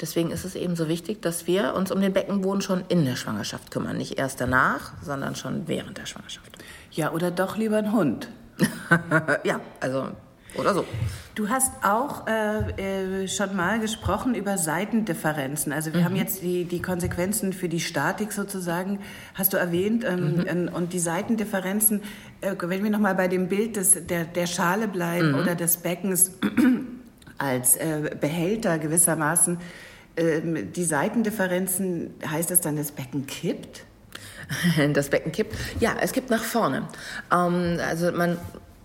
deswegen 0.00 0.30
ist 0.30 0.44
es 0.44 0.54
eben 0.54 0.76
so 0.76 0.88
wichtig, 0.88 1.22
dass 1.22 1.46
wir 1.46 1.74
uns 1.74 1.90
um 1.90 2.00
den 2.00 2.12
Beckenboden 2.12 2.62
schon 2.62 2.84
in 2.88 3.04
der 3.04 3.16
Schwangerschaft 3.16 3.70
kümmern. 3.70 3.96
Nicht 3.96 4.18
erst 4.18 4.40
danach, 4.40 4.92
sondern 5.02 5.34
schon 5.34 5.66
während 5.66 5.98
der 5.98 6.06
Schwangerschaft. 6.06 6.50
Ja, 6.92 7.12
oder 7.12 7.30
doch 7.30 7.56
lieber 7.56 7.78
ein 7.78 7.92
Hund. 7.92 8.28
ja, 9.44 9.60
also 9.80 10.08
Oder 10.56 10.74
so. 10.74 10.84
Du 11.34 11.48
hast 11.48 11.72
auch 11.84 12.26
äh, 12.26 13.22
äh, 13.22 13.28
schon 13.28 13.56
mal 13.56 13.78
gesprochen 13.78 14.34
über 14.34 14.58
Seitendifferenzen. 14.58 15.72
Also 15.72 15.92
wir 15.92 16.00
mhm. 16.00 16.04
haben 16.04 16.16
jetzt 16.16 16.42
die, 16.42 16.64
die 16.64 16.82
Konsequenzen 16.82 17.52
für 17.52 17.68
die 17.68 17.80
Statik 17.80 18.32
sozusagen, 18.32 18.98
hast 19.34 19.52
du 19.52 19.56
erwähnt. 19.56 20.04
Ähm, 20.04 20.38
mhm. 20.38 20.68
Und 20.68 20.92
die 20.92 20.98
Seitendifferenzen, 20.98 22.02
äh, 22.40 22.54
wenn 22.60 22.82
wir 22.82 22.90
nochmal 22.90 23.14
bei 23.14 23.28
dem 23.28 23.48
Bild 23.48 23.76
des, 23.76 24.06
der, 24.06 24.24
der 24.24 24.46
Schale 24.46 24.88
bleiben 24.88 25.32
mhm. 25.32 25.38
oder 25.38 25.54
des 25.54 25.78
Beckens 25.78 26.32
als 27.40 27.76
äh, 27.76 28.10
Behälter 28.20 28.78
gewissermaßen, 28.78 29.58
ähm, 30.16 30.72
die 30.72 30.84
Seitendifferenzen, 30.84 32.14
heißt 32.26 32.50
das 32.50 32.60
dann, 32.60 32.76
das 32.76 32.92
Becken 32.92 33.26
kippt? 33.26 33.84
das 34.92 35.08
Becken 35.08 35.32
kippt. 35.32 35.56
Ja, 35.80 35.96
es 36.00 36.12
kippt 36.12 36.30
nach 36.30 36.44
vorne. 36.44 36.88
Ähm, 37.32 37.78
also 37.86 38.12
man 38.12 38.36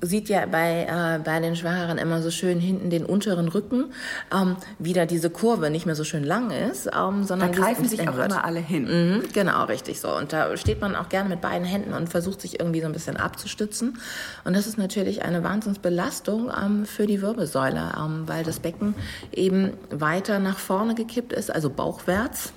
sieht 0.06 0.30
ja 0.30 0.46
bei, 0.46 0.86
äh, 0.88 1.20
bei 1.24 1.40
den 1.40 1.56
Schwangeren 1.56 1.98
immer 1.98 2.22
so 2.22 2.32
schön 2.32 2.60
hinten 2.60 2.90
den 2.90 3.06
unteren 3.06 3.48
Rücken, 3.48 3.86
ähm, 4.34 4.56
wieder 4.80 5.06
diese 5.06 5.30
Kurve 5.30 5.70
nicht 5.70 5.86
mehr 5.86 5.96
so 5.96 6.04
schön 6.04 6.24
lang 6.24 6.52
ist, 6.52 6.88
ähm, 6.88 7.24
sondern 7.24 7.52
da 7.52 7.58
greifen 7.58 7.88
sich 7.88 8.08
auch 8.08 8.16
wird. 8.16 8.32
immer 8.32 8.46
alle 8.46 8.60
hin. 8.60 8.84
Mhm, 8.86 9.24
genau, 9.34 9.66
richtig 9.66 10.00
so. 10.00 10.16
Und 10.16 10.34
da 10.34 10.56
steht 10.58 10.82
man 10.82 10.96
auch 10.96 11.10
gerne 11.10 11.30
mit 11.30 11.42
beiden 11.42 11.66
Händen 11.66 11.94
und 11.94 12.10
versucht 12.10 12.42
sich 12.42 12.60
irgendwie 12.60 12.82
so 12.82 12.88
ein 12.88 12.94
bisschen 12.94 13.18
abzustützen. 13.18 13.98
Und 14.44 14.56
das 14.56 14.68
ist 14.68 14.78
natürlich 14.78 15.24
eine 15.24 15.44
Wahnsinnsbelastung 15.44 16.52
ähm, 16.52 16.86
für 16.86 17.08
die 17.08 17.22
Wirbelsäule, 17.22 17.94
ähm, 17.98 18.24
weil 18.28 18.44
das 18.44 18.60
Becken 18.60 18.96
eben 19.32 19.74
weiter 19.90 20.40
nach 20.40 20.58
vorne 20.58 20.96
gekippt 20.96 21.34
ist, 21.34 21.54
also 21.54 21.70
bauchwärts. 21.70 22.54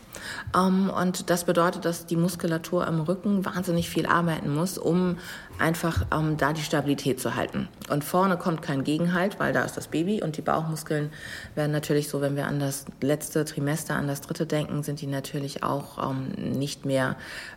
Ähm, 0.55 0.91
und 0.91 1.31
das 1.31 1.45
bedeutet, 1.45 1.85
dass 1.85 2.07
die 2.07 2.17
Muskulatur 2.17 2.87
im 2.87 3.01
Rücken 3.01 3.45
wahnsinnig 3.45 3.89
viel 3.89 4.07
arbeiten 4.07 4.55
muss, 4.55 4.79
um 4.79 5.17
einfach 5.59 6.07
ähm, 6.13 6.37
da 6.37 6.53
die 6.53 6.63
Stabilität 6.63 7.21
zu 7.21 7.35
halten. 7.35 7.69
Und 7.91 8.05
vorne 8.05 8.37
kommt 8.37 8.63
kein 8.63 8.85
Gegenhalt, 8.85 9.39
weil 9.39 9.53
da 9.53 9.63
ist 9.63 9.77
das 9.77 9.89
Baby 9.89 10.23
und 10.23 10.37
die 10.37 10.43
Bauchmuskeln 10.43 11.11
werden 11.55 11.73
natürlich 11.73 12.09
so, 12.09 12.21
wenn 12.21 12.37
wir 12.37 12.47
an 12.47 12.61
das 12.61 12.87
letzte 13.01 13.45
Trimester, 13.45 13.95
an 13.95 14.07
das 14.07 14.21
dritte 14.21 14.47
denken, 14.47 14.83
sind 14.83 15.01
die 15.01 15.07
natürlich 15.07 15.63
auch 15.63 16.11
ähm, 16.11 16.29
nicht 16.59 16.85
mehr, 16.85 17.17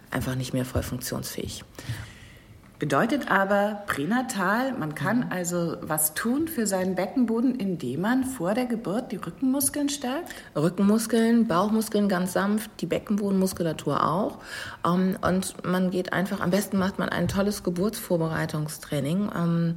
einfach 0.10 0.36
nicht 0.36 0.54
mehr 0.54 0.66
voll 0.66 0.84
funktionsfähig. 0.84 1.64
Bedeutet 2.82 3.30
aber 3.30 3.84
pränatal, 3.86 4.74
man 4.74 4.96
kann 4.96 5.17
mhm. 5.17 5.26
also 5.30 5.78
was 5.82 6.15
tun 6.15 6.48
für 6.48 6.65
seinen 6.65 6.96
Beckenboden, 6.96 7.54
indem 7.54 8.02
man 8.02 8.24
vor 8.24 8.56
der 8.56 8.65
Geburt 8.65 9.12
die 9.12 9.17
Rückenmuskeln 9.17 9.88
stärkt? 9.88 10.34
Rückenmuskeln, 10.56 11.48
Bauchmuskeln 11.48 12.10
ganz 12.10 12.34
sanft, 12.34 12.72
die 12.82 12.88
Beckenbodenmuskulatur 12.88 14.04
auch. 14.04 14.39
Ähm, 14.84 15.15
und 15.22 15.63
man 15.63 15.91
geht 15.91 16.12
einfach, 16.12 16.39
am 16.39 16.50
besten 16.50 16.80
macht 16.80 16.98
man 16.98 17.10
ein 17.10 17.28
tolles 17.28 17.62
Geburtsvorbereitungstraining 17.62 19.30
ähm, 19.38 19.76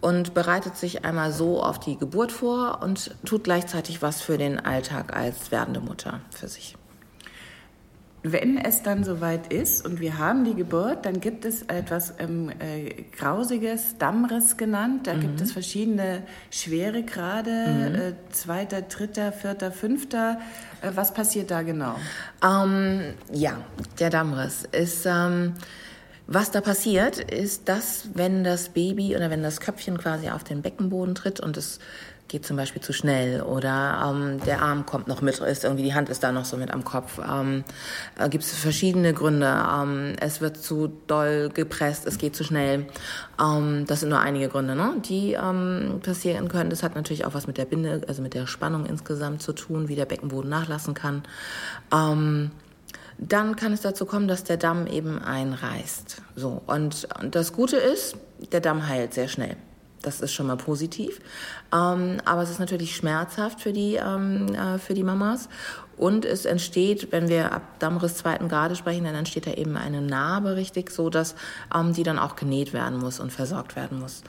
und 0.00 0.32
bereitet 0.32 0.76
sich 0.76 1.04
einmal 1.04 1.32
so 1.32 1.60
auf 1.60 1.80
die 1.80 1.98
Geburt 1.98 2.30
vor 2.30 2.82
und 2.84 3.16
tut 3.24 3.42
gleichzeitig 3.42 4.00
was 4.00 4.22
für 4.22 4.38
den 4.38 4.60
Alltag 4.60 5.12
als 5.16 5.50
werdende 5.50 5.80
Mutter 5.80 6.20
für 6.30 6.46
sich. 6.46 6.76
Wenn 8.26 8.56
es 8.56 8.82
dann 8.82 9.04
soweit 9.04 9.52
ist 9.52 9.84
und 9.84 10.00
wir 10.00 10.16
haben 10.16 10.46
die 10.46 10.54
Geburt, 10.54 11.04
dann 11.04 11.20
gibt 11.20 11.44
es 11.44 11.60
etwas 11.64 12.14
ähm, 12.18 12.50
äh, 12.58 13.04
Grausiges, 13.18 13.98
Dammriss 13.98 14.56
genannt. 14.56 15.06
Da 15.06 15.12
mhm. 15.12 15.20
gibt 15.20 15.42
es 15.42 15.52
verschiedene 15.52 16.22
Schweregrade, 16.50 17.50
mhm. 17.50 17.94
äh, 17.94 18.32
zweiter, 18.32 18.80
dritter, 18.80 19.30
vierter, 19.30 19.70
fünfter. 19.70 20.38
Äh, 20.80 20.92
was 20.94 21.12
passiert 21.12 21.50
da 21.50 21.60
genau? 21.60 21.96
Ähm, 22.42 23.12
ja, 23.30 23.58
der 23.98 24.08
Dammriss 24.08 24.64
ist... 24.72 25.04
Ähm 25.04 25.52
was 26.26 26.50
da 26.50 26.62
passiert, 26.62 27.18
ist, 27.18 27.68
dass 27.68 28.08
wenn 28.14 28.44
das 28.44 28.70
Baby 28.70 29.14
oder 29.14 29.28
wenn 29.28 29.42
das 29.42 29.60
Köpfchen 29.60 29.98
quasi 29.98 30.30
auf 30.30 30.42
den 30.42 30.62
Beckenboden 30.62 31.14
tritt 31.14 31.38
und 31.38 31.58
es 31.58 31.80
geht 32.28 32.46
zum 32.46 32.56
Beispiel 32.56 32.82
zu 32.82 32.92
schnell 32.92 33.42
oder 33.42 34.10
ähm, 34.10 34.40
der 34.44 34.62
Arm 34.62 34.86
kommt 34.86 35.08
noch 35.08 35.20
mit, 35.20 35.38
ist 35.38 35.64
irgendwie 35.64 35.84
die 35.84 35.94
Hand 35.94 36.08
ist 36.08 36.22
da 36.22 36.32
noch 36.32 36.44
so 36.44 36.56
mit 36.56 36.70
am 36.70 36.84
Kopf. 36.84 37.18
Ähm, 37.18 37.64
äh, 38.18 38.28
Gibt 38.28 38.44
es 38.44 38.52
verschiedene 38.52 39.12
Gründe. 39.12 39.46
Ähm, 39.46 40.14
es 40.20 40.40
wird 40.40 40.56
zu 40.56 40.88
doll 41.06 41.50
gepresst, 41.52 42.06
es 42.06 42.18
geht 42.18 42.34
zu 42.34 42.44
schnell. 42.44 42.86
Ähm, 43.40 43.84
das 43.86 44.00
sind 44.00 44.08
nur 44.08 44.20
einige 44.20 44.48
Gründe, 44.48 44.74
ne? 44.74 44.94
die 45.04 45.32
ähm, 45.34 46.00
passieren 46.02 46.48
können. 46.48 46.70
Das 46.70 46.82
hat 46.82 46.94
natürlich 46.94 47.26
auch 47.26 47.34
was 47.34 47.46
mit 47.46 47.58
der 47.58 47.66
Binde, 47.66 48.02
also 48.08 48.22
mit 48.22 48.34
der 48.34 48.46
Spannung 48.46 48.86
insgesamt 48.86 49.42
zu 49.42 49.52
tun, 49.52 49.88
wie 49.88 49.96
der 49.96 50.06
Beckenboden 50.06 50.50
nachlassen 50.50 50.94
kann. 50.94 51.22
Ähm, 51.92 52.50
dann 53.18 53.54
kann 53.56 53.72
es 53.72 53.82
dazu 53.82 54.06
kommen, 54.06 54.28
dass 54.28 54.44
der 54.44 54.56
Damm 54.56 54.86
eben 54.86 55.20
einreißt. 55.20 56.22
So 56.36 56.62
und, 56.66 57.06
und 57.20 57.34
das 57.34 57.52
Gute 57.52 57.76
ist, 57.76 58.16
der 58.50 58.60
Damm 58.60 58.88
heilt 58.88 59.14
sehr 59.14 59.28
schnell. 59.28 59.56
Das 60.04 60.20
ist 60.20 60.32
schon 60.32 60.46
mal 60.46 60.56
positiv. 60.56 61.20
Ähm, 61.72 62.18
aber 62.24 62.42
es 62.42 62.50
ist 62.50 62.60
natürlich 62.60 62.94
schmerzhaft 62.94 63.60
für 63.60 63.72
die, 63.72 63.94
ähm, 63.96 64.54
äh, 64.54 64.78
für 64.78 64.94
die 64.94 65.02
Mamas. 65.02 65.48
Und 65.96 66.24
es 66.24 66.44
entsteht, 66.44 67.12
wenn 67.12 67.28
wir 67.28 67.52
ab 67.52 67.62
Dammriss 67.78 68.16
zweiten 68.16 68.48
Grade 68.48 68.74
sprechen, 68.74 69.04
dann 69.04 69.14
entsteht 69.14 69.46
da 69.46 69.52
eben 69.52 69.76
eine 69.76 70.02
Narbe 70.02 70.56
richtig, 70.56 70.90
so 70.90 71.08
dass 71.08 71.34
ähm, 71.74 71.92
die 71.92 72.02
dann 72.02 72.18
auch 72.18 72.36
genäht 72.36 72.72
werden 72.72 72.98
muss 72.98 73.20
und 73.20 73.32
versorgt 73.32 73.76
werden 73.76 74.00
muss. 74.00 74.22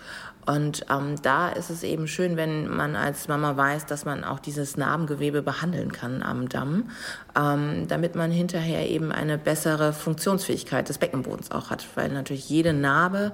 Und 0.45 0.85
ähm, 0.91 1.15
da 1.23 1.49
ist 1.49 1.69
es 1.69 1.81
eben 1.81 2.07
schön, 2.07 2.37
wenn 2.37 2.67
man 2.67 2.95
als 2.95 3.27
Mama 3.27 3.57
weiß, 3.57 3.87
dass 3.87 4.05
man 4.05 4.23
auch 4.23 4.39
dieses 4.39 4.77
Narbengewebe 4.77 5.41
behandeln 5.41 5.91
kann 5.91 6.21
am 6.21 6.49
Damm, 6.49 6.91
ähm, 7.35 7.87
damit 7.87 8.15
man 8.15 8.29
hinterher 8.29 8.87
eben 8.89 9.11
eine 9.11 9.37
bessere 9.37 9.91
Funktionsfähigkeit 9.91 10.87
des 10.87 10.99
Beckenbodens 10.99 11.51
auch 11.51 11.71
hat. 11.71 11.85
Weil 11.95 12.09
natürlich 12.09 12.47
jede 12.47 12.73
Narbe 12.73 13.31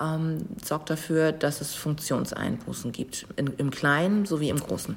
ähm, 0.00 0.38
sorgt 0.62 0.90
dafür, 0.90 1.32
dass 1.32 1.62
es 1.62 1.74
Funktionseinbußen 1.74 2.92
gibt, 2.92 3.26
in, 3.36 3.46
im 3.56 3.70
Kleinen 3.70 4.26
sowie 4.26 4.50
im 4.50 4.60
Großen. 4.60 4.96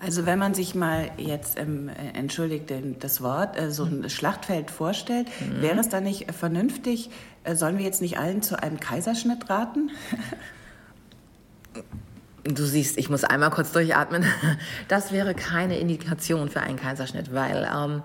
Also 0.00 0.26
wenn 0.26 0.38
man 0.38 0.54
sich 0.54 0.74
mal 0.74 1.10
jetzt, 1.16 1.58
ähm, 1.58 1.88
entschuldigt 2.12 2.72
das 3.00 3.22
Wort, 3.22 3.58
äh, 3.58 3.70
so 3.70 3.84
ein. 3.84 4.08
Schlachtfeld 4.10 4.70
vorstellt, 4.70 5.28
mhm. 5.40 5.62
wäre 5.62 5.80
es 5.80 5.88
da 5.88 6.00
nicht 6.00 6.30
vernünftig, 6.32 7.10
äh, 7.42 7.54
sollen 7.56 7.78
wir 7.78 7.84
jetzt 7.84 8.02
nicht 8.02 8.18
allen 8.18 8.42
zu 8.42 8.62
einem 8.62 8.78
Kaiserschnitt 8.78 9.48
raten? 9.48 9.90
Du 12.44 12.64
siehst, 12.64 12.98
ich 12.98 13.08
muss 13.08 13.24
einmal 13.24 13.50
kurz 13.50 13.72
durchatmen. 13.72 14.24
Das 14.88 15.12
wäre 15.12 15.34
keine 15.34 15.78
Indikation 15.78 16.50
für 16.50 16.60
einen 16.60 16.76
Kaiserschnitt, 16.76 17.32
weil 17.32 17.68
ähm, 17.74 18.02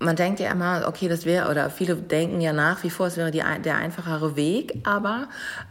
man 0.00 0.16
denkt 0.16 0.40
ja 0.40 0.50
immer, 0.50 0.84
okay, 0.86 1.08
das 1.08 1.24
wäre, 1.24 1.50
oder 1.50 1.70
viele 1.70 1.96
denken 1.96 2.40
ja 2.40 2.52
nach 2.52 2.84
wie 2.84 2.90
vor, 2.90 3.06
es 3.06 3.16
wäre 3.16 3.30
die, 3.30 3.42
der 3.64 3.76
einfachere 3.76 4.36
Weg, 4.36 4.80
aber 4.84 5.28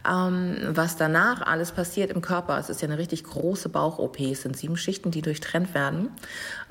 ähm, 0.08 0.56
was 0.68 0.96
danach 0.96 1.42
alles 1.42 1.72
passiert 1.72 2.10
im 2.10 2.20
Körper, 2.20 2.58
es 2.58 2.68
ist 2.68 2.82
ja 2.82 2.88
eine 2.88 2.98
richtig 2.98 3.24
große 3.24 3.68
Bauch-OP, 3.68 4.20
es 4.20 4.42
sind 4.42 4.56
sieben 4.56 4.76
Schichten, 4.76 5.10
die 5.10 5.22
durchtrennt 5.22 5.74
werden. 5.74 6.10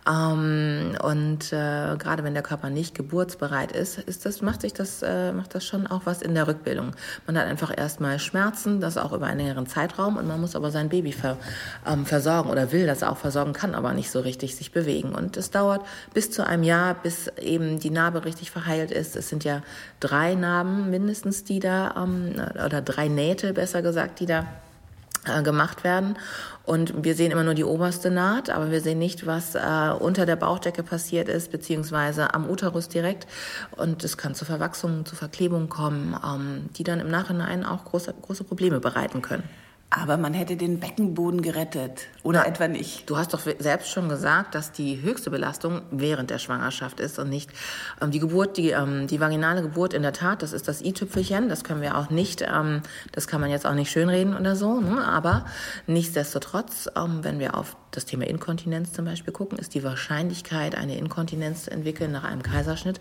Ähm, 0.07 0.97
und 1.03 1.51
äh, 1.51 1.97
gerade 1.97 2.23
wenn 2.23 2.33
der 2.33 2.43
Körper 2.43 2.69
nicht 2.69 2.95
geburtsbereit 2.95 3.71
ist, 3.71 3.97
ist 3.97 4.25
das, 4.25 4.41
macht 4.41 4.61
sich 4.61 4.73
das, 4.73 5.01
äh, 5.01 5.33
macht 5.33 5.53
das 5.53 5.65
schon 5.65 5.87
auch 5.87 6.01
was 6.05 6.21
in 6.21 6.33
der 6.33 6.47
Rückbildung. 6.47 6.93
Man 7.25 7.37
hat 7.37 7.45
einfach 7.45 7.75
erstmal 7.75 8.17
Schmerzen, 8.19 8.79
das 8.79 8.97
auch 8.97 9.11
über 9.11 9.25
einen 9.25 9.41
längeren 9.41 9.67
Zeitraum 9.67 10.17
und 10.17 10.27
man 10.27 10.39
muss 10.39 10.55
aber 10.55 10.71
sein 10.71 10.89
Baby 10.89 11.11
ver, 11.11 11.37
ähm, 11.85 12.05
versorgen 12.05 12.49
oder 12.49 12.71
will 12.71 12.85
das 12.85 13.03
auch 13.03 13.17
versorgen, 13.17 13.53
kann 13.53 13.75
aber 13.75 13.93
nicht 13.93 14.09
so 14.09 14.19
richtig 14.19 14.55
sich 14.55 14.71
bewegen. 14.71 15.13
Und 15.13 15.35
es 15.35 15.51
dauert 15.51 15.85
bis 16.13 16.31
zu 16.31 16.45
einem 16.45 16.63
Jahr, 16.63 16.93
bis 16.95 17.27
eben 17.39 17.79
die 17.79 17.89
Narbe 17.89 18.23
richtig 18.23 18.51
verheilt 18.51 18.91
ist. 18.91 19.15
Es 19.15 19.27
sind 19.27 19.43
ja 19.43 19.61
drei 19.99 20.35
Narben 20.35 20.89
mindestens, 20.89 21.43
die 21.43 21.59
da, 21.59 21.95
ähm, 21.97 22.35
oder 22.65 22.81
drei 22.81 23.09
Nähte 23.09 23.53
besser 23.53 23.81
gesagt, 23.81 24.19
die 24.21 24.25
da 24.25 24.45
äh, 25.25 25.43
gemacht 25.43 25.83
werden. 25.83 26.17
Und 26.67 27.05
wir 27.05 27.15
sehen 27.15 27.31
immer 27.31 27.45
nur 27.45 27.53
die 27.53 27.63
oberste 27.63 28.11
Naht, 28.11 28.49
aber 28.49 28.71
wir 28.71 28.81
sehen 28.81 28.99
nicht, 28.99 29.25
was 29.25 29.55
äh, 29.55 29.93
unter 29.97 30.25
der 30.25 30.35
Bauchdecke 30.35 30.83
passiert 30.83 31.29
ist, 31.29 31.49
beziehungsweise 31.49 32.33
am 32.33 32.49
Uterus 32.49 32.89
direkt. 32.89 33.25
Und 33.77 34.03
es 34.03 34.17
kann 34.17 34.35
zu 34.35 34.43
Verwachsungen, 34.43 35.05
zu 35.05 35.15
Verklebungen 35.15 35.69
kommen, 35.69 36.13
ähm, 36.21 36.65
die 36.75 36.83
dann 36.83 36.99
im 36.99 37.09
Nachhinein 37.09 37.63
auch 37.63 37.85
große, 37.85 38.13
große 38.21 38.43
Probleme 38.43 38.81
bereiten 38.81 39.21
können. 39.21 39.43
Aber 39.89 40.17
man 40.17 40.33
hätte 40.33 40.57
den 40.57 40.81
Beckenboden 40.81 41.41
gerettet. 41.41 42.07
Oder 42.23 42.41
ja. 42.41 42.45
etwa 42.47 42.67
nicht. 42.67 43.09
Du 43.09 43.17
hast 43.17 43.33
doch 43.33 43.39
selbst 43.39 43.89
schon 43.89 44.09
gesagt, 44.09 44.53
dass 44.53 44.73
die 44.73 45.01
höchste 45.01 45.29
Belastung 45.29 45.81
während 45.91 46.29
der 46.29 46.39
Schwangerschaft 46.39 46.99
ist 46.99 47.19
und 47.19 47.29
nicht 47.29 47.49
ähm, 48.01 48.11
die 48.11 48.19
Geburt, 48.19 48.57
die, 48.57 48.71
ähm, 48.71 49.07
die 49.07 49.21
vaginale 49.21 49.61
Geburt 49.61 49.93
in 49.93 50.01
der 50.01 50.11
Tat, 50.11 50.43
das 50.43 50.51
ist 50.51 50.67
das 50.67 50.81
i-Tüpfelchen. 50.81 51.47
Das 51.47 51.63
können 51.63 51.81
wir 51.81 51.97
auch 51.97 52.09
nicht, 52.09 52.41
ähm, 52.41 52.81
das 53.13 53.27
kann 53.27 53.39
man 53.39 53.49
jetzt 53.49 53.65
auch 53.65 53.75
nicht 53.75 53.89
schönreden 53.89 54.35
oder 54.35 54.57
so. 54.57 54.81
Ne? 54.81 55.07
Aber 55.07 55.45
nichtsdestotrotz, 55.87 56.89
ähm, 56.97 57.23
wenn 57.23 57.39
wir 57.39 57.55
auf 57.55 57.77
das 57.91 58.05
Thema 58.05 58.25
Inkontinenz 58.27 58.93
zum 58.93 59.05
Beispiel 59.05 59.33
gucken, 59.33 59.57
ist 59.57 59.73
die 59.73 59.83
Wahrscheinlichkeit, 59.83 60.75
eine 60.75 60.97
Inkontinenz 60.97 61.63
zu 61.63 61.71
entwickeln 61.71 62.11
nach 62.11 62.23
einem 62.23 62.43
Kaiserschnitt 62.43 62.99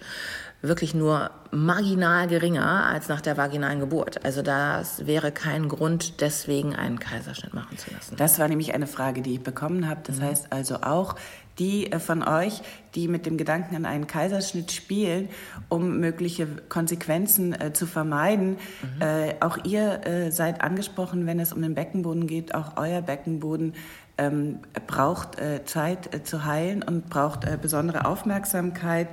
wirklich 0.62 0.94
nur 0.94 1.30
marginal 1.50 2.26
geringer 2.28 2.86
als 2.86 3.08
nach 3.08 3.20
der 3.20 3.36
vaginalen 3.36 3.80
Geburt. 3.80 4.24
Also 4.24 4.42
das 4.42 5.06
wäre 5.06 5.32
kein 5.32 5.68
Grund, 5.68 6.20
deswegen 6.20 6.74
einen 6.74 6.98
Kaiserschnitt 6.98 7.54
machen 7.54 7.76
zu 7.76 7.92
lassen. 7.92 8.16
Das 8.16 8.38
war 8.38 8.48
nämlich 8.48 8.74
eine 8.74 8.86
Frage, 8.86 9.22
die 9.22 9.34
ich 9.34 9.42
bekommen 9.42 9.88
habe. 9.88 10.00
Das 10.04 10.16
mhm. 10.16 10.22
heißt 10.22 10.52
also 10.52 10.76
auch, 10.76 11.16
die 11.58 11.92
äh, 11.92 11.98
von 11.98 12.22
euch, 12.22 12.62
die 12.94 13.08
mit 13.08 13.26
dem 13.26 13.36
Gedanken 13.36 13.76
an 13.76 13.84
einen 13.84 14.06
Kaiserschnitt 14.06 14.72
spielen, 14.72 15.28
um 15.68 15.98
mögliche 16.00 16.46
Konsequenzen 16.68 17.58
äh, 17.58 17.72
zu 17.72 17.86
vermeiden. 17.86 18.56
Mhm. 18.82 19.02
Äh, 19.02 19.34
auch 19.40 19.58
ihr 19.64 20.06
äh, 20.06 20.30
seid 20.30 20.62
angesprochen, 20.62 21.26
wenn 21.26 21.40
es 21.40 21.52
um 21.52 21.62
den 21.62 21.74
Beckenboden 21.74 22.26
geht. 22.26 22.54
Auch 22.54 22.76
euer 22.76 23.02
Beckenboden 23.02 23.74
ähm, 24.18 24.60
braucht 24.86 25.38
äh, 25.38 25.64
Zeit 25.64 26.14
äh, 26.14 26.22
zu 26.22 26.44
heilen 26.44 26.82
und 26.82 27.08
braucht 27.10 27.46
besondere 27.60 28.04
Aufmerksamkeit. 28.06 29.08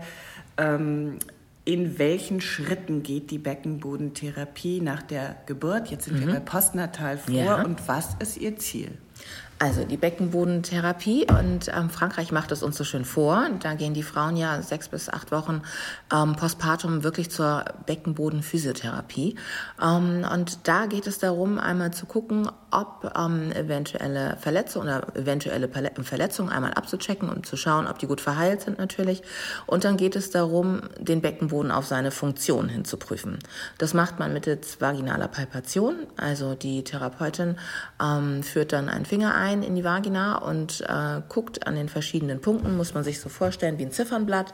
Ähm, 0.58 1.18
in 1.66 1.98
welchen 1.98 2.42
Schritten 2.42 3.04
geht 3.04 3.32
die 3.32 3.38
Beckenbodentherapie 3.38 4.82
nach 4.82 5.02
der 5.02 5.38
Geburt? 5.46 5.88
Jetzt 5.88 6.06
sind 6.06 6.20
mhm. 6.20 6.28
wir 6.28 6.34
bei 6.36 6.40
Postnatal 6.42 7.18
vor 7.18 7.34
ja. 7.34 7.64
und 7.64 7.88
was 7.88 8.16
ist 8.20 8.38
Ihr 8.38 8.58
Ziel? 8.58 8.92
Also 9.64 9.86
die 9.86 9.96
Beckenbodentherapie 9.96 11.26
und 11.30 11.70
ähm, 11.74 11.90
Frankreich 11.90 12.34
macht 12.34 12.52
es 12.52 12.64
uns 12.64 12.76
so 12.76 12.84
schön 12.84 13.06
vor. 13.06 13.48
Da 13.62 13.76
gehen 13.76 13.94
die 13.94 14.04
Frauen 14.04 14.36
ja 14.36 14.62
sechs 14.62 14.90
bis 14.90 15.08
acht 15.08 15.32
Wochen 15.32 15.62
ähm, 16.14 16.36
postpartum 16.36 17.06
wirklich 17.06 17.32
zur 17.32 17.64
Beckenbodenphysiotherapie. 17.86 19.38
Ähm, 19.82 20.28
und 20.30 20.68
da 20.68 20.86
geht 20.88 21.08
es 21.08 21.20
darum, 21.20 21.60
einmal 21.60 21.94
zu 21.94 22.06
gucken, 22.06 22.50
ob 22.72 23.14
ähm, 23.18 23.54
eventuelle 23.54 24.36
Verletzungen 24.38 24.88
oder 24.88 25.16
eventuelle 25.16 25.70
Verletzungen 25.70 26.50
einmal 26.50 26.74
abzuchecken 26.74 27.30
und 27.30 27.46
zu 27.46 27.56
schauen, 27.56 27.88
ob 27.88 28.00
die 28.00 28.08
gut 28.08 28.20
verheilt 28.20 28.60
sind 28.60 28.80
natürlich. 28.80 29.22
Und 29.66 29.86
dann 29.86 29.96
geht 29.96 30.18
es 30.18 30.30
darum, 30.30 30.82
den 31.00 31.22
Beckenboden 31.22 31.72
auf 31.72 31.86
seine 31.86 32.12
Funktion 32.12 32.68
hinzuprüfen. 32.68 33.40
Das 33.78 33.94
macht 33.94 34.20
man 34.20 34.34
mittels 34.34 34.82
vaginaler 34.82 35.30
Palpation. 35.30 35.96
Also 36.18 36.54
die 36.54 36.84
Therapeutin 36.84 37.56
ähm, 38.02 38.44
führt 38.44 38.74
dann 38.74 38.90
einen 38.90 39.06
Finger 39.06 39.36
ein 39.36 39.53
rein 39.54 39.64
in 39.64 39.76
die 39.76 39.84
Vagina 39.84 40.38
und 40.38 40.82
äh, 40.82 41.22
guckt 41.30 41.68
an 41.68 41.76
den 41.76 41.90
verschiedenen 41.90 42.42
Punkten, 42.42 42.76
muss 42.76 42.94
man 42.94 43.04
sich 43.04 43.20
so 43.20 43.30
vorstellen 43.30 43.78
wie 43.78 43.86
ein 43.86 43.92
Ziffernblatt. 43.92 44.54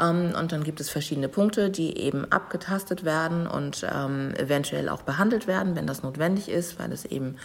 Ähm, 0.00 0.32
und 0.38 0.52
dann 0.52 0.64
gibt 0.64 0.80
es 0.80 0.90
verschiedene 0.90 1.28
Punkte, 1.28 1.70
die 1.70 1.98
eben 1.98 2.30
abgetastet 2.30 3.04
werden 3.04 3.46
und 3.46 3.86
ähm, 3.92 4.34
eventuell 4.36 4.88
auch 4.88 5.02
behandelt 5.02 5.46
werden, 5.46 5.76
wenn 5.76 5.86
das 5.86 6.02
notwendig 6.02 6.48
ist, 6.48 6.78
weil 6.78 6.92
es 6.92 7.04
eben 7.04 7.36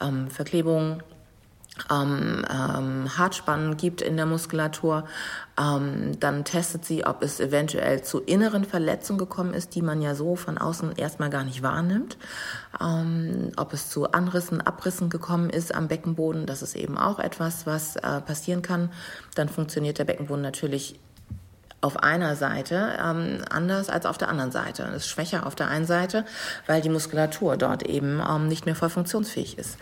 ähm, 0.00 0.30
Verklebungen 0.30 1.02
ähm, 1.90 2.44
ähm, 2.50 3.18
Hartspannen 3.18 3.76
gibt 3.76 4.00
in 4.00 4.16
der 4.16 4.26
Muskulatur. 4.26 5.04
Ähm, 5.58 6.18
dann 6.20 6.44
testet 6.44 6.84
sie, 6.84 7.04
ob 7.04 7.22
es 7.22 7.40
eventuell 7.40 8.02
zu 8.02 8.20
inneren 8.20 8.64
Verletzungen 8.64 9.18
gekommen 9.18 9.54
ist, 9.54 9.74
die 9.74 9.82
man 9.82 10.02
ja 10.02 10.14
so 10.14 10.36
von 10.36 10.58
außen 10.58 10.96
erstmal 10.96 11.30
gar 11.30 11.44
nicht 11.44 11.62
wahrnimmt. 11.62 12.16
Ähm, 12.80 13.52
ob 13.56 13.72
es 13.72 13.90
zu 13.90 14.10
Anrissen, 14.12 14.60
Abrissen 14.60 15.10
gekommen 15.10 15.50
ist 15.50 15.74
am 15.74 15.88
Beckenboden, 15.88 16.46
das 16.46 16.62
ist 16.62 16.76
eben 16.76 16.98
auch 16.98 17.18
etwas, 17.18 17.66
was 17.66 17.96
äh, 17.96 18.20
passieren 18.20 18.62
kann. 18.62 18.90
Dann 19.34 19.48
funktioniert 19.48 19.98
der 19.98 20.04
Beckenboden 20.04 20.42
natürlich 20.42 20.98
auf 21.82 22.02
einer 22.02 22.36
Seite 22.36 22.96
ähm, 22.98 23.42
anders 23.50 23.90
als 23.90 24.06
auf 24.06 24.18
der 24.18 24.28
anderen 24.28 24.50
Seite. 24.50 24.82
Es 24.84 25.04
ist 25.04 25.08
schwächer 25.08 25.46
auf 25.46 25.54
der 25.54 25.68
einen 25.68 25.84
Seite, 25.84 26.24
weil 26.66 26.80
die 26.80 26.88
Muskulatur 26.88 27.56
dort 27.56 27.82
eben 27.84 28.20
ähm, 28.28 28.48
nicht 28.48 28.66
mehr 28.66 28.74
voll 28.74 28.90
funktionsfähig 28.90 29.58
ist 29.58 29.76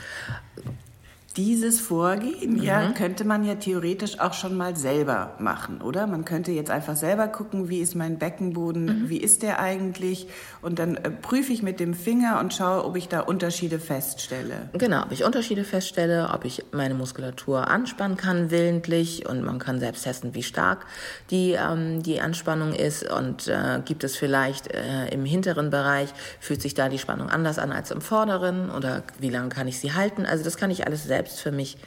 dieses 1.36 1.80
Vorgehen, 1.80 2.54
mhm. 2.54 2.62
ja, 2.62 2.92
könnte 2.92 3.24
man 3.24 3.44
ja 3.44 3.56
theoretisch 3.56 4.20
auch 4.20 4.34
schon 4.34 4.56
mal 4.56 4.76
selber 4.76 5.34
machen, 5.38 5.80
oder? 5.80 6.06
Man 6.06 6.24
könnte 6.24 6.52
jetzt 6.52 6.70
einfach 6.70 6.96
selber 6.96 7.26
gucken, 7.26 7.68
wie 7.68 7.80
ist 7.80 7.96
mein 7.96 8.18
Beckenboden, 8.18 8.84
mhm. 8.84 9.08
wie 9.08 9.16
ist 9.16 9.42
der 9.42 9.58
eigentlich? 9.58 10.28
Und 10.62 10.78
dann 10.78 10.96
äh, 10.96 11.10
prüfe 11.10 11.52
ich 11.52 11.62
mit 11.62 11.80
dem 11.80 11.94
Finger 11.94 12.38
und 12.38 12.54
schaue, 12.54 12.84
ob 12.84 12.96
ich 12.96 13.08
da 13.08 13.20
Unterschiede 13.20 13.80
feststelle. 13.80 14.68
Genau, 14.74 15.02
ob 15.02 15.12
ich 15.12 15.24
Unterschiede 15.24 15.64
feststelle, 15.64 16.30
ob 16.32 16.44
ich 16.44 16.64
meine 16.72 16.94
Muskulatur 16.94 17.66
anspannen 17.66 18.16
kann 18.16 18.50
willentlich 18.50 19.28
und 19.28 19.42
man 19.42 19.58
kann 19.58 19.80
selbst 19.80 20.04
testen, 20.04 20.34
wie 20.34 20.42
stark 20.42 20.86
die, 21.30 21.52
ähm, 21.52 22.02
die 22.02 22.20
Anspannung 22.20 22.72
ist 22.74 23.10
und 23.10 23.48
äh, 23.48 23.80
gibt 23.84 24.04
es 24.04 24.16
vielleicht 24.16 24.72
äh, 24.72 25.08
im 25.08 25.24
hinteren 25.24 25.70
Bereich, 25.70 26.10
fühlt 26.38 26.62
sich 26.62 26.74
da 26.74 26.88
die 26.88 26.98
Spannung 26.98 27.28
anders 27.28 27.58
an 27.58 27.72
als 27.72 27.90
im 27.90 28.00
vorderen 28.00 28.70
oder 28.70 29.02
wie 29.18 29.30
lange 29.30 29.48
kann 29.48 29.66
ich 29.66 29.80
sie 29.80 29.94
halten? 29.94 30.26
Also 30.26 30.44
das 30.44 30.56
kann 30.56 30.70
ich 30.70 30.86
alles 30.86 31.04
selbst 31.04 31.23
selbst 31.24 31.40
für 31.40 31.52
mich 31.52 31.78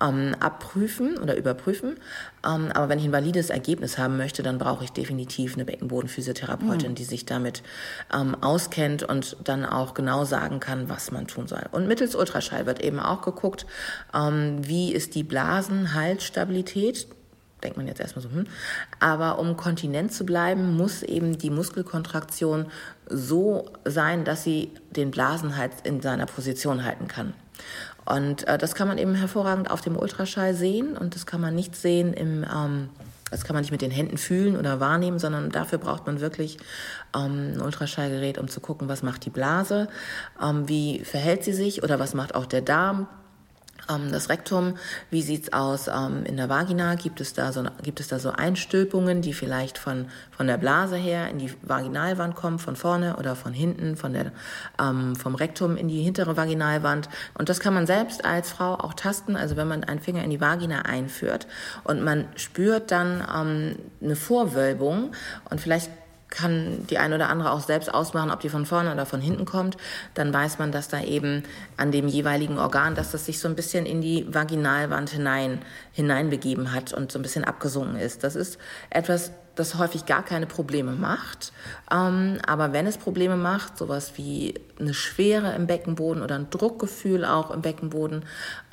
ähm, 0.00 0.34
abprüfen 0.38 1.18
oder 1.18 1.36
überprüfen. 1.36 1.96
Ähm, 2.46 2.70
aber 2.72 2.88
wenn 2.88 2.98
ich 2.98 3.04
ein 3.04 3.12
valides 3.12 3.50
Ergebnis 3.50 3.98
haben 3.98 4.16
möchte, 4.16 4.42
dann 4.42 4.58
brauche 4.58 4.84
ich 4.84 4.92
definitiv 4.92 5.54
eine 5.54 5.64
Beckenbodenphysiotherapeutin, 5.64 6.90
mhm. 6.90 6.94
die 6.94 7.04
sich 7.04 7.26
damit 7.26 7.62
ähm, 8.14 8.36
auskennt 8.40 9.02
und 9.02 9.36
dann 9.42 9.64
auch 9.64 9.94
genau 9.94 10.24
sagen 10.24 10.60
kann, 10.60 10.88
was 10.88 11.10
man 11.10 11.26
tun 11.26 11.48
soll. 11.48 11.62
Und 11.72 11.88
mittels 11.88 12.14
Ultraschall 12.14 12.66
wird 12.66 12.82
eben 12.82 13.00
auch 13.00 13.22
geguckt, 13.22 13.66
ähm, 14.14 14.58
wie 14.62 14.92
ist 14.92 15.14
die 15.14 15.24
Blasenhaltstabilität 15.24 17.08
denkt 17.62 17.78
man 17.78 17.86
jetzt 17.86 18.00
erstmal 18.00 18.22
so, 18.22 18.30
hm. 18.30 18.46
Aber 19.00 19.38
um 19.38 19.56
kontinent 19.56 20.12
zu 20.12 20.26
bleiben, 20.26 20.76
muss 20.76 21.02
eben 21.02 21.38
die 21.38 21.48
Muskelkontraktion 21.48 22.66
so 23.08 23.70
sein, 23.86 24.26
dass 24.26 24.44
sie 24.44 24.70
den 24.90 25.10
Blasenhals 25.10 25.76
in 25.82 26.02
seiner 26.02 26.26
Position 26.26 26.84
halten 26.84 27.08
kann. 27.08 27.32
Und 28.04 28.46
äh, 28.46 28.58
das 28.58 28.74
kann 28.74 28.88
man 28.88 28.98
eben 28.98 29.14
hervorragend 29.14 29.70
auf 29.70 29.80
dem 29.80 29.96
Ultraschall 29.96 30.54
sehen 30.54 30.96
und 30.96 31.14
das 31.14 31.26
kann 31.26 31.40
man 31.40 31.54
nicht 31.54 31.74
sehen 31.74 32.12
im, 32.12 32.44
ähm, 32.44 32.90
das 33.30 33.44
kann 33.44 33.54
man 33.54 33.62
nicht 33.62 33.72
mit 33.72 33.82
den 33.82 33.90
Händen 33.90 34.18
fühlen 34.18 34.56
oder 34.56 34.78
wahrnehmen, 34.78 35.18
sondern 35.18 35.50
dafür 35.50 35.78
braucht 35.78 36.06
man 36.06 36.20
wirklich 36.20 36.58
ähm, 37.16 37.54
ein 37.54 37.60
Ultraschallgerät, 37.60 38.38
um 38.38 38.48
zu 38.48 38.60
gucken, 38.60 38.88
was 38.88 39.02
macht 39.02 39.24
die 39.24 39.30
Blase, 39.30 39.88
ähm, 40.42 40.68
wie 40.68 41.00
verhält 41.00 41.44
sie 41.44 41.54
sich 41.54 41.82
oder 41.82 41.98
was 41.98 42.14
macht 42.14 42.34
auch 42.34 42.46
der 42.46 42.60
Darm, 42.60 43.08
das 44.10 44.28
Rektum, 44.28 44.76
wie 45.10 45.22
sieht's 45.22 45.52
aus 45.52 45.88
ähm, 45.88 46.24
in 46.24 46.36
der 46.36 46.48
Vagina? 46.48 46.94
Gibt 46.94 47.20
es 47.20 47.32
da 47.34 47.52
so 47.52 47.64
gibt 47.82 48.00
es 48.00 48.08
da 48.08 48.18
so 48.18 48.30
Einstülpungen, 48.30 49.22
die 49.22 49.32
vielleicht 49.32 49.78
von 49.78 50.06
von 50.30 50.46
der 50.46 50.58
Blase 50.58 50.96
her 50.96 51.28
in 51.28 51.38
die 51.38 51.52
Vaginalwand 51.62 52.34
kommen, 52.34 52.58
von 52.58 52.76
vorne 52.76 53.16
oder 53.16 53.36
von 53.36 53.52
hinten, 53.52 53.96
von 53.96 54.12
der 54.12 54.32
ähm, 54.80 55.16
vom 55.16 55.34
Rektum 55.34 55.76
in 55.76 55.88
die 55.88 56.02
hintere 56.02 56.36
Vaginalwand? 56.36 57.08
Und 57.36 57.48
das 57.48 57.60
kann 57.60 57.74
man 57.74 57.86
selbst 57.86 58.24
als 58.24 58.52
Frau 58.52 58.74
auch 58.74 58.94
tasten. 58.94 59.36
Also 59.36 59.56
wenn 59.56 59.68
man 59.68 59.84
einen 59.84 60.00
Finger 60.00 60.24
in 60.24 60.30
die 60.30 60.40
Vagina 60.40 60.82
einführt 60.82 61.46
und 61.84 62.02
man 62.02 62.26
spürt 62.36 62.90
dann 62.90 63.22
ähm, 63.34 63.76
eine 64.02 64.16
Vorwölbung 64.16 65.12
und 65.50 65.60
vielleicht 65.60 65.90
kann 66.34 66.86
die 66.88 66.98
eine 66.98 67.14
oder 67.14 67.28
andere 67.28 67.52
auch 67.52 67.60
selbst 67.60 67.92
ausmachen, 67.92 68.30
ob 68.30 68.40
die 68.40 68.48
von 68.48 68.66
vorne 68.66 68.92
oder 68.92 69.06
von 69.06 69.20
hinten 69.20 69.44
kommt. 69.44 69.76
Dann 70.14 70.32
weiß 70.32 70.58
man, 70.58 70.72
dass 70.72 70.88
da 70.88 71.00
eben 71.00 71.44
an 71.76 71.92
dem 71.92 72.08
jeweiligen 72.08 72.58
Organ, 72.58 72.94
dass 72.94 73.12
das 73.12 73.24
sich 73.24 73.38
so 73.38 73.48
ein 73.48 73.54
bisschen 73.54 73.86
in 73.86 74.00
die 74.00 74.26
Vaginalwand 74.32 75.10
hinein, 75.10 75.62
hineinbegeben 75.92 76.72
hat 76.72 76.92
und 76.92 77.12
so 77.12 77.18
ein 77.18 77.22
bisschen 77.22 77.44
abgesunken 77.44 77.96
ist. 77.96 78.24
Das 78.24 78.34
ist 78.34 78.58
etwas, 78.90 79.30
das 79.54 79.76
häufig 79.76 80.06
gar 80.06 80.24
keine 80.24 80.46
Probleme 80.46 80.92
macht. 80.92 81.52
Ähm, 81.90 82.38
aber 82.46 82.72
wenn 82.72 82.86
es 82.86 82.98
Probleme 82.98 83.36
macht, 83.36 83.78
sowas 83.78 84.12
wie 84.16 84.54
eine 84.78 84.94
Schwere 84.94 85.54
im 85.54 85.66
Beckenboden 85.66 86.22
oder 86.22 86.34
ein 86.34 86.50
Druckgefühl 86.50 87.24
auch 87.24 87.50
im 87.50 87.62
Beckenboden 87.62 88.24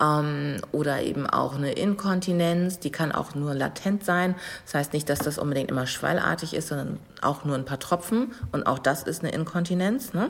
ähm, 0.01 0.57
oder 0.71 1.01
eben 1.01 1.27
auch 1.27 1.55
eine 1.55 1.73
Inkontinenz, 1.73 2.79
die 2.79 2.91
kann 2.91 3.11
auch 3.11 3.35
nur 3.35 3.53
latent 3.53 4.03
sein. 4.03 4.35
Das 4.65 4.73
heißt 4.73 4.93
nicht, 4.93 5.09
dass 5.09 5.19
das 5.19 5.37
unbedingt 5.37 5.69
immer 5.69 5.85
schwallartig 5.85 6.53
ist, 6.55 6.69
sondern 6.69 6.99
auch 7.21 7.45
nur 7.45 7.55
ein 7.55 7.65
paar 7.65 7.79
Tropfen 7.79 8.33
und 8.51 8.65
auch 8.65 8.79
das 8.79 9.03
ist 9.03 9.23
eine 9.23 9.31
Inkontinenz. 9.31 10.13
Ne? 10.13 10.29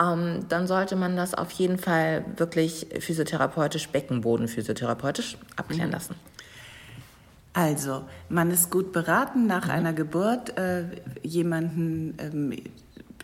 Ähm, 0.00 0.46
dann 0.48 0.66
sollte 0.66 0.96
man 0.96 1.16
das 1.16 1.34
auf 1.34 1.50
jeden 1.52 1.78
Fall 1.78 2.24
wirklich 2.36 2.88
physiotherapeutisch, 3.00 3.88
Beckenboden 3.88 4.48
physiotherapeutisch 4.48 5.38
abklären 5.56 5.88
mhm. 5.88 5.94
lassen. 5.94 6.14
Also, 7.56 8.04
man 8.28 8.50
ist 8.50 8.70
gut 8.70 8.92
beraten, 8.92 9.46
nach 9.46 9.64
mhm. 9.64 9.70
einer 9.70 9.92
Geburt 9.94 10.58
äh, 10.58 10.84
jemanden 11.22 12.14
ähm, 12.18 12.52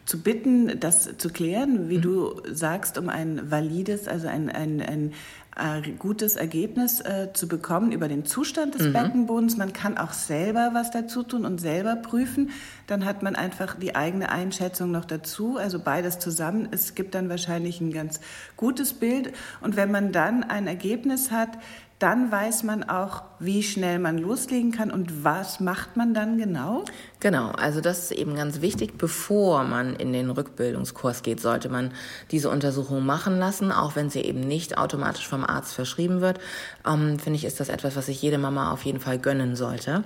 zu 0.06 0.22
bitten, 0.22 0.80
das 0.80 1.18
zu 1.18 1.28
klären, 1.28 1.90
wie 1.90 1.98
mhm. 1.98 2.02
du 2.02 2.42
sagst, 2.50 2.96
um 2.96 3.10
ein 3.10 3.50
valides, 3.50 4.08
also 4.08 4.28
ein, 4.28 4.48
ein, 4.48 4.80
ein, 4.80 5.12
ein 5.54 5.84
äh, 5.84 5.90
gutes 5.98 6.36
Ergebnis 6.36 7.02
äh, 7.02 7.28
zu 7.34 7.46
bekommen 7.46 7.92
über 7.92 8.08
den 8.08 8.24
Zustand 8.24 8.74
des 8.74 8.86
mhm. 8.86 8.94
Beckenbodens. 8.94 9.58
Man 9.58 9.74
kann 9.74 9.98
auch 9.98 10.14
selber 10.14 10.70
was 10.72 10.90
dazu 10.90 11.24
tun 11.24 11.44
und 11.44 11.60
selber 11.60 11.96
prüfen. 11.96 12.52
Dann 12.86 13.04
hat 13.04 13.22
man 13.22 13.36
einfach 13.36 13.78
die 13.78 13.94
eigene 13.94 14.30
Einschätzung 14.30 14.92
noch 14.92 15.04
dazu. 15.04 15.58
Also 15.58 15.78
beides 15.78 16.18
zusammen. 16.18 16.68
Es 16.70 16.94
gibt 16.94 17.14
dann 17.14 17.28
wahrscheinlich 17.28 17.82
ein 17.82 17.92
ganz 17.92 18.18
gutes 18.56 18.94
Bild. 18.94 19.34
Und 19.60 19.76
wenn 19.76 19.90
man 19.90 20.10
dann 20.10 20.42
ein 20.42 20.66
Ergebnis 20.66 21.30
hat, 21.30 21.50
dann 22.02 22.32
weiß 22.32 22.64
man 22.64 22.82
auch, 22.82 23.22
wie 23.38 23.62
schnell 23.62 23.98
man 24.00 24.18
loslegen 24.18 24.72
kann 24.72 24.90
und 24.90 25.24
was 25.24 25.60
macht 25.60 25.96
man 25.96 26.14
dann 26.14 26.36
genau? 26.36 26.84
Genau, 27.22 27.50
also 27.52 27.80
das 27.80 28.00
ist 28.00 28.10
eben 28.10 28.34
ganz 28.34 28.62
wichtig. 28.62 28.98
Bevor 28.98 29.62
man 29.62 29.94
in 29.94 30.12
den 30.12 30.28
Rückbildungskurs 30.28 31.22
geht, 31.22 31.38
sollte 31.38 31.68
man 31.68 31.92
diese 32.32 32.50
Untersuchung 32.50 33.06
machen 33.06 33.38
lassen, 33.38 33.70
auch 33.70 33.94
wenn 33.94 34.10
sie 34.10 34.22
eben 34.22 34.40
nicht 34.40 34.76
automatisch 34.76 35.28
vom 35.28 35.44
Arzt 35.44 35.72
verschrieben 35.72 36.20
wird. 36.20 36.40
Ähm, 36.84 37.20
Finde 37.20 37.36
ich, 37.36 37.44
ist 37.44 37.60
das 37.60 37.68
etwas, 37.68 37.94
was 37.94 38.06
sich 38.06 38.20
jede 38.20 38.38
Mama 38.38 38.72
auf 38.72 38.82
jeden 38.82 38.98
Fall 38.98 39.20
gönnen 39.20 39.54
sollte, 39.54 40.02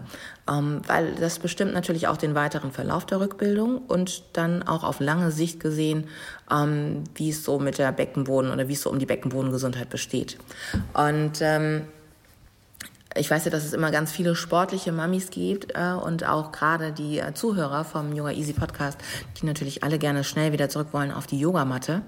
ähm, 0.46 0.82
weil 0.88 1.14
das 1.14 1.38
bestimmt 1.38 1.72
natürlich 1.72 2.06
auch 2.06 2.18
den 2.18 2.34
weiteren 2.34 2.70
Verlauf 2.70 3.06
der 3.06 3.18
Rückbildung 3.18 3.78
und 3.78 4.22
dann 4.34 4.62
auch 4.62 4.84
auf 4.84 5.00
lange 5.00 5.30
Sicht 5.30 5.58
gesehen, 5.58 6.08
ähm, 6.50 7.04
wie 7.14 7.30
es 7.30 7.44
so 7.44 7.58
mit 7.58 7.78
der 7.78 7.92
Beckenboden 7.92 8.50
oder 8.50 8.68
wie 8.68 8.74
es 8.74 8.82
so 8.82 8.90
um 8.90 8.98
die 8.98 9.06
Beckenbodengesundheit 9.06 9.88
besteht. 9.88 10.36
Und 10.92 11.38
ähm, 11.40 11.86
ich 13.16 13.30
weiß 13.30 13.44
ja, 13.44 13.50
dass 13.50 13.64
es 13.64 13.72
immer 13.72 13.90
ganz 13.90 14.12
viele 14.12 14.34
sportliche 14.34 14.92
Mamis 14.92 15.30
gibt 15.30 15.72
äh, 15.74 15.92
und 15.92 16.24
auch 16.24 16.52
gerade 16.52 16.92
die 16.92 17.18
äh, 17.18 17.34
Zuhörer 17.34 17.84
vom 17.84 18.12
Yoga 18.14 18.30
Easy 18.30 18.52
Podcast, 18.52 18.98
die 19.40 19.46
natürlich 19.46 19.82
alle 19.82 19.98
gerne 19.98 20.24
schnell 20.24 20.52
wieder 20.52 20.68
zurück 20.68 20.88
wollen 20.92 21.10
auf 21.10 21.26
die 21.26 21.38
Yogamatte. 21.38 22.02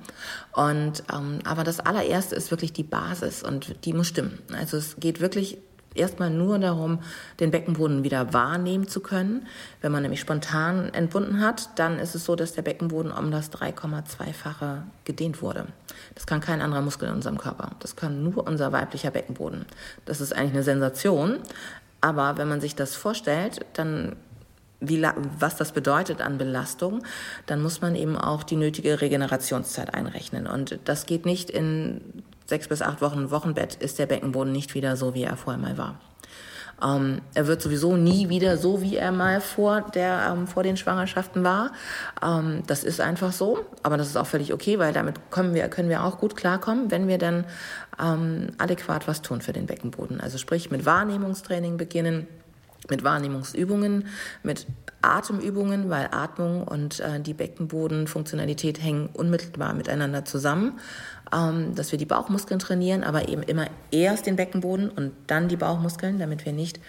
Und 0.53 1.03
ähm, 1.13 1.41
aber 1.45 1.65
das 1.65 1.81
allererste 1.81 2.35
ist 2.35 2.51
wirklich 2.51 2.73
die 2.73 2.85
Basis 2.85 3.43
und 3.43 3.85
die 3.85 3.93
muss 3.93 4.09
stimmen. 4.09 4.39
Also 4.57 4.77
es 4.77 4.97
geht 4.99 5.21
wirklich 5.21 5.59
erstmal 5.99 6.31
nur 6.31 6.59
darum, 6.59 7.01
den 7.41 7.51
Beckenboden 7.51 8.05
wieder 8.05 8.33
wahrnehmen 8.33 8.89
zu 8.89 9.01
können. 9.01 9.47
Wenn 9.81 9.93
man 9.93 10.03
nämlich 10.03 10.21
spontan 10.21 10.93
entbunden 10.95 11.41
hat, 11.41 11.79
dann 11.79 11.99
ist 11.99 12.15
es 12.15 12.25
so, 12.25 12.37
dass 12.37 12.53
der 12.53 12.63
Beckenboden 12.63 13.13
um 13.13 13.31
das 13.31 13.53
3,2-fache 13.53 14.83
gedehnt 15.05 15.43
wurde. 15.43 15.67
Das 16.15 16.27
kann 16.27 16.41
kein 16.41 16.61
anderer 16.61 16.83
Muskel 16.83 17.09
in 17.09 17.15
unserem 17.15 17.39
Körper. 17.39 17.73
Das 17.81 17.97
kann 17.97 18.23
nur 18.23 18.47
unser 18.47 18.73
weiblicher 18.73 19.11
Beckenboden. 19.11 19.67
Das 20.05 20.21
ist 20.21 20.33
eigentlich 20.33 20.55
eine 20.55 20.63
Sensation. 20.63 21.39
Aber 22.01 22.39
wenn 22.39 22.49
man 22.49 22.61
sich 22.61 22.75
das 22.75 22.95
vorstellt, 22.95 23.67
dann 23.73 24.17
wie, 24.81 25.05
was 25.39 25.57
das 25.57 25.73
bedeutet 25.73 26.21
an 26.21 26.39
Belastung, 26.39 27.03
dann 27.47 27.63
muss 27.63 27.81
man 27.81 27.95
eben 27.97 28.17
auch 28.17 28.43
die 28.45 28.57
nötige 28.57 29.01
Regenerationszeit 29.01 29.93
einrechnen. 29.95 30.47
Und 30.47 30.79
das 30.85 31.07
geht 31.07 31.27
nicht 31.27 31.51
in 31.51 32.01
sechs 32.49 32.67
bis 32.67 32.83
acht 32.83 33.01
Wochen 33.01 33.31
Wochenbett 33.31 33.75
ist 33.77 33.99
der 33.99 34.07
Beckenboden 34.07 34.53
nicht 34.53 34.75
wieder 34.75 34.97
so, 34.97 35.15
wie 35.15 35.25
er 35.25 35.37
vorher 35.37 35.61
mal 35.61 35.79
war. 35.79 36.01
Ähm, 36.83 37.21
er 37.35 37.47
wird 37.47 37.61
sowieso 37.61 37.97
nie 37.97 38.29
wieder 38.29 38.57
so, 38.57 38.83
wie 38.83 38.97
er 38.97 39.13
mal 39.13 39.41
vor, 39.41 39.83
der, 39.95 40.33
ähm, 40.33 40.47
vor 40.47 40.63
den 40.63 40.77
Schwangerschaften 40.77 41.45
war. 41.45 41.73
Ähm, 42.23 42.63
das 42.67 42.85
ist 42.85 43.01
einfach 43.01 43.33
so, 43.33 43.67
aber 43.83 43.97
das 43.97 44.09
ist 44.09 44.17
auch 44.17 44.27
völlig 44.27 44.53
okay, 44.53 44.79
weil 44.79 44.93
damit 44.93 45.31
können 45.31 45.55
wir, 45.55 45.69
können 45.69 45.89
wir 45.89 46.05
auch 46.05 46.19
gut 46.19 46.37
klarkommen, 46.37 46.91
wenn 46.91 47.09
wir 47.09 47.19
dann 47.19 47.45
ähm, 48.01 48.49
adäquat 48.59 49.09
was 49.09 49.23
tun 49.23 49.41
für 49.41 49.53
den 49.53 49.67
Beckenboden. 49.67 50.21
Also 50.21 50.39
sprich 50.39 50.71
mit 50.71 50.87
Wahrnehmungstraining 50.87 51.77
beginnen, 51.77 52.29
mit 52.89 53.03
Wahrnehmungsübungen, 53.03 54.07
mit 54.43 54.67
Atemübungen, 55.03 55.91
weil 55.91 56.09
Atmung 56.11 56.63
und 56.65 57.01
äh, 57.01 57.21
die 57.21 57.35
Beckenbodenfunktionalität 57.35 58.83
hängen 58.83 59.09
unmittelbar 59.13 59.75
miteinander 59.75 60.25
zusammen 60.25 60.79
ähm, 61.35 61.75
dass 61.75 61.93
wir 61.93 61.99
die 61.99 62.07
Bauchmuskeln 62.07 62.59
trainieren, 62.59 63.05
aber 63.05 63.29
eben 63.29 63.43
immer 63.43 63.67
erst 63.91 64.27
den 64.27 64.37
Beckenboden 64.37 64.91
und 64.91 65.13
dann 65.27 65.49
die 65.49 65.57
Bauchmuskeln, 65.57 66.19
damit 66.19 66.45
wir 66.45 66.53
nicht 66.53 66.81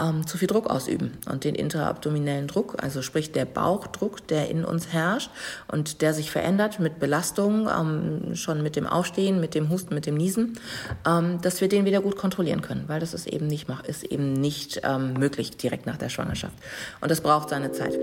ähm, 0.00 0.26
zu 0.26 0.38
viel 0.38 0.48
Druck 0.48 0.68
ausüben. 0.68 1.12
Und 1.30 1.44
den 1.44 1.54
intraabdominellen 1.54 2.46
Druck, 2.46 2.82
also 2.82 3.02
sprich 3.02 3.32
der 3.32 3.44
Bauchdruck, 3.44 4.26
der 4.28 4.48
in 4.48 4.64
uns 4.64 4.92
herrscht 4.92 5.30
und 5.68 6.02
der 6.02 6.14
sich 6.14 6.30
verändert 6.30 6.80
mit 6.80 6.98
Belastung, 6.98 7.68
ähm, 7.68 8.34
schon 8.34 8.62
mit 8.62 8.76
dem 8.76 8.86
Aufstehen, 8.86 9.40
mit 9.40 9.54
dem 9.54 9.70
Husten, 9.70 9.94
mit 9.94 10.06
dem 10.06 10.16
Niesen, 10.16 10.58
ähm, 11.06 11.40
dass 11.40 11.60
wir 11.60 11.68
den 11.68 11.84
wieder 11.84 12.00
gut 12.00 12.16
kontrollieren 12.16 12.62
können, 12.62 12.84
weil 12.86 13.00
das 13.00 13.14
ist 13.14 13.26
eben 13.26 13.46
nicht, 13.46 13.68
ist 13.86 14.04
eben 14.04 14.32
nicht 14.32 14.80
ähm, 14.84 15.14
möglich 15.14 15.56
direkt 15.56 15.86
nach 15.86 15.96
der 15.96 16.08
Schwangerschaft. 16.08 16.54
Und 17.00 17.10
das 17.10 17.20
braucht 17.20 17.50
seine 17.50 17.72
Zeit. 17.72 17.98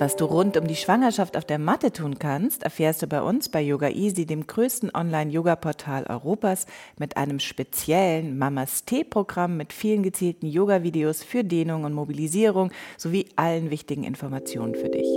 Was 0.00 0.14
du 0.14 0.26
rund 0.26 0.56
um 0.56 0.68
die 0.68 0.76
Schwangerschaft 0.76 1.36
auf 1.36 1.44
der 1.44 1.58
Matte 1.58 1.92
tun 1.92 2.20
kannst, 2.20 2.62
erfährst 2.62 3.02
du 3.02 3.08
bei 3.08 3.20
uns 3.20 3.48
bei 3.48 3.60
Yoga 3.60 3.88
Easy, 3.88 4.26
dem 4.26 4.46
größten 4.46 4.94
Online-Yoga-Portal 4.94 6.04
Europas, 6.08 6.66
mit 7.00 7.16
einem 7.16 7.40
speziellen 7.40 8.38
Mamas 8.38 8.84
T-Programm 8.84 9.56
mit 9.56 9.72
vielen 9.72 10.04
gezielten 10.04 10.46
Yoga-Videos 10.46 11.24
für 11.24 11.42
Dehnung 11.42 11.82
und 11.82 11.94
Mobilisierung 11.94 12.70
sowie 12.96 13.26
allen 13.34 13.70
wichtigen 13.70 14.04
Informationen 14.04 14.76
für 14.76 14.88
dich. 14.88 15.08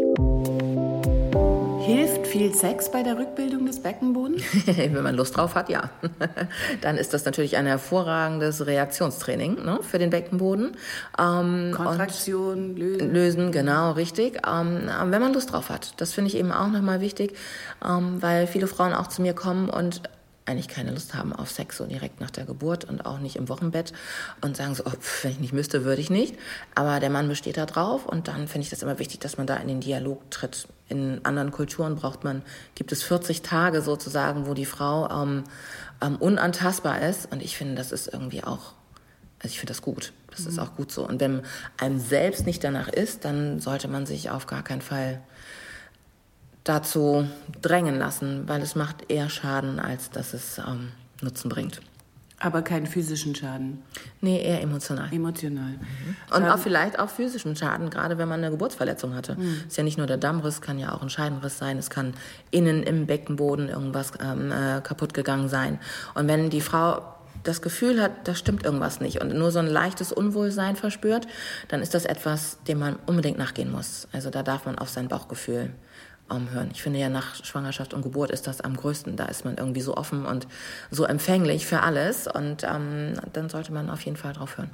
Hilft 1.92 2.28
viel 2.28 2.54
Sex 2.54 2.90
bei 2.90 3.04
der 3.04 3.18
Rückbildung 3.18 3.66
des 3.66 3.84
Beckenbodens? 3.84 4.42
Wenn 4.66 5.04
man 5.04 5.14
Lust 5.16 5.36
drauf 5.36 5.56
hat, 5.56 5.68
ja. 5.68 5.90
Dann 6.82 6.98
ist 6.98 7.14
das 7.14 7.26
natürlich 7.26 7.58
ein 7.58 7.66
hervorragendes 7.66 8.66
Reaktionstraining 8.66 9.66
ne, 9.66 9.80
für 9.82 10.00
den 10.00 10.10
Beckenboden. 10.10 10.78
Ähm, 11.20 11.74
Kontraktion, 11.76 12.78
lösen. 12.78 13.14
Lösen, 13.14 13.52
genau, 13.52 13.92
richtig. 13.92 14.40
Ähm, 14.48 14.90
wenn 15.06 15.22
man 15.22 15.34
Lust 15.34 15.52
drauf 15.52 15.70
hat. 15.70 15.94
Das 15.98 16.14
finde 16.14 16.30
ich 16.30 16.38
eben 16.38 16.54
auch 16.54 16.70
nochmal 16.70 17.02
wichtig, 17.02 17.36
ähm, 17.86 18.22
weil 18.22 18.48
viele 18.48 18.68
Frauen 18.68 18.94
auch 18.94 19.08
zu 19.08 19.22
mir 19.22 19.34
kommen 19.34 19.70
und 19.70 20.02
eigentlich 20.46 20.68
keine 20.68 20.92
Lust 20.92 21.14
haben 21.14 21.34
auf 21.34 21.52
Sex 21.52 21.78
so 21.78 21.86
direkt 21.86 22.20
nach 22.20 22.32
der 22.32 22.46
Geburt 22.46 22.86
und 22.86 23.06
auch 23.06 23.20
nicht 23.20 23.36
im 23.36 23.48
Wochenbett 23.48 23.94
und 24.42 24.58
sagen 24.58 24.74
so, 24.76 24.84
oh, 24.86 24.92
wenn 25.22 25.32
ich 25.32 25.40
nicht 25.40 25.54
müsste, 25.54 25.84
würde 25.84 26.02
ich 26.02 26.10
nicht. 26.10 26.36
Aber 26.76 27.00
der 27.00 27.10
Mann 27.10 27.28
besteht 27.28 27.58
da 27.58 27.66
drauf 27.66 28.06
und 28.06 28.28
dann 28.28 28.48
finde 28.48 28.62
ich 28.62 28.70
das 28.70 28.82
immer 28.82 29.00
wichtig, 29.00 29.20
dass 29.20 29.38
man 29.38 29.48
da 29.48 29.56
in 29.58 29.68
den 29.68 29.82
Dialog 29.82 30.30
tritt. 30.32 30.68
In 30.90 31.24
anderen 31.24 31.52
Kulturen 31.52 31.96
braucht 31.96 32.24
man, 32.24 32.42
gibt 32.76 32.92
es 32.92 33.04
40 33.04 33.44
Tage 33.44 33.82
sozusagen, 33.82 34.48
wo 34.48 34.54
die 34.54 34.66
Frau 34.66 35.10
ähm, 35.10 35.44
ähm, 36.02 36.18
unantastbar 36.18 37.02
ist 37.02 37.32
und 37.32 37.42
ich 37.42 37.56
finde, 37.56 37.76
das 37.76 37.92
ist 37.92 38.08
irgendwie 38.12 38.44
auch, 38.44 38.74
also 39.40 39.54
ich 39.54 39.60
finde 39.60 39.72
das 39.72 39.82
gut. 39.82 40.12
Das 40.32 40.42
mhm. 40.42 40.48
ist 40.48 40.60
auch 40.60 40.76
gut 40.76 40.92
so. 40.92 41.08
Und 41.08 41.20
wenn 41.20 41.44
einem 41.78 42.00
selbst 42.00 42.46
nicht 42.46 42.64
danach 42.64 42.88
ist, 42.88 43.26
dann 43.26 43.60
sollte 43.60 43.88
man 43.88 44.06
sich 44.06 44.30
auf 44.32 44.48
gar 44.48 44.64
keinen 44.64 44.82
Fall 44.82 45.22
dazu 46.72 47.28
drängen 47.62 48.00
lassen, 48.00 48.48
weil 48.48 48.62
es 48.62 48.76
macht 48.76 49.12
eher 49.12 49.30
Schaden, 49.30 49.80
als 49.80 50.10
dass 50.10 50.34
es 50.34 50.58
ähm, 50.58 50.94
Nutzen 51.22 51.50
bringt. 51.50 51.82
Aber 52.40 52.64
keinen 52.64 52.88
physischen 52.88 53.36
Schaden? 53.36 53.84
Nee, 54.22 54.42
eher 54.42 54.62
emotional. 54.62 55.14
Emotional. 55.14 55.74
Mhm. 55.74 56.16
Und 56.36 56.50
auch 56.50 56.58
vielleicht 56.58 56.98
auch 56.98 57.10
physischen 57.10 57.56
Schaden, 57.56 57.92
gerade 57.92 58.18
wenn 58.18 58.28
man 58.28 58.40
eine 58.40 58.50
Geburtsverletzung 58.50 59.14
hatte. 59.14 59.36
Mhm. 59.36 59.64
Ist 59.68 59.78
ja 59.78 59.84
nicht 59.84 60.00
nur 60.00 60.08
der 60.08 60.18
Dammriss, 60.18 60.62
kann 60.62 60.80
ja 60.80 60.94
auch 60.94 61.04
ein 61.04 61.10
Scheidenriss 61.12 61.60
sein. 61.60 61.78
Es 61.78 61.92
kann 61.92 62.16
innen 62.50 62.82
im 62.82 63.06
Beckenboden 63.06 63.70
irgendwas 63.70 64.14
ähm, 64.24 64.52
äh, 64.52 64.82
kaputt 64.82 65.14
gegangen 65.14 65.50
sein. 65.50 65.78
Und 66.16 66.28
wenn 66.28 66.50
die 66.50 66.62
Frau 66.62 67.04
das 67.44 67.62
Gefühl 67.62 68.02
hat, 68.02 68.28
da 68.28 68.34
stimmt 68.34 68.64
irgendwas 68.64 69.02
nicht 69.02 69.22
und 69.22 69.34
nur 69.36 69.52
so 69.52 69.60
ein 69.60 69.68
leichtes 69.68 70.12
Unwohlsein 70.12 70.76
verspürt, 70.76 71.28
dann 71.68 71.82
ist 71.82 71.94
das 71.94 72.06
etwas, 72.06 72.58
dem 72.68 72.80
man 72.80 72.96
unbedingt 73.06 73.38
nachgehen 73.38 73.72
muss. 73.72 74.08
Also 74.14 74.30
da 74.30 74.42
darf 74.42 74.66
man 74.66 74.80
auf 74.80 74.90
sein 74.90 75.08
Bauchgefühl 75.08 75.72
hören. 76.52 76.70
Ich 76.74 76.82
finde 76.82 77.00
ja 77.00 77.10
nach 77.10 77.44
Schwangerschaft 77.44 77.94
und 77.94 78.02
Geburt 78.02 78.32
ist 78.32 78.48
das 78.48 78.62
am 78.62 78.76
größten. 78.76 79.16
Da 79.16 79.26
ist 79.26 79.46
man 79.46 79.58
irgendwie 79.58 79.82
so 79.82 79.96
offen 79.96 80.26
und 80.26 80.48
so 80.90 81.04
empfänglich 81.04 81.66
für 81.66 81.82
alles 81.82 82.28
und 82.28 82.64
ähm, 82.64 83.14
dann 83.34 83.50
sollte 83.50 83.74
man 83.74 83.90
auf 83.90 84.02
jeden 84.02 84.18
Fall 84.18 84.34
drauf 84.34 84.58
hören. 84.58 84.72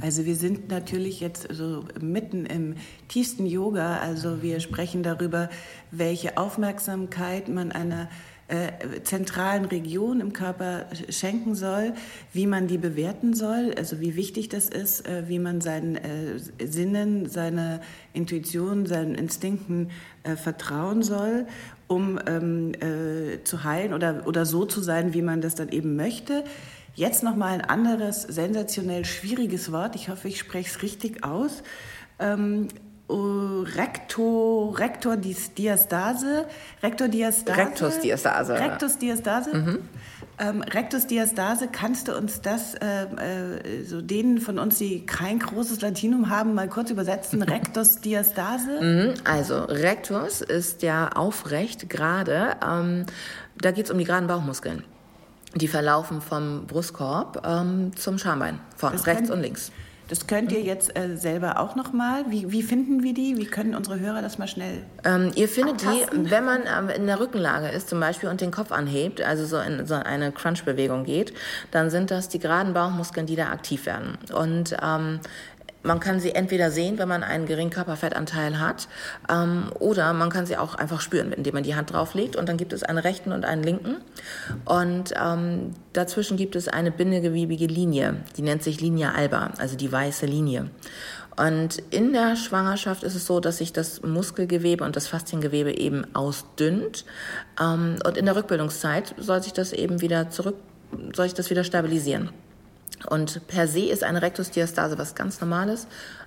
Also 0.00 0.24
wir 0.24 0.36
sind 0.36 0.70
natürlich 0.70 1.20
jetzt 1.20 1.48
so 1.52 1.84
mitten 2.00 2.46
im 2.46 2.76
tiefsten 3.08 3.46
Yoga. 3.46 3.98
Also 3.98 4.42
wir 4.42 4.60
sprechen 4.60 5.02
darüber, 5.02 5.50
welche 5.90 6.38
Aufmerksamkeit 6.38 7.48
man 7.48 7.72
einer 7.72 8.08
äh, 8.48 9.02
zentralen 9.02 9.64
Region 9.64 10.20
im 10.20 10.32
Körper 10.32 10.86
schenken 11.08 11.54
soll, 11.54 11.94
wie 12.32 12.46
man 12.46 12.66
die 12.66 12.78
bewerten 12.78 13.34
soll, 13.34 13.72
also 13.76 14.00
wie 14.00 14.16
wichtig 14.16 14.48
das 14.48 14.68
ist, 14.68 15.06
äh, 15.06 15.28
wie 15.28 15.38
man 15.38 15.60
seinen 15.60 15.96
äh, 15.96 16.38
Sinnen, 16.64 17.28
seiner 17.28 17.80
Intuition, 18.12 18.86
seinen 18.86 19.14
Instinkten 19.14 19.90
äh, 20.22 20.36
vertrauen 20.36 21.02
soll, 21.02 21.46
um 21.86 22.18
ähm, 22.26 22.72
äh, 22.74 23.42
zu 23.44 23.64
heilen 23.64 23.94
oder, 23.94 24.26
oder 24.26 24.44
so 24.44 24.64
zu 24.64 24.80
sein, 24.80 25.14
wie 25.14 25.22
man 25.22 25.40
das 25.40 25.54
dann 25.54 25.68
eben 25.70 25.96
möchte. 25.96 26.44
Jetzt 26.94 27.22
nochmal 27.22 27.54
ein 27.54 27.62
anderes, 27.62 28.22
sensationell 28.22 29.06
schwieriges 29.06 29.72
Wort. 29.72 29.96
Ich 29.96 30.10
hoffe, 30.10 30.28
ich 30.28 30.38
spreche 30.38 30.68
es 30.68 30.82
richtig 30.82 31.24
aus. 31.24 31.62
Ähm, 32.18 32.68
Recto, 33.12 34.70
Rector 34.70 35.16
Diastase, 35.16 36.46
Rector 36.82 37.08
Diastase. 37.08 37.58
Rectus 37.58 38.00
Diastase. 38.00 38.54
Rectus 38.54 38.98
Diastase. 38.98 39.56
Mhm. 39.56 39.78
Ähm, 40.38 40.62
Rectus 40.62 41.06
Diastase, 41.06 41.68
kannst 41.70 42.08
du 42.08 42.16
uns 42.16 42.40
das, 42.40 42.74
äh, 42.74 43.04
äh, 43.04 43.84
so 43.84 44.00
denen 44.00 44.38
von 44.38 44.58
uns, 44.58 44.78
die 44.78 45.04
kein 45.06 45.38
großes 45.38 45.80
Latinum 45.82 46.30
haben, 46.30 46.54
mal 46.54 46.68
kurz 46.68 46.90
übersetzen? 46.90 47.42
Rectus 47.42 48.00
Diastase? 48.00 48.80
Mhm. 48.80 49.14
Also, 49.24 49.62
Rectus 49.64 50.40
ist 50.40 50.82
ja 50.82 51.08
aufrecht, 51.08 51.90
gerade. 51.90 52.56
Ähm, 52.66 53.06
da 53.60 53.70
geht 53.70 53.86
es 53.86 53.90
um 53.90 53.98
die 53.98 54.04
geraden 54.04 54.26
Bauchmuskeln. 54.26 54.84
Die 55.54 55.68
verlaufen 55.68 56.22
vom 56.22 56.66
Brustkorb 56.66 57.46
ähm, 57.46 57.94
zum 57.94 58.16
Schambein, 58.16 58.58
von 58.76 58.94
rechts 58.94 59.30
und 59.30 59.42
links. 59.42 59.70
Das 60.12 60.26
könnt 60.26 60.52
ihr 60.52 60.60
jetzt 60.60 60.94
äh, 60.94 61.16
selber 61.16 61.58
auch 61.58 61.74
noch 61.74 61.94
mal. 61.94 62.26
Wie, 62.28 62.52
wie 62.52 62.62
finden 62.62 63.02
wir 63.02 63.14
die? 63.14 63.38
Wie 63.38 63.46
können 63.46 63.74
unsere 63.74 63.98
Hörer 63.98 64.20
das 64.20 64.36
mal 64.36 64.46
schnell 64.46 64.82
ähm, 65.04 65.32
Ihr 65.36 65.48
findet 65.48 65.86
abtasten? 65.86 66.24
die, 66.24 66.30
wenn 66.30 66.44
man 66.44 66.64
ähm, 66.66 66.90
in 66.90 67.06
der 67.06 67.18
Rückenlage 67.18 67.68
ist 67.68 67.88
zum 67.88 67.98
Beispiel 67.98 68.28
und 68.28 68.42
den 68.42 68.50
Kopf 68.50 68.72
anhebt, 68.72 69.22
also 69.22 69.46
so 69.46 69.58
in 69.58 69.86
so 69.86 69.94
eine 69.94 70.30
Crunch-Bewegung 70.30 71.04
geht, 71.04 71.32
dann 71.70 71.88
sind 71.88 72.10
das 72.10 72.28
die 72.28 72.38
geraden 72.38 72.74
Bauchmuskeln, 72.74 73.24
die 73.24 73.36
da 73.36 73.52
aktiv 73.52 73.86
werden. 73.86 74.18
Und 74.34 74.76
ähm, 74.82 75.20
man 75.82 76.00
kann 76.00 76.20
sie 76.20 76.34
entweder 76.34 76.70
sehen, 76.70 76.98
wenn 76.98 77.08
man 77.08 77.22
einen 77.22 77.46
geringen 77.46 77.70
Körperfettanteil 77.70 78.58
hat, 78.60 78.88
ähm, 79.30 79.70
oder 79.78 80.12
man 80.12 80.30
kann 80.30 80.46
sie 80.46 80.56
auch 80.56 80.74
einfach 80.74 81.00
spüren, 81.00 81.32
indem 81.32 81.54
man 81.54 81.62
die 81.62 81.74
Hand 81.74 81.92
drauflegt. 81.92 82.36
Und 82.36 82.48
dann 82.48 82.56
gibt 82.56 82.72
es 82.72 82.82
einen 82.82 82.98
rechten 82.98 83.32
und 83.32 83.44
einen 83.44 83.62
linken. 83.62 83.96
Und 84.64 85.12
ähm, 85.20 85.74
dazwischen 85.92 86.36
gibt 86.36 86.56
es 86.56 86.68
eine 86.68 86.90
bindegewiebige 86.90 87.66
Linie, 87.66 88.16
die 88.36 88.42
nennt 88.42 88.62
sich 88.62 88.80
Linie 88.80 89.14
alba, 89.14 89.50
also 89.58 89.76
die 89.76 89.90
weiße 89.90 90.26
Linie. 90.26 90.70
Und 91.36 91.78
in 91.90 92.12
der 92.12 92.36
Schwangerschaft 92.36 93.02
ist 93.02 93.14
es 93.14 93.26
so, 93.26 93.40
dass 93.40 93.58
sich 93.58 93.72
das 93.72 94.02
Muskelgewebe 94.02 94.84
und 94.84 94.96
das 94.96 95.06
Fasziengewebe 95.06 95.76
eben 95.78 96.14
ausdünnt. 96.14 97.04
Ähm, 97.60 97.96
und 98.04 98.16
in 98.16 98.26
der 98.26 98.36
Rückbildungszeit 98.36 99.14
soll 99.18 99.42
sich 99.42 99.52
das 99.52 99.72
eben 99.72 100.00
wieder 100.00 100.30
zurück, 100.30 100.56
soll 101.14 101.26
sich 101.26 101.34
das 101.34 101.48
wieder 101.50 101.64
stabilisieren. 101.64 102.30
Und 103.08 103.46
per 103.48 103.68
se 103.68 103.86
ist 103.86 104.04
eine 104.04 104.22
Rektusdiastase 104.22 104.98
was 104.98 105.14
ganz 105.14 105.40
Normales. 105.40 105.86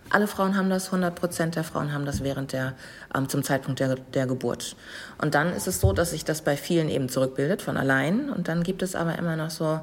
Alle 0.10 0.28
Frauen 0.28 0.56
haben 0.56 0.70
das, 0.70 0.88
100 0.88 1.16
Prozent 1.16 1.56
der 1.56 1.64
Frauen 1.64 1.92
haben 1.92 2.06
das 2.06 2.24
während 2.24 2.54
der, 2.54 2.74
ähm, 3.16 3.28
zum 3.28 3.44
Zeitpunkt 3.44 3.80
der, 3.80 3.96
der 3.96 4.28
Geburt. 4.28 4.76
Und 5.18 5.36
dann 5.36 5.54
ist 5.54 5.68
es 5.68 5.80
so, 5.82 5.94
dass 5.94 6.12
sich 6.12 6.26
das 6.26 6.44
bei 6.44 6.58
vielen 6.58 6.90
eben 6.90 7.10
zurückbildet 7.10 7.62
von 7.62 7.78
allein. 7.78 8.30
Und 8.30 8.48
dann 8.48 8.64
gibt 8.64 8.84
es 8.84 8.96
aber 8.96 9.18
immer 9.18 9.36
noch 9.36 9.50
so 9.50 9.66
ein 9.66 9.82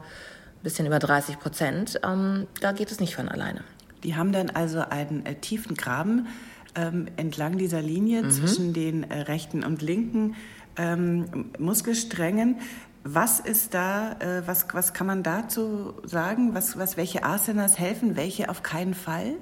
bisschen 0.62 0.86
über 0.86 0.98
30 0.98 1.38
Prozent. 1.38 2.00
Ähm, 2.04 2.46
da 2.60 2.72
geht 2.72 2.90
es 2.92 3.00
nicht 3.00 3.16
von 3.16 3.28
alleine. 3.28 3.64
Die 4.04 4.16
haben 4.16 4.32
dann 4.32 4.50
also 4.50 4.80
einen 4.80 5.26
äh, 5.26 5.34
tiefen 5.34 5.76
Graben 5.76 6.28
ähm, 6.74 7.06
entlang 7.16 7.58
dieser 7.58 7.82
Linie 7.82 8.22
mhm. 8.22 8.30
zwischen 8.30 8.72
den 8.72 9.10
äh, 9.10 9.22
rechten 9.22 9.64
und 9.64 9.82
linken 9.82 10.34
ähm, 10.76 11.50
Muskelsträngen. 11.58 12.56
Was 13.04 13.40
ist 13.40 13.74
da, 13.74 14.12
äh, 14.20 14.46
was, 14.46 14.66
was 14.72 14.92
kann 14.92 15.06
man 15.06 15.22
dazu 15.22 15.94
sagen? 16.04 16.54
Was, 16.54 16.78
was, 16.78 16.96
welche 16.96 17.24
Asanas 17.24 17.78
helfen, 17.78 18.16
welche 18.16 18.48
auf 18.48 18.62
keinen 18.62 18.94
Fall? 18.94 19.34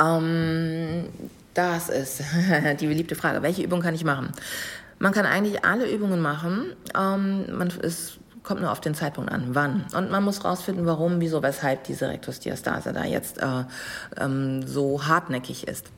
Ähm, 0.00 1.08
das 1.54 1.88
ist 1.88 2.22
die 2.80 2.86
beliebte 2.86 3.14
Frage. 3.14 3.42
Welche 3.42 3.62
Übung 3.62 3.80
kann 3.80 3.94
ich 3.94 4.04
machen? 4.04 4.32
Man 4.98 5.12
kann 5.12 5.24
eigentlich 5.24 5.64
alle 5.64 5.90
Übungen 5.90 6.20
machen. 6.20 6.74
Ähm, 6.96 7.56
man, 7.56 7.72
es 7.82 8.18
kommt 8.42 8.60
nur 8.60 8.72
auf 8.72 8.80
den 8.80 8.94
Zeitpunkt 8.94 9.30
an, 9.30 9.48
wann. 9.54 9.84
Und 9.94 10.10
man 10.10 10.24
muss 10.24 10.44
rausfinden, 10.44 10.86
warum, 10.86 11.20
wieso, 11.20 11.42
weshalb 11.42 11.84
diese 11.84 12.08
Rektusdiastase 12.08 12.92
da 12.92 13.04
jetzt 13.04 13.38
äh, 13.38 13.64
ähm, 14.18 14.66
so 14.66 15.06
hartnäckig 15.06 15.68
ist. 15.68 15.90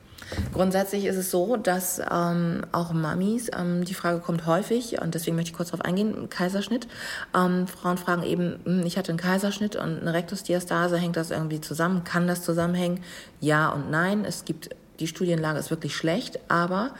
Grundsätzlich 0.53 1.05
ist 1.05 1.15
es 1.15 1.31
so, 1.31 1.57
dass 1.57 2.01
ähm, 2.11 2.61
auch 2.71 2.91
Mamis, 2.91 3.49
ähm, 3.57 3.83
die 3.85 3.93
Frage 3.93 4.19
kommt 4.19 4.45
häufig 4.45 5.01
und 5.01 5.15
deswegen 5.15 5.35
möchte 5.35 5.51
ich 5.51 5.57
kurz 5.57 5.71
darauf 5.71 5.85
eingehen, 5.85 6.29
Kaiserschnitt. 6.29 6.87
Ähm, 7.35 7.67
Frauen 7.67 7.97
fragen 7.97 8.23
eben, 8.23 8.59
hm, 8.63 8.85
ich 8.85 8.97
hatte 8.97 9.09
einen 9.09 9.19
Kaiserschnitt 9.19 9.75
und 9.75 10.01
eine 10.01 10.13
Rektusdiastase, 10.13 10.97
hängt 10.97 11.17
das 11.17 11.31
irgendwie 11.31 11.61
zusammen? 11.61 12.03
Kann 12.03 12.27
das 12.27 12.43
zusammenhängen? 12.43 13.01
Ja 13.39 13.69
und 13.69 13.89
nein. 13.89 14.25
Es 14.25 14.45
gibt, 14.45 14.69
die 14.99 15.07
Studienlage 15.07 15.59
ist 15.59 15.69
wirklich 15.69 15.95
schlecht, 15.95 16.39
aber 16.47 16.91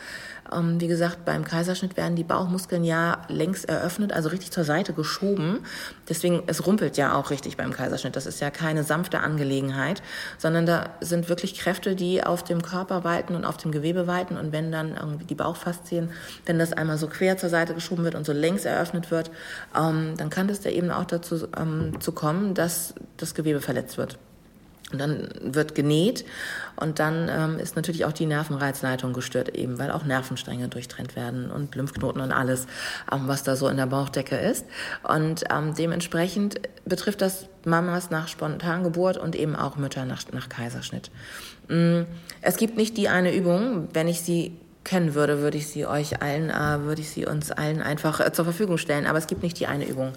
wie 0.51 0.87
gesagt, 0.87 1.25
beim 1.25 1.43
Kaiserschnitt 1.43 1.95
werden 1.95 2.15
die 2.15 2.23
Bauchmuskeln 2.23 2.83
ja 2.83 3.21
längs 3.27 3.65
eröffnet, 3.65 4.13
also 4.13 4.29
richtig 4.29 4.51
zur 4.51 4.63
Seite 4.63 4.93
geschoben. 4.93 5.59
Deswegen, 6.07 6.43
es 6.47 6.65
rumpelt 6.65 6.97
ja 6.97 7.13
auch 7.13 7.29
richtig 7.29 7.57
beim 7.57 7.71
Kaiserschnitt. 7.71 8.15
Das 8.15 8.25
ist 8.25 8.39
ja 8.39 8.49
keine 8.49 8.83
sanfte 8.83 9.19
Angelegenheit, 9.19 10.01
sondern 10.37 10.65
da 10.65 10.89
sind 11.01 11.29
wirklich 11.29 11.59
Kräfte, 11.59 11.95
die 11.95 12.23
auf 12.23 12.43
dem 12.43 12.61
Körper 12.61 13.03
walten 13.03 13.35
und 13.35 13.45
auf 13.45 13.57
dem 13.57 13.71
Gewebe 13.71 14.07
walten. 14.07 14.37
Und 14.37 14.51
wenn 14.51 14.71
dann 14.71 14.95
irgendwie 14.95 15.25
die 15.25 15.35
Bauchfaszien, 15.35 16.09
wenn 16.45 16.57
das 16.57 16.73
einmal 16.73 16.97
so 16.97 17.07
quer 17.07 17.37
zur 17.37 17.49
Seite 17.49 17.73
geschoben 17.73 18.03
wird 18.03 18.15
und 18.15 18.25
so 18.25 18.33
längs 18.33 18.65
eröffnet 18.65 19.11
wird, 19.11 19.31
ähm, 19.77 20.15
dann 20.17 20.29
kann 20.29 20.49
es 20.49 20.61
da 20.61 20.69
eben 20.69 20.89
auch 20.89 21.05
dazu 21.05 21.47
ähm, 21.57 21.99
zu 21.99 22.11
kommen, 22.11 22.53
dass 22.55 22.95
das 23.17 23.35
Gewebe 23.35 23.61
verletzt 23.61 23.97
wird. 23.97 24.17
Und 24.91 24.99
dann 24.99 25.29
wird 25.41 25.75
genäht 25.75 26.25
und 26.75 26.97
dann 26.97 27.29
ähm, 27.29 27.59
ist 27.59 27.75
natürlich 27.75 28.05
auch 28.05 28.11
die 28.11 28.25
Nervenreizleitung 28.25 29.13
gestört, 29.13 29.55
eben 29.55 29.77
weil 29.77 29.91
auch 29.91 30.03
Nervenstränge 30.03 30.67
durchtrennt 30.67 31.15
werden 31.15 31.51
und 31.51 31.75
Lymphknoten 31.75 32.21
und 32.21 32.31
alles, 32.31 32.65
ähm, 33.11 33.27
was 33.27 33.43
da 33.43 33.55
so 33.55 33.67
in 33.67 33.77
der 33.77 33.85
Bauchdecke 33.85 34.35
ist. 34.35 34.65
Und 35.03 35.43
ähm, 35.51 35.75
dementsprechend 35.75 36.61
betrifft 36.85 37.21
das 37.21 37.47
Mamas 37.65 38.09
nach 38.09 38.27
Spontangeburt 38.27 39.17
und 39.17 39.35
eben 39.35 39.55
auch 39.55 39.75
Mütter 39.75 40.05
nach, 40.05 40.23
nach 40.31 40.49
Kaiserschnitt. 40.49 41.11
Mm, 41.67 42.01
es 42.41 42.57
gibt 42.57 42.77
nicht 42.77 42.97
die 42.97 43.09
eine 43.09 43.35
Übung, 43.35 43.89
wenn 43.93 44.07
ich 44.07 44.21
sie 44.21 44.57
kennen 44.89 45.13
würde, 45.13 45.39
würde 45.39 45.57
ich 45.57 45.67
sie 45.67 45.85
euch 45.85 46.19
allen, 46.23 46.49
äh, 46.49 46.83
würde 46.83 47.01
ich 47.01 47.11
sie 47.11 47.27
uns 47.27 47.51
allen 47.51 47.83
einfach 47.83 48.19
äh, 48.19 48.33
zur 48.33 48.43
Verfügung 48.43 48.79
stellen. 48.79 49.05
Aber 49.05 49.19
es 49.19 49.27
gibt 49.27 49.43
nicht 49.43 49.59
die 49.59 49.67
eine 49.67 49.87
Übung. 49.87 50.13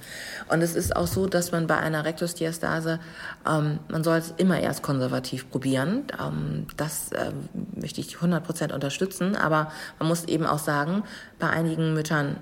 Und 0.48 0.62
es 0.62 0.74
ist 0.74 0.96
auch 0.96 1.06
so, 1.06 1.26
dass 1.26 1.52
man 1.52 1.66
bei 1.66 1.76
einer 1.76 2.06
Rektusdiastase, 2.06 2.98
ähm, 3.46 3.80
man 3.88 4.02
soll 4.02 4.16
es 4.16 4.32
immer 4.38 4.58
erst 4.58 4.82
konservativ 4.82 5.50
probieren. 5.50 6.04
Ähm, 6.18 6.66
das 6.78 7.12
äh, 7.12 7.32
möchte 7.78 8.00
ich 8.00 8.16
100% 8.16 8.72
unterstützen. 8.72 9.36
Aber 9.36 9.70
man 9.98 10.08
muss 10.08 10.24
eben 10.24 10.46
auch 10.46 10.58
sagen, 10.58 11.04
bei 11.38 11.50
einigen 11.50 11.92
Müttern 11.92 12.38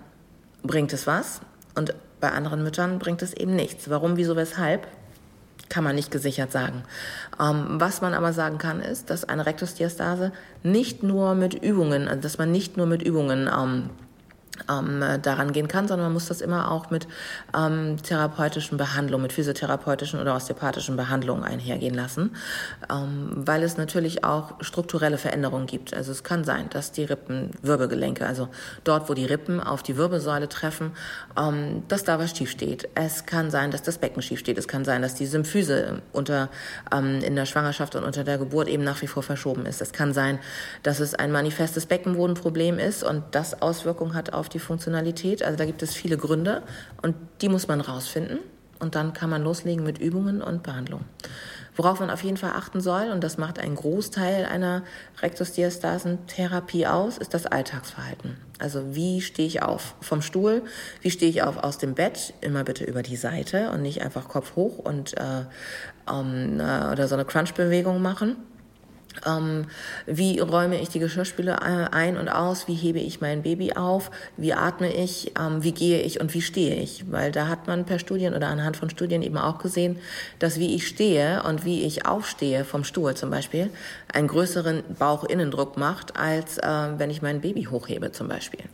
bringt 0.63 0.93
es 0.93 1.09
was 1.09 1.41
und 1.75 1.95
bei 2.21 2.31
anderen 2.31 2.63
Müttern 2.63 3.01
bringt 3.01 3.23
es 3.23 3.33
eben 3.33 3.57
nichts. 3.57 3.91
Warum, 3.91 4.17
wieso, 4.17 4.37
weshalb? 4.37 4.87
Kann 5.71 5.85
man 5.85 5.95
nicht 5.95 6.11
gesichert 6.11 6.53
sagen. 6.53 6.83
Ähm, 7.41 7.81
was 7.81 8.03
man 8.03 8.13
aber 8.13 8.35
sagen 8.35 8.59
kann, 8.59 8.81
ist, 8.81 9.09
dass 9.09 9.25
eine 9.25 9.47
Rektusdiastase 9.47 10.33
nicht 10.63 11.03
nur 11.03 11.35
mit 11.35 11.55
Übungen, 11.55 12.09
also 12.09 12.21
dass 12.21 12.37
man 12.37 12.53
nicht 12.53 12.77
nur 12.77 12.87
mit 12.87 13.03
Übungen 13.03 13.49
ähm, 13.49 13.89
ähm, 14.71 15.03
daran 15.23 15.53
gehen 15.53 15.69
kann, 15.69 15.89
sondern 15.89 16.07
man 16.07 16.13
muss 16.13 16.27
das 16.27 16.41
immer 16.41 16.71
auch 16.71 16.91
mit 16.91 17.07
ähm, 17.57 17.97
therapeutischen 18.03 18.77
Behandlungen, 18.77 19.23
mit 19.23 19.33
physiotherapeutischen 19.33 20.21
oder 20.21 20.35
osteopathischen 20.35 20.97
Behandlungen 20.97 21.45
einhergehen 21.45 21.95
lassen, 21.95 22.35
ähm, 22.91 23.31
weil 23.35 23.63
es 23.63 23.77
natürlich 23.77 24.25
auch 24.25 24.55
strukturelle 24.61 25.19
Veränderungen 25.19 25.67
gibt. 25.67 25.95
Also 25.95 26.13
es 26.13 26.25
kann 26.25 26.45
sein, 26.45 26.69
dass 26.71 26.93
die 26.93 27.05
Rippen, 27.05 27.51
Wirbelgelenke, 27.63 28.27
also 28.27 28.49
dort, 28.85 29.09
wo 29.09 29.15
die 29.15 29.25
Rippen 29.25 29.61
auf 29.61 29.83
die 29.83 29.97
Wirbelsäule 29.97 30.49
treffen, 30.49 30.93
ähm, 31.39 31.83
dass 31.89 32.05
da 32.05 32.19
was 32.19 32.37
schief 32.37 32.51
steht. 32.51 32.89
Es 32.95 33.27
kann 33.27 33.51
sein, 33.51 33.71
dass 33.71 33.83
das 33.83 33.99
Becken 33.99 34.23
schief 34.23 34.41
steht. 34.41 34.59
Es 34.59 34.69
kann 34.69 34.85
sein, 34.85 35.03
dass 35.03 35.15
die 35.15 35.27
Symphyse 35.27 36.03
unter, 36.13 36.51
ähm, 36.93 37.21
in 37.21 37.37
der 37.37 37.47
Schwangerschaft 37.47 37.95
und 37.97 38.05
unter 38.05 38.25
der 38.25 38.39
Geburt 38.39 38.69
eben 38.69 38.85
nach 38.85 39.01
wie 39.03 39.07
vor 39.07 39.23
verschoben 39.23 39.67
ist. 39.67 39.81
Es 39.81 39.93
kann 39.93 40.13
sein, 40.13 40.39
dass 40.83 41.01
es 41.01 41.15
ein 41.15 41.33
manifestes 41.33 41.87
Beckenbodenproblem 41.87 42.79
ist 42.79 43.03
und 43.03 43.23
das 43.33 43.63
Auswirkungen 43.63 44.15
hat 44.15 44.33
auf 44.33 44.49
die 44.55 44.59
Funktionalität. 44.59 45.43
Also 45.43 45.57
da 45.57 45.65
gibt 45.65 45.83
es 45.83 45.95
viele 45.95 46.17
Gründe 46.17 46.63
und 47.03 47.17
die 47.41 47.49
muss 47.49 47.69
man 47.69 47.81
rausfinden 47.81 48.39
und 48.81 48.95
dann 48.95 49.13
kann 49.13 49.31
man 49.31 49.43
loslegen 49.43 49.85
mit 49.85 49.99
Übungen 49.99 50.43
und 50.43 50.63
Behandlung. 50.63 51.05
Worauf 51.77 52.01
man 52.01 52.11
auf 52.11 52.25
jeden 52.25 52.37
Fall 52.37 52.51
achten 52.51 52.81
soll, 52.81 53.11
und 53.11 53.23
das 53.23 53.39
macht 53.39 53.59
einen 53.59 53.77
Großteil 53.77 54.45
einer 54.45 54.83
Rektusdiastasentherapie 55.23 56.87
aus, 56.87 57.17
ist 57.17 57.33
das 57.33 57.47
Alltagsverhalten. 57.47 58.37
Also 58.59 58.95
wie 58.95 59.21
stehe 59.21 59.49
ich 59.49 59.63
auf 59.63 59.95
vom 60.01 60.21
Stuhl, 60.21 60.63
wie 61.01 61.11
stehe 61.11 61.31
ich 61.31 61.43
auf 61.43 61.57
aus 61.57 61.79
dem 61.79 61.95
Bett, 61.95 62.35
immer 62.41 62.65
bitte 62.65 62.85
über 62.85 63.03
die 63.03 63.17
Seite 63.17 63.71
und 63.71 63.83
nicht 63.83 64.03
einfach 64.03 64.29
Kopf 64.29 64.57
hoch 64.57 64.79
und 64.79 65.17
äh, 65.17 65.45
ähm, 66.11 66.61
äh, 66.61 66.93
oder 66.93 67.09
so 67.09 67.15
eine 67.15 67.25
Crunch-Bewegung 67.25 68.03
machen. 68.03 68.37
Ähm, 69.27 69.67
wie 70.07 70.39
räume 70.39 70.81
ich 70.81 70.89
die 70.89 70.99
Geschirrspüle 70.99 71.53
äh, 71.53 71.95
ein 71.95 72.17
und 72.17 72.29
aus? 72.29 72.69
Wie 72.69 72.75
hebe 72.75 73.01
ich 73.01 73.21
mein 73.21 73.43
Baby 73.43 73.73
auf? 73.73 74.11
Wie 74.37 74.53
atme 74.53 74.93
ich? 74.93 75.33
Ähm, 75.39 75.63
wie 75.63 75.73
gehe 75.73 76.01
ich 76.01 76.21
und 76.21 76.33
wie 76.35 76.43
stehe 76.43 76.77
ich? 76.77 77.11
Weil 77.11 77.33
da 77.33 77.49
hat 77.49 77.67
man 77.67 77.85
per 77.85 77.99
Studien 77.99 78.35
oder 78.35 78.49
anhand 78.49 78.77
von 78.77 78.91
Studien 78.91 79.23
eben 79.23 79.39
auch 79.39 79.59
gesehen, 79.59 79.99
dass 80.39 80.59
wie 80.59 80.75
ich 80.75 80.87
stehe 80.87 81.43
und 81.43 81.65
wie 81.65 81.83
ich 81.83 82.07
aufstehe 82.07 82.65
vom 82.65 82.85
Stuhl 82.85 83.15
zum 83.15 83.31
Beispiel 83.31 83.71
einen 84.13 84.29
größeren 84.29 84.83
Bauchinnendruck 84.99 85.77
macht, 85.77 86.17
als 86.17 86.59
äh, 86.59 86.63
wenn 86.97 87.11
ich 87.11 87.23
mein 87.23 87.41
Baby 87.41 87.65
hochhebe 87.65 88.13
zum 88.13 88.29
Beispiel. 88.29 88.65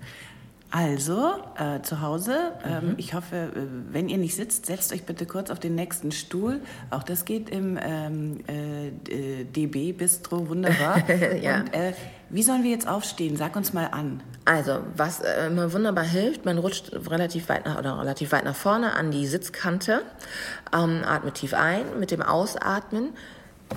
Also, 0.76 1.32
äh, 1.56 1.80
zu 1.80 2.02
Hause, 2.02 2.52
ähm, 2.62 2.88
mhm. 2.88 2.94
ich 2.98 3.14
hoffe, 3.14 3.34
äh, 3.34 3.48
wenn 3.92 4.10
ihr 4.10 4.18
nicht 4.18 4.36
sitzt, 4.36 4.66
setzt 4.66 4.92
euch 4.92 5.04
bitte 5.04 5.24
kurz 5.24 5.50
auf 5.50 5.58
den 5.58 5.74
nächsten 5.74 6.12
Stuhl. 6.12 6.60
Auch 6.90 7.02
das 7.02 7.24
geht 7.24 7.48
im 7.48 7.78
ähm, 7.82 8.40
äh, 8.46 9.44
DB-Bistro 9.44 10.50
wunderbar. 10.50 11.02
ja. 11.40 11.60
Und, 11.60 11.72
äh, 11.72 11.94
wie 12.28 12.42
sollen 12.42 12.62
wir 12.62 12.70
jetzt 12.70 12.86
aufstehen? 12.86 13.38
Sag 13.38 13.56
uns 13.56 13.72
mal 13.72 13.86
an. 13.86 14.22
Also, 14.44 14.80
was 14.94 15.20
äh, 15.20 15.46
immer 15.46 15.72
wunderbar 15.72 16.04
hilft, 16.04 16.44
man 16.44 16.58
rutscht 16.58 16.92
relativ 16.92 17.48
weit 17.48 17.64
nach, 17.64 17.78
oder 17.78 17.98
relativ 17.98 18.32
weit 18.32 18.44
nach 18.44 18.54
vorne 18.54 18.92
an 18.92 19.10
die 19.10 19.26
Sitzkante, 19.26 20.02
ähm, 20.74 21.04
atmet 21.06 21.36
tief 21.36 21.54
ein, 21.54 21.84
mit 21.98 22.10
dem 22.10 22.20
Ausatmen 22.20 23.14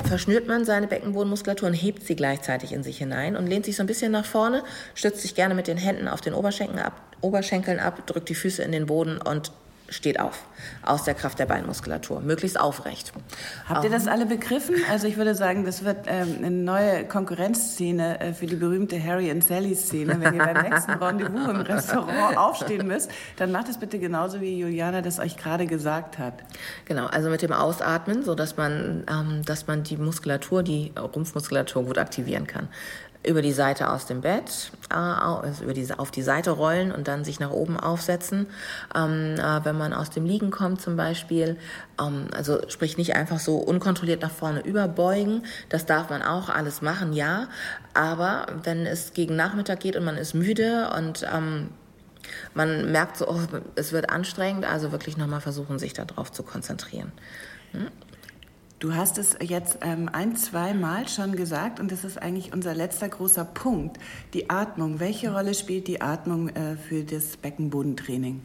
verschnürt 0.05 0.47
man 0.47 0.65
seine 0.65 0.87
Beckenbodenmuskulatur 0.87 1.67
und 1.67 1.73
hebt 1.73 2.03
sie 2.03 2.15
gleichzeitig 2.15 2.73
in 2.73 2.83
sich 2.83 2.97
hinein 2.97 3.35
und 3.35 3.47
lehnt 3.47 3.65
sich 3.65 3.75
so 3.75 3.83
ein 3.83 3.87
bisschen 3.87 4.11
nach 4.11 4.25
vorne, 4.25 4.63
stützt 4.95 5.21
sich 5.21 5.35
gerne 5.35 5.55
mit 5.55 5.67
den 5.67 5.77
Händen 5.77 6.07
auf 6.07 6.21
den 6.21 6.33
Oberschenkeln 6.33 6.79
ab, 6.79 7.01
Oberschenkeln 7.21 7.79
ab 7.79 8.05
drückt 8.05 8.29
die 8.29 8.35
Füße 8.35 8.63
in 8.63 8.71
den 8.71 8.85
Boden 8.85 9.17
und 9.17 9.51
steht 9.89 10.19
auf 10.19 10.45
aus 10.83 11.03
der 11.03 11.13
Kraft 11.13 11.39
der 11.39 11.45
Beinmuskulatur, 11.45 12.21
möglichst 12.21 12.59
aufrecht. 12.59 13.13
Habt 13.67 13.83
ihr 13.83 13.89
das 13.89 14.07
alle 14.07 14.25
begriffen? 14.25 14.75
Also 14.89 15.07
ich 15.07 15.17
würde 15.17 15.35
sagen, 15.35 15.65
das 15.65 15.83
wird 15.83 16.05
ähm, 16.07 16.35
eine 16.37 16.51
neue 16.51 17.05
Konkurrenzszene 17.05 18.19
äh, 18.19 18.33
für 18.33 18.45
die 18.45 18.55
berühmte 18.55 19.01
Harry 19.01 19.29
and 19.29 19.43
Sally 19.43 19.75
Szene. 19.75 20.17
Wenn 20.19 20.33
ihr 20.33 20.43
beim 20.43 20.69
nächsten 20.69 20.91
Rendezvous 20.91 21.49
im 21.49 21.61
Restaurant 21.61 22.37
aufstehen 22.37 22.87
müsst, 22.87 23.11
dann 23.37 23.51
macht 23.51 23.69
es 23.69 23.77
bitte 23.77 23.99
genauso 23.99 24.41
wie 24.41 24.59
Juliana 24.59 25.01
das 25.01 25.19
euch 25.19 25.37
gerade 25.37 25.65
gesagt 25.65 26.17
hat. 26.17 26.33
Genau, 26.85 27.07
also 27.07 27.29
mit 27.29 27.41
dem 27.41 27.51
Ausatmen, 27.51 28.23
so 28.23 28.35
dass 28.35 28.57
man, 28.57 29.03
ähm, 29.09 29.41
dass 29.45 29.67
man 29.67 29.83
die 29.83 29.97
Muskulatur, 29.97 30.63
die 30.63 30.91
Rumpfmuskulatur 30.97 31.83
gut 31.85 31.97
aktivieren 31.97 32.47
kann 32.47 32.69
über 33.25 33.41
die 33.41 33.51
Seite 33.51 33.89
aus 33.89 34.05
dem 34.05 34.21
Bett, 34.21 34.71
äh, 34.89 34.95
also 34.95 35.63
über 35.63 35.73
die, 35.73 35.91
auf 35.93 36.09
die 36.09 36.21
Seite 36.21 36.51
rollen 36.51 36.91
und 36.91 37.07
dann 37.07 37.25
sich 37.25 37.39
nach 37.39 37.51
oben 37.51 37.77
aufsetzen. 37.77 38.47
Ähm, 38.95 39.35
äh, 39.37 39.65
wenn 39.65 39.77
man 39.77 39.93
aus 39.93 40.09
dem 40.09 40.25
Liegen 40.25 40.51
kommt 40.51 40.81
zum 40.81 40.95
Beispiel, 40.95 41.57
ähm, 42.01 42.27
also 42.33 42.61
sprich 42.69 42.97
nicht 42.97 43.15
einfach 43.15 43.39
so 43.39 43.57
unkontrolliert 43.57 44.21
nach 44.21 44.31
vorne 44.31 44.61
überbeugen, 44.61 45.43
das 45.67 45.85
darf 45.85 46.09
man 46.09 46.21
auch 46.21 46.49
alles 46.49 46.81
machen, 46.81 47.11
ja. 47.11 47.49
Aber 47.93 48.47
wenn 48.63 48.85
es 48.85 49.13
gegen 49.13 49.35
Nachmittag 49.35 49.81
geht 49.81 49.97
und 49.97 50.05
man 50.05 50.17
ist 50.17 50.33
müde 50.33 50.89
und 50.95 51.27
ähm, 51.33 51.69
man 52.53 52.91
merkt 52.91 53.17
so, 53.17 53.27
oh, 53.27 53.39
es 53.75 53.91
wird 53.91 54.09
anstrengend, 54.09 54.65
also 54.65 54.91
wirklich 54.91 55.17
nochmal 55.17 55.41
versuchen, 55.41 55.77
sich 55.77 55.93
darauf 55.93 56.31
zu 56.31 56.43
konzentrieren. 56.43 57.11
Hm? 57.71 57.87
Du 58.79 58.95
hast 58.95 59.17
es 59.17 59.35
jetzt 59.41 59.79
ähm, 59.81 60.09
ein, 60.09 60.37
zwei 60.37 60.73
Mal 60.73 61.09
schon 61.09 61.35
gesagt 61.35 61.81
und 61.81 61.91
das 61.91 62.05
ist 62.05 62.17
eigentlich 62.17 62.53
unser 62.53 62.73
letzter 62.73 63.09
großer 63.09 63.43
Punkt. 63.43 63.97
Die 64.33 64.49
Atmung. 64.49 65.01
Welche 65.01 65.33
Rolle 65.33 65.53
spielt 65.53 65.87
die 65.87 65.99
Atmung 65.99 66.47
äh, 66.47 66.77
für 66.77 67.03
das 67.03 67.35
Beckenbodentraining? 67.35 68.39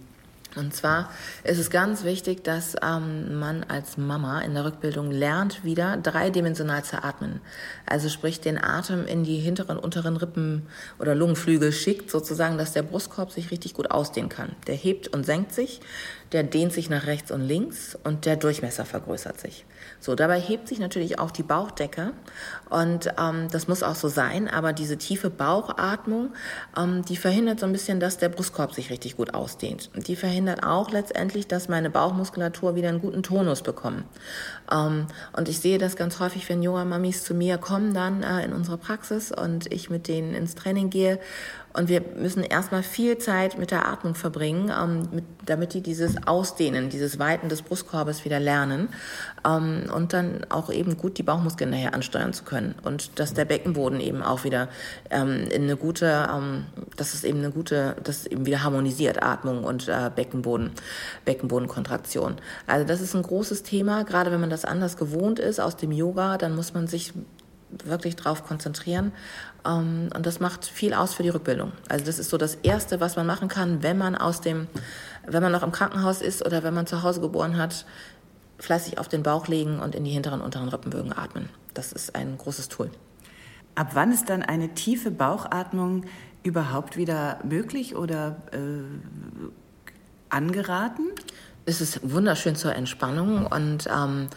Und 0.56 0.74
zwar 0.74 1.10
ist 1.44 1.58
es 1.58 1.70
ganz 1.70 2.02
wichtig, 2.02 2.42
dass 2.42 2.74
ähm, 2.82 3.38
man 3.38 3.62
als 3.64 3.96
Mama 3.96 4.40
in 4.40 4.54
der 4.54 4.64
Rückbildung 4.64 5.12
lernt, 5.12 5.64
wieder 5.64 5.96
dreidimensional 5.96 6.82
zu 6.82 7.02
atmen. 7.02 7.40
Also 7.86 8.08
sprich 8.08 8.40
den 8.40 8.62
Atem 8.62 9.06
in 9.06 9.22
die 9.22 9.38
hinteren, 9.38 9.78
unteren 9.78 10.16
Rippen 10.16 10.66
oder 10.98 11.14
Lungenflügel 11.14 11.70
schickt, 11.70 12.10
sozusagen, 12.10 12.58
dass 12.58 12.72
der 12.72 12.82
Brustkorb 12.82 13.30
sich 13.30 13.52
richtig 13.52 13.74
gut 13.74 13.92
ausdehnen 13.92 14.30
kann. 14.30 14.56
Der 14.66 14.74
hebt 14.74 15.08
und 15.08 15.24
senkt 15.24 15.52
sich, 15.52 15.80
der 16.32 16.42
dehnt 16.42 16.72
sich 16.72 16.90
nach 16.90 17.06
rechts 17.06 17.30
und 17.30 17.40
links 17.40 17.96
und 18.02 18.24
der 18.24 18.36
Durchmesser 18.36 18.84
vergrößert 18.84 19.40
sich. 19.40 19.64
So, 20.04 20.14
dabei 20.14 20.38
hebt 20.38 20.68
sich 20.68 20.80
natürlich 20.80 21.18
auch 21.18 21.30
die 21.30 21.42
Bauchdecke 21.42 22.12
und 22.68 23.08
ähm, 23.18 23.48
das 23.50 23.68
muss 23.68 23.82
auch 23.82 23.94
so 23.94 24.08
sein, 24.08 24.48
aber 24.48 24.74
diese 24.74 24.98
tiefe 24.98 25.30
Bauchatmung, 25.30 26.34
ähm, 26.76 27.02
die 27.06 27.16
verhindert 27.16 27.58
so 27.58 27.64
ein 27.64 27.72
bisschen, 27.72 28.00
dass 28.00 28.18
der 28.18 28.28
Brustkorb 28.28 28.74
sich 28.74 28.90
richtig 28.90 29.16
gut 29.16 29.32
ausdehnt. 29.32 29.88
Die 30.06 30.14
verhindert 30.14 30.62
auch 30.62 30.90
letztendlich, 30.90 31.46
dass 31.46 31.68
meine 31.68 31.88
Bauchmuskulatur 31.88 32.74
wieder 32.74 32.90
einen 32.90 33.00
guten 33.00 33.22
Tonus 33.22 33.62
bekommt. 33.62 34.04
Ähm, 34.70 35.06
und 35.32 35.48
ich 35.48 35.60
sehe 35.60 35.78
das 35.78 35.96
ganz 35.96 36.20
häufig, 36.20 36.46
wenn 36.50 36.62
Yoga-Mamis 36.62 37.24
zu 37.24 37.32
mir 37.32 37.56
kommen 37.56 37.94
dann 37.94 38.22
äh, 38.22 38.44
in 38.44 38.52
unsere 38.52 38.76
Praxis 38.76 39.32
und 39.32 39.72
ich 39.72 39.88
mit 39.88 40.06
denen 40.06 40.34
ins 40.34 40.54
Training 40.54 40.90
gehe 40.90 41.18
und 41.74 41.88
wir 41.88 42.02
müssen 42.16 42.44
erstmal 42.44 42.84
viel 42.84 43.18
Zeit 43.18 43.58
mit 43.58 43.72
der 43.72 43.88
Atmung 43.88 44.14
verbringen, 44.14 44.70
ähm, 44.70 45.08
mit, 45.12 45.24
damit 45.44 45.74
die 45.74 45.80
dieses 45.80 46.24
Ausdehnen, 46.24 46.88
dieses 46.88 47.18
Weiten 47.18 47.48
des 47.48 47.62
Brustkorbes 47.62 48.24
wieder 48.24 48.38
lernen 48.38 48.88
ähm, 49.44 49.90
und 49.92 50.12
dann 50.12 50.46
auch 50.50 50.70
eben 50.70 50.96
gut 50.96 51.18
die 51.18 51.24
Bauchmuskeln 51.24 51.70
nachher 51.70 51.92
ansteuern 51.92 52.32
zu 52.32 52.44
können. 52.44 52.76
Und 52.84 53.18
dass 53.18 53.34
der 53.34 53.44
Beckenboden 53.44 53.98
eben 53.98 54.22
auch 54.22 54.44
wieder 54.44 54.68
ähm, 55.10 55.48
in 55.50 55.64
eine 55.64 55.76
gute, 55.76 56.28
ähm, 56.32 56.66
dass 56.96 57.12
es 57.12 57.24
eben 57.24 57.40
eine 57.40 57.50
gute, 57.50 57.96
dass 58.04 58.24
eben 58.26 58.46
wieder 58.46 58.62
harmonisiert, 58.62 59.24
Atmung 59.24 59.64
und 59.64 59.88
äh, 59.88 60.10
Beckenboden, 60.14 60.70
Beckenbodenkontraktion. 61.24 62.36
Also 62.68 62.86
das 62.86 63.00
ist 63.00 63.16
ein 63.16 63.22
großes 63.22 63.64
Thema, 63.64 64.04
gerade 64.04 64.30
wenn 64.30 64.40
man 64.40 64.50
das 64.50 64.64
anders 64.64 64.96
gewohnt 64.96 65.40
ist 65.40 65.58
aus 65.58 65.76
dem 65.76 65.90
Yoga, 65.90 66.38
dann 66.38 66.54
muss 66.54 66.72
man 66.72 66.86
sich 66.86 67.12
wirklich 67.84 68.16
darauf 68.16 68.44
konzentrieren. 68.44 69.12
Ähm, 69.66 70.10
und 70.14 70.26
das 70.26 70.40
macht 70.40 70.64
viel 70.64 70.94
aus 70.94 71.14
für 71.14 71.22
die 71.22 71.28
Rückbildung. 71.30 71.72
Also 71.88 72.04
das 72.04 72.18
ist 72.18 72.30
so 72.30 72.36
das 72.36 72.56
Erste, 72.56 73.00
was 73.00 73.16
man 73.16 73.26
machen 73.26 73.48
kann, 73.48 73.82
wenn 73.82 73.98
man 73.98 74.14
aus 74.14 74.40
dem, 74.40 74.68
wenn 75.26 75.42
man 75.42 75.52
noch 75.52 75.62
im 75.62 75.72
Krankenhaus 75.72 76.22
ist 76.22 76.44
oder 76.44 76.62
wenn 76.62 76.74
man 76.74 76.86
zu 76.86 77.02
Hause 77.02 77.20
geboren 77.20 77.56
hat, 77.56 77.86
fleißig 78.58 78.98
auf 78.98 79.08
den 79.08 79.22
Bauch 79.22 79.48
legen 79.48 79.80
und 79.80 79.94
in 79.94 80.04
die 80.04 80.10
hinteren 80.10 80.40
unteren 80.40 80.68
Rippenbögen 80.68 81.12
atmen. 81.12 81.48
Das 81.74 81.92
ist 81.92 82.14
ein 82.14 82.38
großes 82.38 82.68
Tool. 82.68 82.90
Ab 83.74 83.90
wann 83.94 84.12
ist 84.12 84.30
dann 84.30 84.42
eine 84.42 84.74
tiefe 84.74 85.10
Bauchatmung 85.10 86.04
überhaupt 86.44 86.96
wieder 86.96 87.40
möglich 87.42 87.96
oder 87.96 88.36
äh, 88.52 88.58
angeraten? 90.28 91.08
Es 91.66 91.80
ist 91.80 92.00
wunderschön 92.12 92.56
zur 92.56 92.74
Entspannung 92.74 93.46
und 93.46 93.88
ähm, 93.88 94.28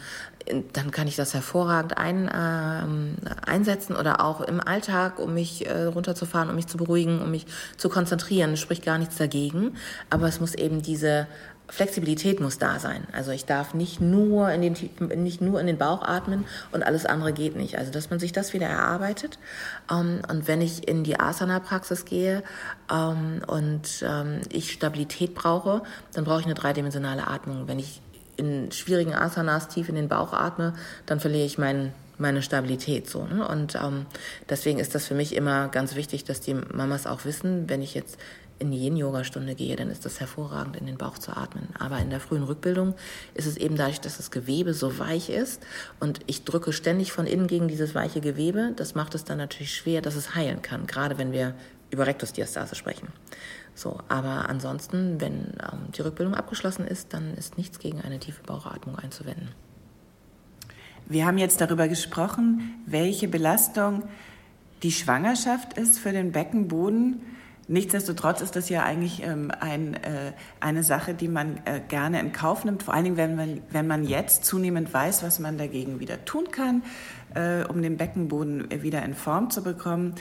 dann 0.72 0.90
kann 0.90 1.08
ich 1.08 1.16
das 1.16 1.34
hervorragend 1.34 1.96
ein, 1.96 2.30
ähm, 2.34 3.16
einsetzen 3.44 3.96
oder 3.96 4.24
auch 4.24 4.40
im 4.40 4.60
Alltag, 4.60 5.18
um 5.18 5.34
mich 5.34 5.66
äh, 5.66 5.84
runterzufahren, 5.84 6.48
um 6.50 6.56
mich 6.56 6.66
zu 6.66 6.76
beruhigen, 6.76 7.20
um 7.20 7.30
mich 7.30 7.46
zu 7.76 7.88
konzentrieren. 7.88 8.52
Es 8.52 8.60
spricht 8.60 8.84
gar 8.84 8.98
nichts 8.98 9.16
dagegen, 9.16 9.76
aber 10.10 10.28
es 10.28 10.40
muss 10.40 10.54
eben 10.54 10.82
diese 10.82 11.26
Flexibilität 11.70 12.40
muss 12.40 12.56
da 12.56 12.78
sein. 12.78 13.06
Also 13.12 13.30
ich 13.30 13.44
darf 13.44 13.74
nicht 13.74 14.00
nur 14.00 14.50
in 14.50 14.62
den 14.62 15.22
nicht 15.22 15.42
nur 15.42 15.60
in 15.60 15.66
den 15.66 15.76
Bauch 15.76 16.02
atmen 16.02 16.46
und 16.72 16.82
alles 16.82 17.04
andere 17.04 17.34
geht 17.34 17.56
nicht. 17.56 17.76
Also 17.76 17.92
dass 17.92 18.08
man 18.08 18.18
sich 18.18 18.32
das 18.32 18.54
wieder 18.54 18.66
erarbeitet. 18.66 19.38
Ähm, 19.90 20.22
und 20.30 20.48
wenn 20.48 20.62
ich 20.62 20.88
in 20.88 21.04
die 21.04 21.20
Asana-Praxis 21.20 22.06
gehe 22.06 22.42
ähm, 22.90 23.42
und 23.46 24.02
ähm, 24.02 24.40
ich 24.50 24.72
Stabilität 24.72 25.34
brauche, 25.34 25.82
dann 26.14 26.24
brauche 26.24 26.40
ich 26.40 26.46
eine 26.46 26.54
dreidimensionale 26.54 27.26
Atmung. 27.26 27.68
Wenn 27.68 27.78
ich 27.78 28.00
in 28.38 28.72
schwierigen 28.72 29.14
Asanas 29.14 29.68
tief 29.68 29.88
in 29.88 29.96
den 29.96 30.08
Bauch 30.08 30.32
atme, 30.32 30.72
dann 31.04 31.20
verliere 31.20 31.44
ich 31.44 31.58
meinen 31.58 31.92
meine 32.18 32.42
Stabilität 32.42 33.08
so. 33.08 33.24
Ne? 33.24 33.46
Und 33.46 33.76
ähm, 33.76 34.06
deswegen 34.48 34.78
ist 34.78 34.94
das 34.94 35.06
für 35.06 35.14
mich 35.14 35.34
immer 35.34 35.68
ganz 35.68 35.94
wichtig, 35.94 36.24
dass 36.24 36.40
die 36.40 36.54
Mamas 36.54 37.06
auch 37.06 37.24
wissen, 37.24 37.68
wenn 37.68 37.82
ich 37.82 37.94
jetzt 37.94 38.18
in 38.58 38.72
die 38.72 38.78
Yin-Yoga-Stunde 38.78 39.54
gehe, 39.54 39.76
dann 39.76 39.88
ist 39.88 40.04
das 40.04 40.18
hervorragend, 40.18 40.76
in 40.76 40.86
den 40.86 40.98
Bauch 40.98 41.16
zu 41.18 41.36
atmen. 41.36 41.68
Aber 41.78 41.98
in 41.98 42.10
der 42.10 42.18
frühen 42.18 42.42
Rückbildung 42.42 42.94
ist 43.34 43.46
es 43.46 43.56
eben 43.56 43.76
dadurch, 43.76 44.00
dass 44.00 44.16
das 44.16 44.32
Gewebe 44.32 44.74
so 44.74 44.98
weich 44.98 45.30
ist 45.30 45.62
und 46.00 46.20
ich 46.26 46.44
drücke 46.44 46.72
ständig 46.72 47.12
von 47.12 47.26
innen 47.26 47.46
gegen 47.46 47.68
dieses 47.68 47.94
weiche 47.94 48.20
Gewebe, 48.20 48.72
das 48.74 48.96
macht 48.96 49.14
es 49.14 49.24
dann 49.24 49.38
natürlich 49.38 49.74
schwer, 49.74 50.02
dass 50.02 50.16
es 50.16 50.34
heilen 50.34 50.60
kann, 50.60 50.88
gerade 50.88 51.18
wenn 51.18 51.30
wir 51.30 51.54
über 51.90 52.06
Rektusdiastase 52.06 52.74
sprechen. 52.74 53.08
So, 53.78 54.00
aber 54.08 54.48
ansonsten, 54.48 55.20
wenn 55.20 55.52
ähm, 55.62 55.92
die 55.96 56.02
Rückbildung 56.02 56.34
abgeschlossen 56.34 56.84
ist, 56.84 57.14
dann 57.14 57.34
ist 57.34 57.56
nichts 57.56 57.78
gegen 57.78 58.00
eine 58.00 58.18
tiefe 58.18 58.42
Bauchatmung 58.42 58.96
einzuwenden. 58.96 59.50
Wir 61.06 61.24
haben 61.24 61.38
jetzt 61.38 61.60
darüber 61.60 61.86
gesprochen, 61.86 62.74
welche 62.86 63.28
Belastung 63.28 64.02
die 64.82 64.90
Schwangerschaft 64.90 65.78
ist 65.78 66.00
für 66.00 66.10
den 66.10 66.32
Beckenboden. 66.32 67.20
Nichtsdestotrotz 67.68 68.40
ist 68.40 68.56
das 68.56 68.68
ja 68.68 68.82
eigentlich 68.82 69.22
ähm, 69.22 69.52
ein, 69.60 69.94
äh, 69.94 70.32
eine 70.58 70.82
Sache, 70.82 71.14
die 71.14 71.28
man 71.28 71.58
äh, 71.64 71.80
gerne 71.86 72.18
in 72.18 72.32
Kauf 72.32 72.64
nimmt, 72.64 72.82
vor 72.82 72.94
allen 72.94 73.04
Dingen, 73.04 73.16
wenn 73.16 73.36
man, 73.36 73.60
wenn 73.70 73.86
man 73.86 74.04
jetzt 74.04 74.44
zunehmend 74.44 74.92
weiß, 74.92 75.22
was 75.22 75.38
man 75.38 75.56
dagegen 75.56 76.00
wieder 76.00 76.24
tun 76.24 76.50
kann, 76.50 76.82
äh, 77.34 77.62
um 77.62 77.80
den 77.80 77.96
Beckenboden 77.96 78.82
wieder 78.82 79.04
in 79.04 79.14
Form 79.14 79.50
zu 79.50 79.62
bekommen. 79.62 80.16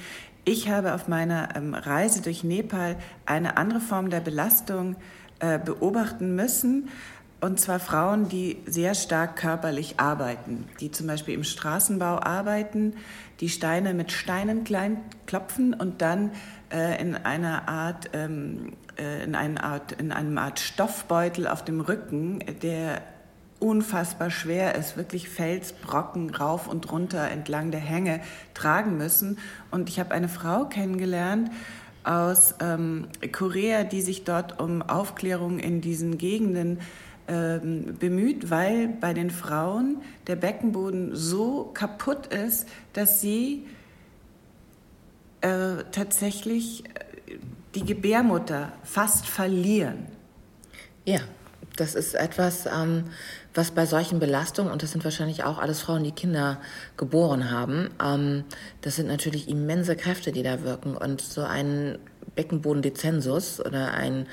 Ich 0.50 0.70
habe 0.70 0.94
auf 0.94 1.10
meiner 1.10 1.58
ähm, 1.58 1.74
Reise 1.74 2.22
durch 2.22 2.46
Nepal 2.46 2.96
eine 3.26 3.58
andere 3.58 3.82
Form 3.82 4.10
der 4.10 4.22
Belastung 4.22 4.96
äh, 5.40 5.60
beobachten 5.60 6.36
müssen. 6.36 6.88
Und 7.42 7.60
zwar 7.60 7.82
Frauen, 7.82 8.30
die 8.30 8.64
sehr 8.66 8.96
stark 8.96 9.36
körperlich 9.36 10.00
arbeiten, 10.00 10.64
die 10.80 10.90
zum 10.90 11.06
Beispiel 11.06 11.34
im 11.34 11.44
Straßenbau 11.44 12.22
arbeiten, 12.22 12.94
die 13.42 13.50
Steine 13.50 13.94
mit 13.94 14.14
Steinen 14.14 14.64
klein 14.64 15.02
klopfen 15.26 15.74
und 15.74 16.02
dann 16.02 16.32
äh, 16.72 16.98
in 17.02 17.16
einer 17.16 17.68
Art, 17.68 18.12
ähm, 18.14 18.72
äh, 18.98 19.26
in, 19.26 19.36
einer 19.36 19.66
Art, 19.66 19.92
in 19.92 20.14
einem 20.14 20.38
Art 20.38 20.62
Stoffbeutel 20.62 21.46
auf 21.46 21.66
dem 21.66 21.82
Rücken, 21.82 22.40
der 22.62 23.02
unfassbar 23.60 24.30
schwer 24.30 24.76
ist, 24.76 24.98
wirklich 24.98 25.30
Felsbrocken 25.30 26.30
rauf 26.30 26.68
und 26.68 26.92
runter 26.92 27.30
entlang 27.30 27.72
der 27.72 27.80
Hänge 27.80 28.22
tragen 28.54 28.98
müssen. 28.98 29.40
Und 29.72 29.90
ich 29.90 30.00
habe 30.00 30.12
eine 30.12 30.30
Frau 30.30 30.66
kennengelernt 30.66 31.50
aus 32.04 32.56
ähm, 32.62 33.08
Korea, 33.32 33.84
die 33.84 34.02
sich 34.02 34.24
dort 34.24 34.62
um 34.62 34.82
Aufklärung 34.82 35.60
in 35.60 35.82
diesen 35.82 36.18
Gegenden 36.18 36.80
ähm, 37.28 37.98
bemüht, 38.00 38.50
weil 38.50 38.88
bei 38.88 39.14
den 39.14 39.30
Frauen 39.30 39.98
der 40.28 40.38
Beckenboden 40.38 41.16
so 41.16 41.66
kaputt 41.74 42.28
ist, 42.28 42.68
dass 42.94 43.20
sie 43.20 43.66
äh, 45.42 45.84
tatsächlich 45.92 46.86
äh, 46.86 46.90
die 47.76 47.84
Gebärmutter 47.84 48.72
fast 48.84 49.26
verlieren. 49.26 50.08
Ja, 51.04 51.20
das 51.76 51.96
ist 51.96 52.16
etwas, 52.16 52.66
ähm, 52.66 53.06
was 53.58 53.72
bei 53.72 53.86
solchen 53.86 54.20
Belastungen, 54.20 54.72
und 54.72 54.84
das 54.84 54.92
sind 54.92 55.04
wahrscheinlich 55.04 55.44
auch 55.44 55.58
alles 55.58 55.82
Frauen, 55.82 56.04
die 56.04 56.12
Kinder 56.12 56.62
geboren 56.96 57.52
haben, 57.52 57.90
ähm, 58.04 58.44
das 58.82 58.96
sind 58.96 59.08
natürlich 59.08 59.50
immense 59.50 59.96
Kräfte, 59.96 60.32
die 60.32 60.44
da 60.44 60.64
wirken. 60.64 60.96
Und 60.96 61.22
so 61.22 61.42
ein 61.42 61.98
Beckenbodendezensus 62.36 63.60
oder 63.60 63.94
ein, 63.94 64.28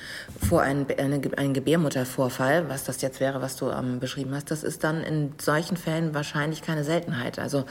vor 0.47 0.63
ein, 0.63 0.87
eine, 0.99 1.21
ein 1.37 1.55
Gebärmuttervorfall, 1.55 2.69
was 2.69 2.85
das 2.85 3.03
jetzt 3.03 3.19
wäre, 3.19 3.41
was 3.41 3.57
du 3.57 3.71
ähm, 3.71 3.99
beschrieben 3.99 4.35
hast, 4.35 4.51
das 4.51 4.63
ist 4.63 4.85
dann 4.85 5.03
in 5.03 5.33
solchen 5.41 5.77
Fällen 5.77 6.15
wahrscheinlich 6.15 6.63
keine 6.63 6.85
Seltenheit. 6.85 7.39
Also 7.39 7.65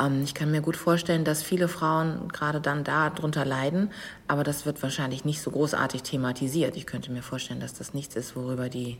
ähm, 0.00 0.22
ich 0.24 0.34
kann 0.34 0.50
mir 0.50 0.62
gut 0.62 0.76
vorstellen, 0.76 1.24
dass 1.24 1.42
viele 1.42 1.68
Frauen 1.68 2.28
gerade 2.28 2.60
dann 2.60 2.82
da 2.82 3.10
drunter 3.10 3.44
leiden, 3.44 3.90
aber 4.26 4.42
das 4.42 4.66
wird 4.66 4.82
wahrscheinlich 4.82 5.24
nicht 5.24 5.42
so 5.42 5.50
großartig 5.50 6.02
thematisiert. 6.02 6.76
Ich 6.76 6.86
könnte 6.86 7.12
mir 7.12 7.22
vorstellen, 7.22 7.60
dass 7.60 7.74
das 7.74 7.94
nichts 7.94 8.16
ist, 8.16 8.34
worüber 8.34 8.68
die 8.68 8.98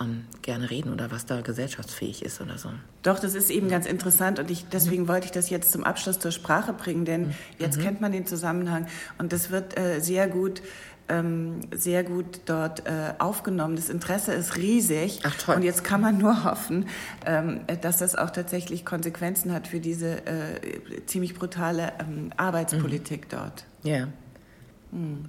ähm, 0.00 0.24
gerne 0.42 0.70
reden 0.70 0.92
oder 0.92 1.10
was 1.10 1.26
da 1.26 1.40
gesellschaftsfähig 1.40 2.22
ist 2.22 2.40
oder 2.40 2.58
so. 2.58 2.70
Doch, 3.02 3.18
das 3.18 3.34
ist 3.34 3.50
eben 3.50 3.68
ganz 3.68 3.86
interessant 3.86 4.38
und 4.38 4.50
ich, 4.50 4.66
deswegen 4.68 5.04
mhm. 5.04 5.08
wollte 5.08 5.26
ich 5.26 5.32
das 5.32 5.50
jetzt 5.50 5.72
zum 5.72 5.84
Abschluss 5.84 6.18
zur 6.18 6.32
Sprache 6.32 6.72
bringen, 6.72 7.04
denn 7.04 7.28
mhm. 7.28 7.34
jetzt 7.58 7.78
mhm. 7.78 7.82
kennt 7.82 8.00
man 8.00 8.12
den 8.12 8.26
Zusammenhang 8.26 8.86
und 9.18 9.32
das 9.32 9.50
wird 9.50 9.78
äh, 9.78 10.00
sehr 10.00 10.28
gut 10.28 10.62
ähm, 11.08 11.60
sehr 11.72 12.02
gut 12.02 12.40
dort 12.46 12.86
äh, 12.86 13.14
aufgenommen. 13.18 13.76
Das 13.76 13.88
Interesse 13.88 14.32
ist 14.32 14.56
riesig. 14.56 15.20
Ach, 15.22 15.34
toll. 15.36 15.56
Und 15.56 15.62
jetzt 15.62 15.84
kann 15.84 16.00
man 16.00 16.18
nur 16.18 16.44
hoffen, 16.44 16.88
ähm, 17.24 17.60
dass 17.80 17.98
das 17.98 18.16
auch 18.16 18.30
tatsächlich 18.30 18.84
Konsequenzen 18.84 19.52
hat 19.52 19.68
für 19.68 19.80
diese 19.80 20.26
äh, 20.26 21.04
ziemlich 21.06 21.34
brutale 21.34 21.92
ähm, 22.00 22.32
Arbeitspolitik 22.36 23.26
mhm. 23.26 23.28
dort. 23.36 23.64
Ja. 23.84 24.06
Mhm. 24.06 24.12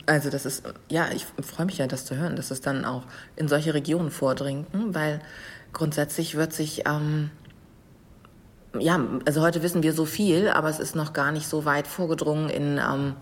Also 0.05 0.29
das 0.29 0.45
ist, 0.45 0.63
ja, 0.89 1.07
ich 1.13 1.25
freue 1.41 1.65
mich 1.65 1.77
ja, 1.79 1.87
das 1.87 2.05
zu 2.05 2.15
hören, 2.15 2.35
dass 2.35 2.51
es 2.51 2.61
dann 2.61 2.85
auch 2.85 3.03
in 3.35 3.47
solche 3.47 3.73
Regionen 3.73 4.11
vordringt, 4.11 4.71
hm, 4.71 4.93
weil 4.95 5.19
grundsätzlich 5.73 6.35
wird 6.35 6.53
sich 6.53 6.83
ähm, 6.87 7.31
ja, 8.79 8.99
also 9.25 9.41
heute 9.41 9.63
wissen 9.63 9.83
wir 9.83 9.93
so 9.93 10.05
viel, 10.05 10.49
aber 10.49 10.69
es 10.69 10.79
ist 10.79 10.95
noch 10.95 11.13
gar 11.13 11.31
nicht 11.31 11.47
so 11.47 11.65
weit 11.65 11.87
vorgedrungen 11.87 12.49
in, 12.49 12.77
ähm, 12.77 13.15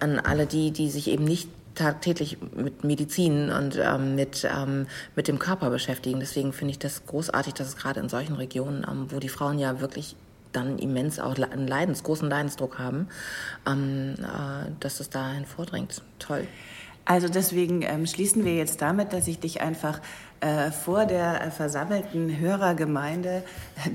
an 0.00 0.18
alle 0.18 0.46
die, 0.46 0.70
die 0.70 0.90
sich 0.90 1.08
eben 1.08 1.24
nicht 1.24 1.48
tagtäglich 1.74 2.38
mit 2.54 2.84
Medizin 2.84 3.50
und 3.50 3.78
ähm, 3.80 4.14
mit, 4.14 4.44
ähm, 4.44 4.86
mit 5.16 5.28
dem 5.28 5.38
Körper 5.38 5.70
beschäftigen. 5.70 6.20
Deswegen 6.20 6.52
finde 6.52 6.72
ich 6.72 6.78
das 6.78 7.06
großartig, 7.06 7.54
dass 7.54 7.68
es 7.68 7.76
gerade 7.76 8.00
in 8.00 8.08
solchen 8.08 8.34
Regionen, 8.34 8.86
ähm, 8.88 9.06
wo 9.08 9.18
die 9.18 9.30
Frauen 9.30 9.58
ja 9.58 9.80
wirklich 9.80 10.16
dann 10.52 10.78
immens 10.78 11.18
auch 11.18 11.36
einen 11.38 11.66
Leidens, 11.66 12.02
großen 12.02 12.28
Leidensdruck 12.28 12.78
haben, 12.78 13.08
ähm, 13.66 14.14
äh, 14.18 14.70
dass 14.80 15.00
es 15.00 15.10
dahin 15.10 15.46
vordringt. 15.46 16.02
Toll. 16.18 16.46
Also 17.04 17.28
deswegen 17.28 17.82
ähm, 17.82 18.06
schließen 18.06 18.44
wir 18.44 18.54
jetzt 18.54 18.80
damit, 18.80 19.12
dass 19.12 19.26
ich 19.26 19.40
dich 19.40 19.60
einfach 19.60 20.00
äh, 20.40 20.70
vor 20.70 21.04
der 21.04 21.46
äh, 21.46 21.50
versammelten 21.50 22.38
Hörergemeinde 22.38 23.42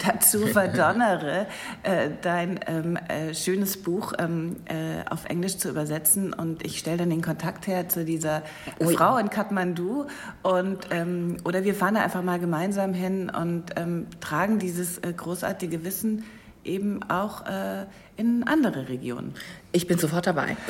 dazu 0.05 0.47
verdonnere, 0.47 1.47
äh, 1.83 2.09
dein 2.21 2.59
ähm, 2.67 2.97
äh, 2.97 3.33
schönes 3.33 3.81
Buch 3.81 4.13
ähm, 4.17 4.57
äh, 4.65 5.09
auf 5.09 5.25
Englisch 5.25 5.57
zu 5.57 5.69
übersetzen. 5.69 6.33
Und 6.33 6.65
ich 6.65 6.79
stelle 6.79 6.97
dann 6.97 7.09
den 7.09 7.21
Kontakt 7.21 7.67
her 7.67 7.87
zu 7.87 8.03
dieser 8.03 8.43
oh, 8.79 8.89
Frau 8.89 9.17
in 9.17 9.29
Kathmandu. 9.29 10.07
Und, 10.43 10.79
ähm, 10.91 11.37
oder 11.45 11.63
wir 11.63 11.75
fahren 11.75 11.95
da 11.95 12.01
einfach 12.01 12.23
mal 12.23 12.39
gemeinsam 12.39 12.93
hin 12.93 13.29
und 13.29 13.71
ähm, 13.77 14.07
tragen 14.19 14.59
dieses 14.59 14.97
äh, 14.99 15.13
großartige 15.13 15.83
Wissen 15.85 16.23
eben 16.67 17.03
auch 17.03 17.43
in 18.17 18.43
andere 18.43 18.89
Regionen. 18.89 19.33
Ich 19.71 19.87
bin 19.87 19.97
sofort 19.97 20.27
dabei. 20.27 20.57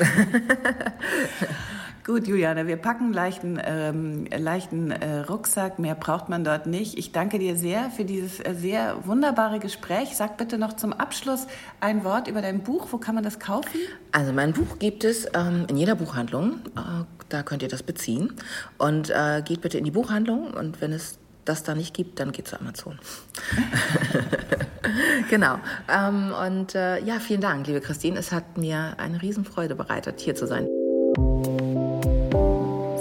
Gut, 2.08 2.26
Juliane, 2.26 2.66
wir 2.66 2.78
packen 2.78 3.04
einen 3.04 3.12
leichten, 3.12 3.60
ähm, 3.62 4.26
leichten 4.34 4.90
äh, 4.90 5.18
Rucksack. 5.28 5.78
Mehr 5.78 5.94
braucht 5.94 6.30
man 6.30 6.42
dort 6.42 6.66
nicht. 6.66 6.96
Ich 6.96 7.12
danke 7.12 7.38
dir 7.38 7.54
sehr 7.54 7.90
für 7.90 8.06
dieses 8.06 8.40
äh, 8.40 8.54
sehr 8.54 9.06
wunderbare 9.06 9.58
Gespräch. 9.58 10.16
Sag 10.16 10.38
bitte 10.38 10.56
noch 10.56 10.72
zum 10.72 10.94
Abschluss 10.94 11.46
ein 11.80 12.04
Wort 12.04 12.26
über 12.26 12.40
dein 12.40 12.62
Buch. 12.62 12.88
Wo 12.92 12.96
kann 12.96 13.14
man 13.14 13.24
das 13.24 13.38
kaufen? 13.38 13.78
Also 14.12 14.32
mein 14.32 14.54
Buch 14.54 14.78
gibt 14.78 15.04
es 15.04 15.26
ähm, 15.34 15.66
in 15.68 15.76
jeder 15.76 15.96
Buchhandlung. 15.96 16.60
Äh, 16.76 17.04
da 17.28 17.42
könnt 17.42 17.62
ihr 17.62 17.68
das 17.68 17.82
beziehen. 17.82 18.32
Und 18.78 19.10
äh, 19.10 19.42
geht 19.44 19.60
bitte 19.60 19.76
in 19.76 19.84
die 19.84 19.90
Buchhandlung. 19.90 20.54
Und 20.54 20.80
wenn 20.80 20.94
es 20.94 21.18
das 21.48 21.62
da 21.62 21.74
nicht 21.74 21.94
gibt, 21.94 22.20
dann 22.20 22.32
geht 22.32 22.48
zu 22.48 22.60
Amazon. 22.60 22.98
genau. 25.30 25.58
Ähm, 25.88 26.32
und 26.32 26.74
äh, 26.74 27.02
ja, 27.04 27.20
vielen 27.20 27.40
Dank, 27.40 27.66
liebe 27.66 27.80
Christine. 27.80 28.18
Es 28.18 28.32
hat 28.32 28.58
mir 28.58 28.94
eine 28.98 29.20
Riesenfreude 29.22 29.74
bereitet, 29.74 30.20
hier 30.20 30.34
zu 30.34 30.46
sein. 30.46 30.68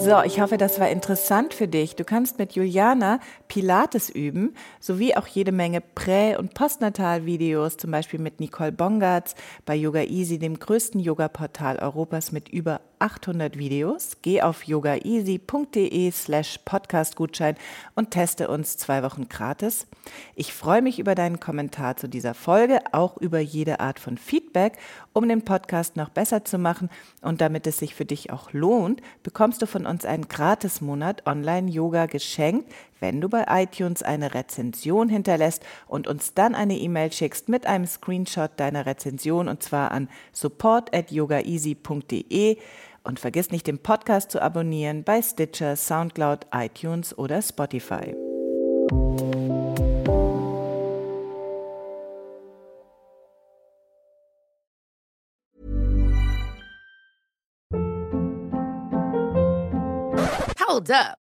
So, 0.08 0.22
ich 0.24 0.40
hoffe, 0.40 0.58
das 0.58 0.80
war 0.80 0.90
interessant 0.90 1.54
für 1.54 1.68
dich. 1.68 1.98
Du 1.98 2.06
kannst 2.06 2.40
mit 2.40 2.54
Juliana 2.54 3.20
Pilates 3.50 4.10
üben, 4.10 4.56
sowie 4.80 5.16
auch 5.16 5.28
jede 5.28 5.52
Menge 5.52 5.82
Prä- 5.82 6.38
und 6.38 6.54
Postnatal-Videos, 6.54 7.76
zum 7.76 7.92
Beispiel 7.92 8.20
mit 8.20 8.40
Nicole 8.40 8.72
Bongartz 8.72 9.36
bei 9.66 9.76
Yoga 9.76 10.04
Easy, 10.04 10.40
dem 10.40 10.60
größten 10.60 11.02
Yoga-Portal 11.02 11.80
Europas 11.80 12.32
mit 12.32 12.48
über 12.48 12.80
800 13.00 13.58
Videos. 13.58 14.18
Geh 14.22 14.42
auf 14.42 14.64
yogaeasy.de 14.64 16.12
slash 16.12 16.60
podcastgutschein 16.66 17.56
und 17.96 18.12
teste 18.12 18.48
uns 18.48 18.78
zwei 18.78 19.04
Wochen 19.04 19.30
gratis. 19.30 19.88
Ich 20.36 20.54
freue 20.54 20.82
mich 20.82 21.00
über 21.00 21.16
deinen 21.16 21.40
Kommentar 21.40 21.98
zu 21.98 22.08
dieser 22.08 22.34
Folge, 22.34 22.80
auch 22.92 23.18
über 23.18 23.40
jede 23.40 23.80
Art 23.80 24.00
von 24.00 24.18
Feedback, 24.18 24.78
um 25.14 25.28
den 25.28 25.44
Podcast 25.44 25.96
noch 25.96 26.10
besser 26.10 26.46
zu 26.46 26.58
machen. 26.58 26.90
Und 27.22 27.42
damit 27.42 27.68
es 27.68 27.78
sich 27.78 27.96
für 27.96 28.06
dich 28.06 28.32
auch 28.32 28.54
lohnt, 28.54 29.02
bekommst 29.24 29.62
du 29.62 29.68
von 29.68 29.86
uns 29.86 30.06
einen 30.06 30.28
Gratis-Monat 30.28 31.26
Online-Yoga 31.26 32.06
geschenkt, 32.06 32.72
wenn 33.00 33.22
du 33.22 33.30
bei 33.30 33.46
iTunes 33.48 34.04
eine 34.04 34.34
Rezension 34.34 35.10
hinterlässt 35.10 35.64
und 35.88 36.08
uns 36.08 36.34
dann 36.34 36.56
eine 36.56 36.78
E-Mail 36.78 37.12
schickst 37.12 37.50
mit 37.50 37.66
einem 37.66 37.86
Screenshot 37.86 38.52
deiner 38.58 38.86
Rezension 38.86 39.48
und 39.48 39.62
zwar 39.62 39.92
an 39.92 40.10
support 40.32 40.96
at 40.96 41.12
yogaeasy.de. 41.12 42.58
Und 43.08 43.22
vergiss 43.22 43.52
nicht, 43.52 43.68
den 43.68 43.80
Podcast 43.80 44.32
zu 44.32 44.42
abonnieren 44.42 45.06
bei 45.06 45.22
Stitcher, 45.22 45.78
Soundcloud, 45.78 46.48
iTunes 46.54 47.18
oder 47.18 47.42
Spotify. 47.42 48.14
Hold 60.68 60.92
up. 60.92 61.27